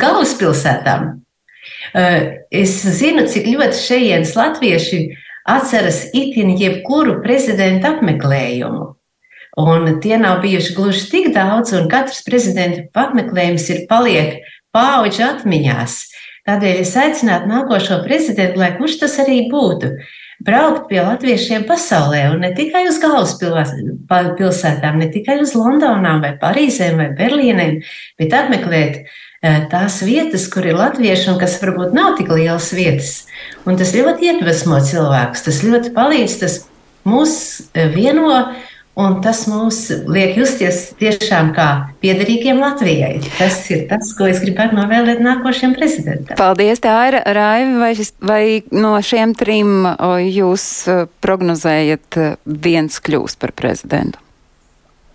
galvaspilsētām. 0.00 1.10
Uh, 1.92 2.18
es 2.52 2.78
zinu, 2.98 3.26
cik 3.28 3.48
ļoti 3.54 3.80
šejienes 3.80 4.36
latvieši 4.38 5.04
atceras 5.48 6.04
itin 6.14 6.54
jebkuru 6.58 7.20
prezidenta 7.24 7.96
apmeklējumu. 7.96 8.92
Un 9.60 9.98
tie 10.00 10.16
nav 10.16 10.40
bijuši 10.40 10.74
gluži 10.76 11.08
tik 11.10 11.26
daudz, 11.34 11.74
un 11.76 11.90
katrs 11.92 12.22
prezidenta 12.24 12.86
apmeklējums 13.04 13.66
ir 13.74 13.82
paliek 13.90 14.38
pauģu 14.72 15.26
atmiņās. 15.26 15.98
Tādēļ 16.48 16.80
es 16.82 16.96
aicinātu 16.98 17.46
nākošo 17.46 18.00
prezidentu, 18.02 18.58
lai 18.58 18.72
kurš 18.74 18.96
tas 19.04 19.12
arī 19.22 19.44
būtu, 19.50 19.92
braukt 20.42 20.88
pie 20.88 20.98
latviešiem 21.04 21.62
pasaulē, 21.68 22.24
un 22.32 22.42
ne 22.42 22.50
tikai 22.56 22.82
uz 22.90 22.98
galvaspilsētām, 23.02 24.98
ne 24.98 25.08
tikai 25.12 25.36
uz 25.44 25.54
Londonām, 25.54 26.18
vai 26.24 26.32
Parīzēm, 26.40 26.98
vai 26.98 27.10
Berlīnēm, 27.18 27.78
bet 28.18 28.34
apmeklēt 28.34 28.94
eh, 28.98 29.06
tās 29.70 30.02
vietas, 30.02 30.48
kur 30.50 30.66
ir 30.66 30.74
latvieši, 30.80 31.30
un 31.30 31.38
kas 31.38 31.62
varbūt 31.62 31.94
nav 31.94 32.18
tik 32.18 32.28
lielas 32.34 32.72
vietas. 32.74 33.12
Un 33.62 33.78
tas 33.78 33.94
ļoti 33.94 34.32
iedvesmo 34.32 34.82
cilvēkus, 34.82 35.46
tas 35.46 35.62
ļoti 35.62 35.94
palīdz, 35.94 36.34
tas 36.42 36.54
mūs 37.06 37.32
eh, 37.70 37.86
vieno 37.94 38.50
Un 38.92 39.22
tas 39.24 39.46
mums 39.48 39.86
liek 40.04 40.34
justies 40.36 40.90
tiešām 41.00 41.54
kā 41.56 41.68
piederīgiem 42.04 42.58
Latvijai. 42.60 43.22
Tas 43.38 43.54
ir 43.72 43.86
tas, 43.88 44.10
ko 44.18 44.26
es 44.28 44.42
gribētu 44.42 44.76
novēlēt 44.76 45.22
nākošajam 45.24 45.72
prezidentam. 45.78 46.36
Paldies, 46.36 46.82
tā 46.84 46.98
ir 47.08 47.16
Raivi, 47.24 47.78
vai, 47.80 47.94
šis, 47.96 48.12
vai 48.20 48.42
no 48.68 48.92
šiem 49.00 49.32
trim 49.32 49.88
jūs 50.28 50.66
prognozējat 51.24 52.20
viens 52.44 53.00
kļūs 53.00 53.38
par 53.40 53.56
prezidentu? 53.56 54.20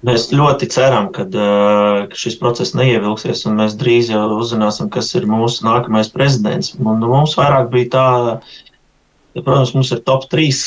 Mēs 0.08 0.28
ļoti 0.34 0.72
ceram, 0.74 1.12
ka 1.14 1.28
šis 2.18 2.42
process 2.42 2.74
neievilksies, 2.78 3.46
un 3.46 3.62
mēs 3.62 3.78
drīz 3.78 4.10
jau 4.10 4.26
uzzināsim, 4.40 4.90
kas 4.94 5.14
ir 5.18 5.30
mūsu 5.30 5.66
nākamais 5.70 6.10
prezidents. 6.14 6.74
Un 6.82 7.06
mums 7.06 7.38
vairāk 7.38 7.70
bija 7.74 7.94
tā, 7.94 8.10
protams, 9.38 9.78
mums 9.78 9.94
ir 9.94 10.02
top 10.06 10.26
3 10.34 10.66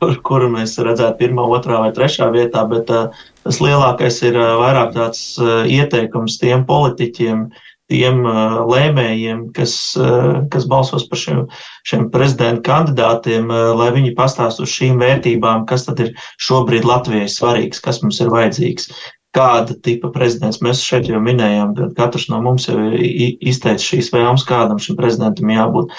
kur, 0.00 0.18
kuru 0.24 0.50
mēs 0.52 0.76
redzētu 0.82 1.18
pirmā, 1.20 1.46
otrā 1.58 1.80
vai 1.84 1.94
trešā 1.94 2.30
vietā, 2.34 2.64
bet 2.70 2.90
uh, 2.94 3.08
tas 3.46 3.62
lielākais 3.62 4.20
ir 4.28 4.38
uh, 4.38 4.54
vairāk 4.62 4.94
tāds 4.96 5.22
uh, 5.42 5.64
ieteikums 5.66 6.38
tiem 6.42 6.64
politiķiem, 6.68 7.48
tiem 7.88 8.22
uh, 8.28 8.60
lēmējiem, 8.68 9.46
kas, 9.56 9.74
uh, 9.98 10.44
kas 10.52 10.68
balsos 10.70 11.06
par 11.08 11.20
šiem, 11.20 11.44
šiem 11.88 12.08
prezidenta 12.14 12.64
kandidātiem, 12.68 13.50
uh, 13.50 13.72
lai 13.78 13.90
viņi 13.96 14.16
pastāst 14.18 14.62
uz 14.64 14.72
šīm 14.72 15.00
vērtībām, 15.02 15.66
kas 15.68 15.88
tad 15.88 16.02
ir 16.04 16.14
šobrīd 16.44 16.88
Latvijai 16.88 17.28
svarīgs, 17.32 17.82
kas 17.84 18.02
mums 18.04 18.20
ir 18.22 18.34
vajadzīgs. 18.34 18.92
Kāda 19.36 19.74
tipa 19.84 20.08
prezidents 20.08 20.62
mēs 20.64 20.80
šeit 20.80 21.10
jau 21.10 21.18
minējām, 21.20 21.74
ka 21.76 21.90
katrs 21.98 22.30
no 22.32 22.38
mums 22.42 22.64
jau 22.68 22.78
izteica 22.96 23.84
šīs 23.84 24.08
vēlmes, 24.14 24.46
kādam 24.48 24.80
šim 24.80 24.96
prezidentam 24.96 25.52
jābūt. 25.52 25.92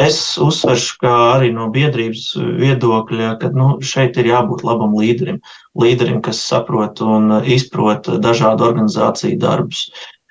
Es 0.00 0.38
uzsveršu, 0.40 0.94
kā 1.02 1.12
arī 1.34 1.50
no 1.52 1.66
biedrības 1.72 2.30
viedokļa, 2.38 3.34
ka 3.42 3.50
nu, 3.52 3.74
šeit 3.84 4.16
ir 4.16 4.30
jābūt 4.30 4.64
labam 4.64 4.94
līderim. 4.96 5.42
Līderim, 5.76 6.22
kas 6.24 6.40
saprot 6.40 7.02
un 7.04 7.28
izprot 7.44 8.08
dažādu 8.24 8.64
organizāciju 8.70 9.36
darbus, 9.42 9.90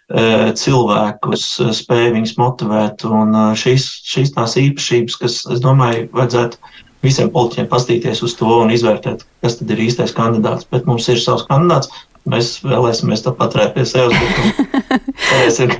e, 0.09 0.49
cilvēkus, 0.57 1.45
spēj 1.77 2.09
viņus 2.17 2.33
motivēt. 2.41 3.05
Un 3.05 3.37
e, 3.37 3.43
šīs, 3.61 3.85
šīs 4.15 4.33
tās 4.33 4.57
īpašības, 4.57 5.19
kas, 5.21 5.37
es 5.53 5.61
domāju, 5.61 6.07
vajadzētu 6.17 6.57
visiem 7.05 7.29
politiķiem 7.29 7.69
pastīties 7.69 8.25
uz 8.25 8.33
to 8.39 8.49
un 8.63 8.73
izvērtēt, 8.73 9.27
kas 9.45 9.61
tad 9.61 9.75
ir 9.75 9.85
īstais 9.85 10.17
kandidāts. 10.17 10.65
Bet 10.73 10.89
mums 10.89 11.05
ir 11.13 11.21
savs 11.21 11.45
kandidāts, 11.49 11.93
Mēs 12.29 12.59
vēlēsimies 12.61 13.23
paturēt 13.33 13.73
pie 13.73 13.83
sevis. 13.89 14.59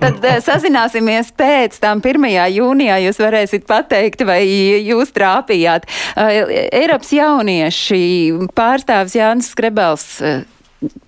Tad 0.02 0.24
eh, 0.26 0.40
sazināsimies 0.42 1.30
pēc 1.38 1.78
tam 1.84 2.02
1. 2.02 2.26
jūnijā. 2.56 2.98
Jūs 3.06 3.22
varēsiet 3.22 3.68
pateikt, 3.70 4.24
vai 4.26 4.40
jūs 4.82 5.14
trāpījāt. 5.14 5.86
Eh, 6.18 6.66
Eiropas 6.82 7.14
jaunieši 7.14 8.02
pārstāvs 8.58 9.16
Jānis 9.20 9.52
Skrebels 9.54 10.08
eh, 10.26 10.42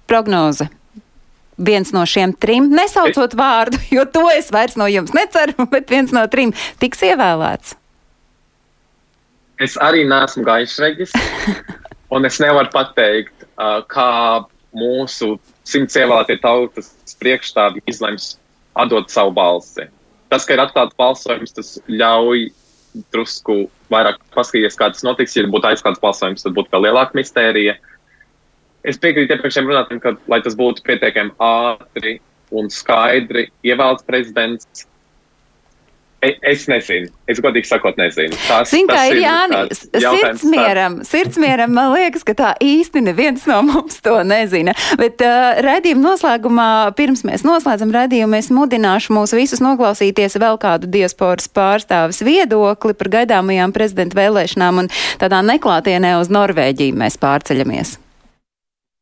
prognoze. 0.10 0.70
Viens 1.58 1.90
no 1.94 2.06
šiem 2.10 2.36
trim, 2.38 2.70
nesaucot 2.74 3.34
vārdu, 3.38 3.82
jo 3.94 4.06
to 4.10 4.28
es 4.34 4.54
vairs 4.54 4.78
no 4.78 4.86
jums 4.90 5.14
neceru, 5.18 5.66
bet 5.74 5.90
viens 5.90 6.14
no 6.14 6.28
trim 6.30 6.54
tiks 6.82 7.02
ievēlēts. 7.10 7.78
es 9.64 9.78
arī 9.82 10.06
neesmu 10.06 10.44
gaišreģis, 10.46 11.14
un 12.14 12.26
es 12.30 12.42
nevaru 12.44 12.70
pateikt, 12.74 13.46
kā 13.88 14.10
mūsu 14.78 15.38
simts 15.68 15.98
ievēlētie 16.00 16.40
tautas 16.44 16.92
priekšstāvi 17.22 17.84
izlems 17.90 18.34
atdot 18.80 19.12
savu 19.14 19.34
balsi. 19.36 19.88
Tas, 20.34 20.48
ka 20.48 20.56
ir 20.56 20.64
atklāts 20.64 20.98
balsojums, 20.98 21.54
tas 21.54 21.76
ļauj 21.92 22.48
drusku 23.14 23.68
vairāk 23.94 24.20
paskatīties, 24.34 24.78
kā 24.78 24.90
tas 24.94 25.06
notiks. 25.06 25.36
Ja 25.38 25.46
būtu 25.50 25.70
aizklāts 25.70 26.02
balsojums, 26.02 26.46
tad 26.46 26.56
būtu 26.58 26.74
vēl 26.74 26.88
lielāka 26.88 27.18
mistērija. 27.18 27.78
Es 28.84 29.00
piekrītu 29.02 29.36
iepriekšējiem 29.36 29.70
runātājiem, 29.70 30.02
ka, 30.04 30.16
lai 30.30 30.42
tas 30.44 30.58
būtu 30.60 30.84
pietiekami 30.88 31.36
ātri 31.42 32.18
un 32.54 32.70
skaidri 32.74 33.48
ievēlēts 33.66 34.06
prezidents, 34.10 34.88
es 36.24 36.66
nezinu. 36.72 37.10
Es 37.30 37.40
godīgi 37.44 37.68
sakot, 37.68 37.98
nezinu. 38.00 38.36
Tas, 38.48 38.72
Zin, 38.72 38.88
tas 38.90 39.10
ir 39.12 39.20
Jānis. 39.24 39.84
Sirdsmieram, 39.92 41.00
sirdsmieram, 41.08 41.74
man 41.76 41.92
liekas, 41.96 42.26
ka 42.28 42.36
tā 42.38 42.52
īsti 42.64 43.04
neviens 43.06 43.46
no 43.50 43.62
mums 43.68 44.00
to 44.04 44.16
nezina. 44.28 44.76
Bet 45.00 45.24
uh, 45.26 45.60
redzījuma 45.64 46.14
noslēgumā, 46.14 46.70
pirms 47.00 47.26
mēs 47.28 47.46
noslēdzam 47.48 47.94
redzījumu, 47.96 48.40
es 48.40 48.52
mudināšu 48.54 49.16
mūs 49.18 49.36
visus 49.38 49.64
noklausīties 49.64 50.40
vēl 50.42 50.60
kādu 50.62 50.92
diasporas 50.94 51.50
pārstāvis 51.52 52.24
viedokli 52.26 52.96
par 52.98 53.12
gaidāmajām 53.20 53.76
prezidenta 53.76 54.20
vēlēšanām 54.22 54.86
un 54.86 54.94
tādā 55.22 55.44
neklātienē 55.46 56.18
uz 56.22 56.32
Norvēģiju 56.34 56.98
mēs 57.04 57.20
pārceļamies. 57.22 57.98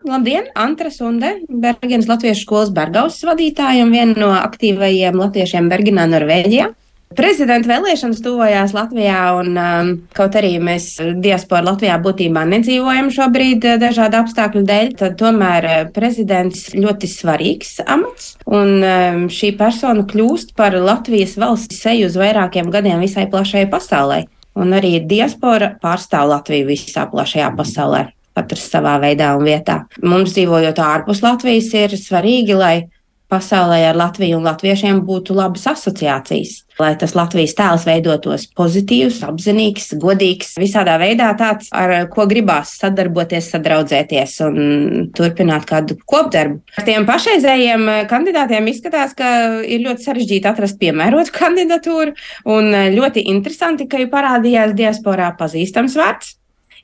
Labdien! 0.02 0.48
Antra 0.58 0.90
Sunde, 0.90 1.36
Bergenas 1.46 2.08
Latviešu 2.10 2.48
skolas 2.48 2.72
Bergausas 2.74 3.22
vadītāja 3.28 3.86
un 3.86 3.92
viena 3.94 4.18
no 4.18 4.30
aktīvajiem 4.34 5.20
latviešiem 5.20 5.68
Bergenā, 5.70 6.08
Norvēģijā. 6.10 6.72
Prezidenta 7.12 7.68
vēlēšanas 7.68 8.22
tuvojās 8.24 8.72
Latvijā, 8.72 9.20
un 9.42 9.58
um, 9.60 9.90
kaut 10.16 10.36
arī 10.40 10.54
mēs 10.64 10.94
diaspora 11.20 11.66
Latvijā 11.68 11.98
būtībā 12.00 12.46
nedzīvojam 12.48 13.10
šobrīd 13.12 13.68
uh, 13.68 13.80
dažādu 13.82 14.22
apstākļu 14.22 14.62
dēļ, 14.70 14.92
tad 15.02 15.18
tomēr 15.20 15.68
uh, 15.68 15.82
prezidents 15.92 16.70
ļoti 16.72 17.10
svarīgs 17.12 17.82
amats, 17.84 18.36
un 18.48 18.78
um, 18.80 19.26
šī 19.34 19.52
persona 19.60 20.06
kļūst 20.08 20.56
par 20.56 20.78
Latvijas 20.80 21.36
valsts 21.42 21.84
seju 21.84 22.08
uz 22.08 22.16
vairākiem 22.22 22.72
gadiem 22.72 23.04
visai 23.04 23.28
plašajai 23.32 23.68
pasaulē. 23.74 24.22
Un 24.56 24.72
arī 24.76 24.98
diaspora 25.08 25.74
pārstāv 25.84 26.32
Latviju 26.32 26.70
visā 26.72 27.06
plašajā 27.12 27.52
pasaulē, 27.60 28.06
katrs 28.40 28.72
savā 28.72 28.96
veidā 29.04 29.34
un 29.36 29.46
vietā. 29.48 29.82
Mums 30.00 30.32
dzīvojot 30.38 30.80
ārpus 30.80 31.24
Latvijas 31.28 31.72
ir 31.76 32.00
svarīgi, 32.00 32.56
lai 32.56 32.76
pasaulē 33.32 33.86
ar 33.88 33.96
Latviju 33.96 34.40
un 34.40 34.48
latviešiem 34.50 35.00
būtu 35.08 35.36
labas 35.38 35.64
asociācijas, 35.72 36.66
lai 36.82 36.92
tas 37.00 37.14
Latvijas 37.18 37.54
tēls 37.58 37.86
veidotos 37.88 38.48
pozitīvs, 38.58 39.22
apzinīgs, 39.28 39.92
godīgs, 40.02 40.56
visādā 40.62 40.98
veidā 41.02 41.30
tāds, 41.40 41.70
ar 41.76 42.10
ko 42.12 42.26
gribās 42.30 42.74
sadarboties, 42.82 43.52
sadraudzēties 43.54 44.36
un 44.48 44.60
turpināt 45.18 45.68
kādu 45.70 46.00
kopdarbu. 46.10 46.62
Ar 46.78 46.88
tiem 46.88 47.08
pašreizējiem 47.10 47.88
kandidātiem 48.12 48.68
izskatās, 48.74 49.16
ka 49.18 49.32
ir 49.62 49.86
ļoti 49.86 50.08
sarežģīti 50.10 50.52
atrast 50.52 50.82
piemērotu 50.82 51.36
kandidatūru, 51.42 52.18
un 52.52 52.76
ļoti 52.98 53.28
interesanti, 53.32 53.90
ka 53.92 54.02
ir 54.02 54.12
parādījās 54.14 54.76
diasporā 54.78 55.32
pazīstams 55.40 55.98
vārds 56.00 56.36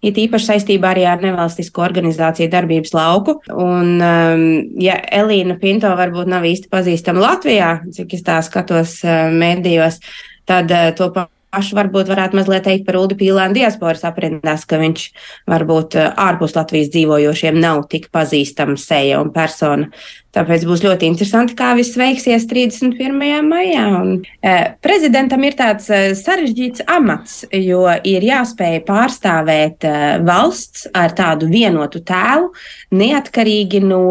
it 0.06 0.18
īpaši 0.22 0.52
saistībā 0.52 0.92
arī 0.94 1.06
ar 1.10 1.24
nevalstisko 1.24 1.84
organizāciju 1.86 2.52
darbības 2.54 2.94
lauku. 2.98 3.38
Un, 3.54 3.96
um, 4.02 4.46
ja 4.82 5.00
Elīna 5.22 5.58
Pinto 5.62 5.94
varbūt 5.98 6.30
nav 6.32 6.46
īsti 6.48 6.72
pazīstama 6.74 7.24
Latvijā, 7.24 7.72
cik 7.96 8.18
es 8.18 8.28
tā 8.28 8.38
skatos 8.46 9.00
uh, 9.06 9.28
mēdījos, 9.34 10.02
tad 10.50 10.72
uh, 10.74 10.92
to 10.98 11.10
pašu 11.58 11.78
varbūt 11.78 12.12
varētu 12.12 12.38
mazliet 12.38 12.66
teikt 12.68 12.86
par 12.88 13.00
Ulu 13.00 13.18
Pīlānu 13.18 13.58
diasporas 13.58 14.04
aprindās, 14.08 14.68
ka 14.68 14.80
viņš 14.82 15.08
varbūt 15.50 15.98
uh, 15.98 16.12
ārpus 16.28 16.56
Latvijas 16.58 16.92
dzīvojošiem 16.94 17.60
nav 17.62 17.86
tik 17.92 18.10
pazīstama 18.14 18.78
seja 18.82 19.22
un 19.24 19.34
persona. 19.36 19.90
Tāpēc 20.36 20.66
būs 20.68 20.84
ļoti 20.84 21.08
interesanti, 21.08 21.56
kā 21.58 21.72
viss 21.78 21.96
veiksies 21.98 22.46
31. 22.50 23.48
maijā. 23.48 23.86
Un, 23.96 24.10
e, 24.44 24.56
prezidentam 24.84 25.44
ir 25.48 25.56
tāds 25.58 25.88
e, 25.90 26.12
sarežģīts 26.20 26.84
amats, 26.94 27.40
jo 27.56 27.86
ir 28.06 28.26
jāspēj 28.28 28.82
pārstāvēt 28.86 29.88
e, 29.88 29.94
valsts 30.28 30.90
ar 30.92 31.16
tādu 31.18 31.48
vienotu 31.50 32.04
tēlu, 32.06 32.52
neatkarīgi 32.92 33.82
no 33.86 34.02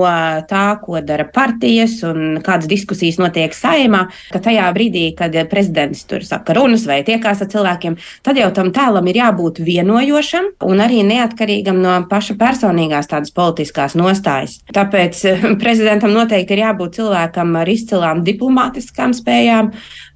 tā, 0.49 0.65
ko 0.83 1.03
dara 1.05 1.29
partijas 1.29 2.01
un 2.09 2.41
kādas 2.45 2.69
diskusijas 2.71 3.21
notiek 3.21 3.55
saimā. 3.55 4.07
Ka 4.33 4.41
tajā 4.43 4.67
brīdī, 4.75 5.11
kad 5.19 5.37
prezidents 5.53 6.03
tur 6.09 6.25
saka 6.27 6.57
runas 6.57 6.89
vai 6.89 7.03
tiekās 7.07 7.45
ar 7.45 7.53
cilvēkiem, 7.53 7.99
tad 8.27 8.41
jau 8.41 8.49
tam 8.57 8.73
tēlam 8.75 9.13
ir 9.13 9.21
jābūt 9.21 9.61
vienojošam 9.69 10.51
un 10.67 10.83
arī 10.83 11.05
neatkarīgam 11.07 11.79
no 11.85 12.01
paša 12.11 12.39
personīgās 12.41 13.13
tādas 13.13 13.37
politiskās 13.37 13.95
nostājas. 14.01 14.59
Tāpēc 14.75 15.23
e, 15.29 15.37
prezidentam 16.07 16.15
noteikti 16.15 16.55
ir 16.55 16.63
jābūt 16.63 16.99
cilvēkam 17.01 17.57
ar 17.59 17.69
izcilām 17.69 18.23
diplomātiskām 18.25 19.13
spējām, 19.15 19.73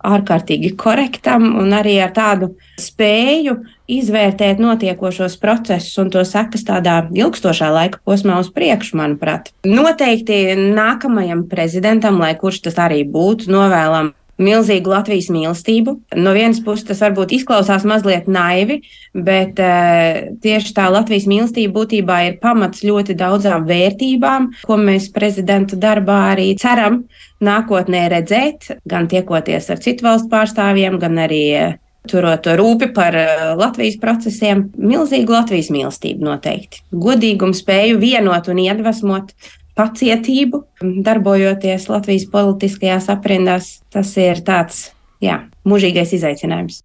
ārkārtīgi 0.06 0.76
korektam 0.76 1.56
un 1.58 1.72
arī 1.74 1.98
ar 2.00 2.12
tādu 2.14 2.54
spēju 2.78 3.56
izvērtēt 3.90 4.60
notiekošos 4.62 5.36
procesus 5.40 5.98
un 5.98 6.10
to 6.10 6.22
sekas 6.24 6.62
tādā 6.64 7.08
ilgstošā 7.10 7.72
laika 7.74 7.98
posmā 8.06 8.38
uz 8.40 8.50
priekšu, 8.54 8.96
manuprāt. 8.96 9.50
Noteikti 9.66 10.54
nākamajam 10.56 11.48
prezidentam, 11.50 12.20
lai 12.20 12.36
kurš 12.38 12.62
tas 12.68 12.78
arī 12.78 13.02
būtu, 13.04 13.50
novēlam 13.50 14.14
milzīgu 14.40 14.92
Latvijas 14.92 15.28
mīlestību. 15.32 15.96
No 16.18 16.34
vienas 16.36 16.62
puses 16.64 16.86
tas 16.88 17.02
varbūt 17.04 17.34
izklausās 17.36 17.84
mazliet 17.88 18.28
naivi, 18.30 18.80
bet 19.14 19.60
uh, 19.62 20.32
tieši 20.42 20.74
tā 20.76 20.88
Latvijas 20.92 21.28
mīlestība 21.30 21.76
būtībā 21.80 22.20
ir 22.28 22.40
pamats 22.42 22.84
ļoti 22.86 23.16
daudzām 23.20 23.68
vērtībām, 23.68 24.50
ko 24.66 24.80
mēs 24.80 25.10
prezidenta 25.14 25.78
darbā 25.80 26.22
arī 26.32 26.52
ceram 26.60 27.04
nākotnē 27.44 28.08
redzēt, 28.12 28.72
gan 28.88 29.08
tiekoties 29.10 29.70
ar 29.72 29.80
citu 29.84 30.08
valstu 30.08 30.32
pārstāvjiem, 30.32 30.98
gan 31.02 31.20
arī 31.28 31.44
uh, 31.60 31.78
turot 32.08 32.46
rūpi 32.56 32.90
par 32.96 33.16
uh, 33.16 33.46
Latvijas 33.60 33.98
procesiem. 34.00 34.68
Milzīgu 34.80 35.36
Latvijas 35.36 35.70
mīlestību 35.74 36.26
noteikti. 36.26 36.84
Godīgumu 36.92 37.56
spēju 37.56 38.00
vienot 38.00 38.48
un 38.50 38.62
iedvesmot 38.64 39.34
pacietību, 39.78 40.64
darbojoties 41.06 41.88
Latvijas 41.90 42.26
politiskajās 42.32 43.10
aprindās. 43.12 43.72
Tas 43.92 44.12
ir 44.20 44.42
tāds, 44.46 44.88
jā, 45.22 45.42
mūžīgais 45.68 46.14
izaicinājums. 46.18 46.82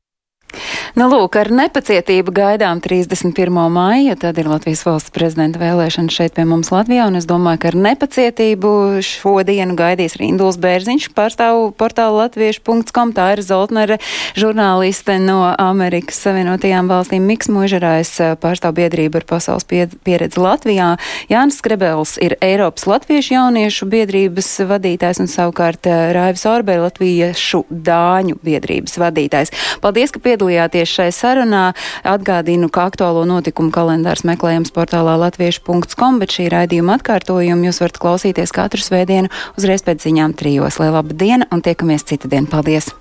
Nu, 0.96 1.10
lūk, 1.12 1.36
ar 1.40 1.50
nepacietību 1.52 2.32
gaidām 2.36 2.80
31. 2.84 3.50
maija, 3.74 4.16
tad 4.20 4.38
ir 4.40 4.48
Latvijas 4.48 4.86
valsts 4.88 5.12
prezidenta 5.12 5.60
vēlēšana 5.60 6.14
šeit 6.14 6.36
pie 6.38 6.46
mums 6.48 6.72
Latvijā, 6.72 7.08
un 7.10 7.20
es 7.20 7.28
domāju, 7.28 7.60
ka 7.64 7.72
ar 7.74 7.78
nepacietību 7.90 8.72
šodienu 9.04 9.76
gaidīs 9.76 10.16
Rinduls 10.22 10.60
Bērziņš, 10.64 11.10
pārstāv 11.18 11.74
portālu 11.80 12.22
latviešu.com, 12.22 13.12
tā 13.18 13.28
ir 13.36 13.44
Zoltnere 13.44 14.00
žurnāliste 14.40 15.18
no 15.20 15.42
Amerikas 15.52 16.22
Savienotajām 16.24 16.88
valstīm, 16.92 17.28
Miks 17.28 17.52
Mužerājs 17.52 18.14
pārstāv 18.40 18.78
biedrību 18.80 19.20
ar 19.20 19.28
pasaules 19.36 19.68
pieredzi 19.68 20.42
Latvijā, 20.42 20.94
Jānis 21.32 21.60
Skrebels 21.60 22.16
ir 22.24 22.38
Eiropas 22.40 22.88
Latviešu 22.88 23.36
jauniešu 23.36 23.90
biedrības 23.92 24.52
vadītājs 24.72 25.20
un 25.24 25.32
savukārt 25.32 25.92
Raivis 26.16 26.48
Orbē 26.50 26.80
Latviešu 26.86 27.66
dāņu 27.70 28.40
biedrības 28.46 29.00
vadītājs. 29.02 29.54
Paldies, 29.84 30.16
ka 30.16 30.24
piedalījāties 30.24 30.45
piedalīties 30.46 30.90
šai 30.90 31.12
sarunā. 31.12 31.74
Atgādinu, 32.04 32.70
ka 32.70 32.88
aktuālo 32.90 33.26
notikumu 33.26 33.72
kalendārs 33.72 34.26
meklējams 34.26 34.74
portālā 34.76 35.18
latviešu.com, 35.20 36.20
bet 36.20 36.36
šī 36.36 36.50
raidījuma 36.54 37.00
atkārtojumu 37.00 37.70
jūs 37.70 37.82
varat 37.82 37.98
klausīties 38.02 38.52
katru 38.52 38.82
svētdienu 38.82 39.32
uzreiz 39.58 39.84
pēc 39.86 40.06
ziņām 40.06 40.36
trijos. 40.36 40.80
Lai 40.80 40.92
laba 40.92 41.14
diena 41.14 41.48
un 41.52 41.62
tiekamies 41.62 42.06
citadien. 42.06 42.48
Paldies! 42.48 42.94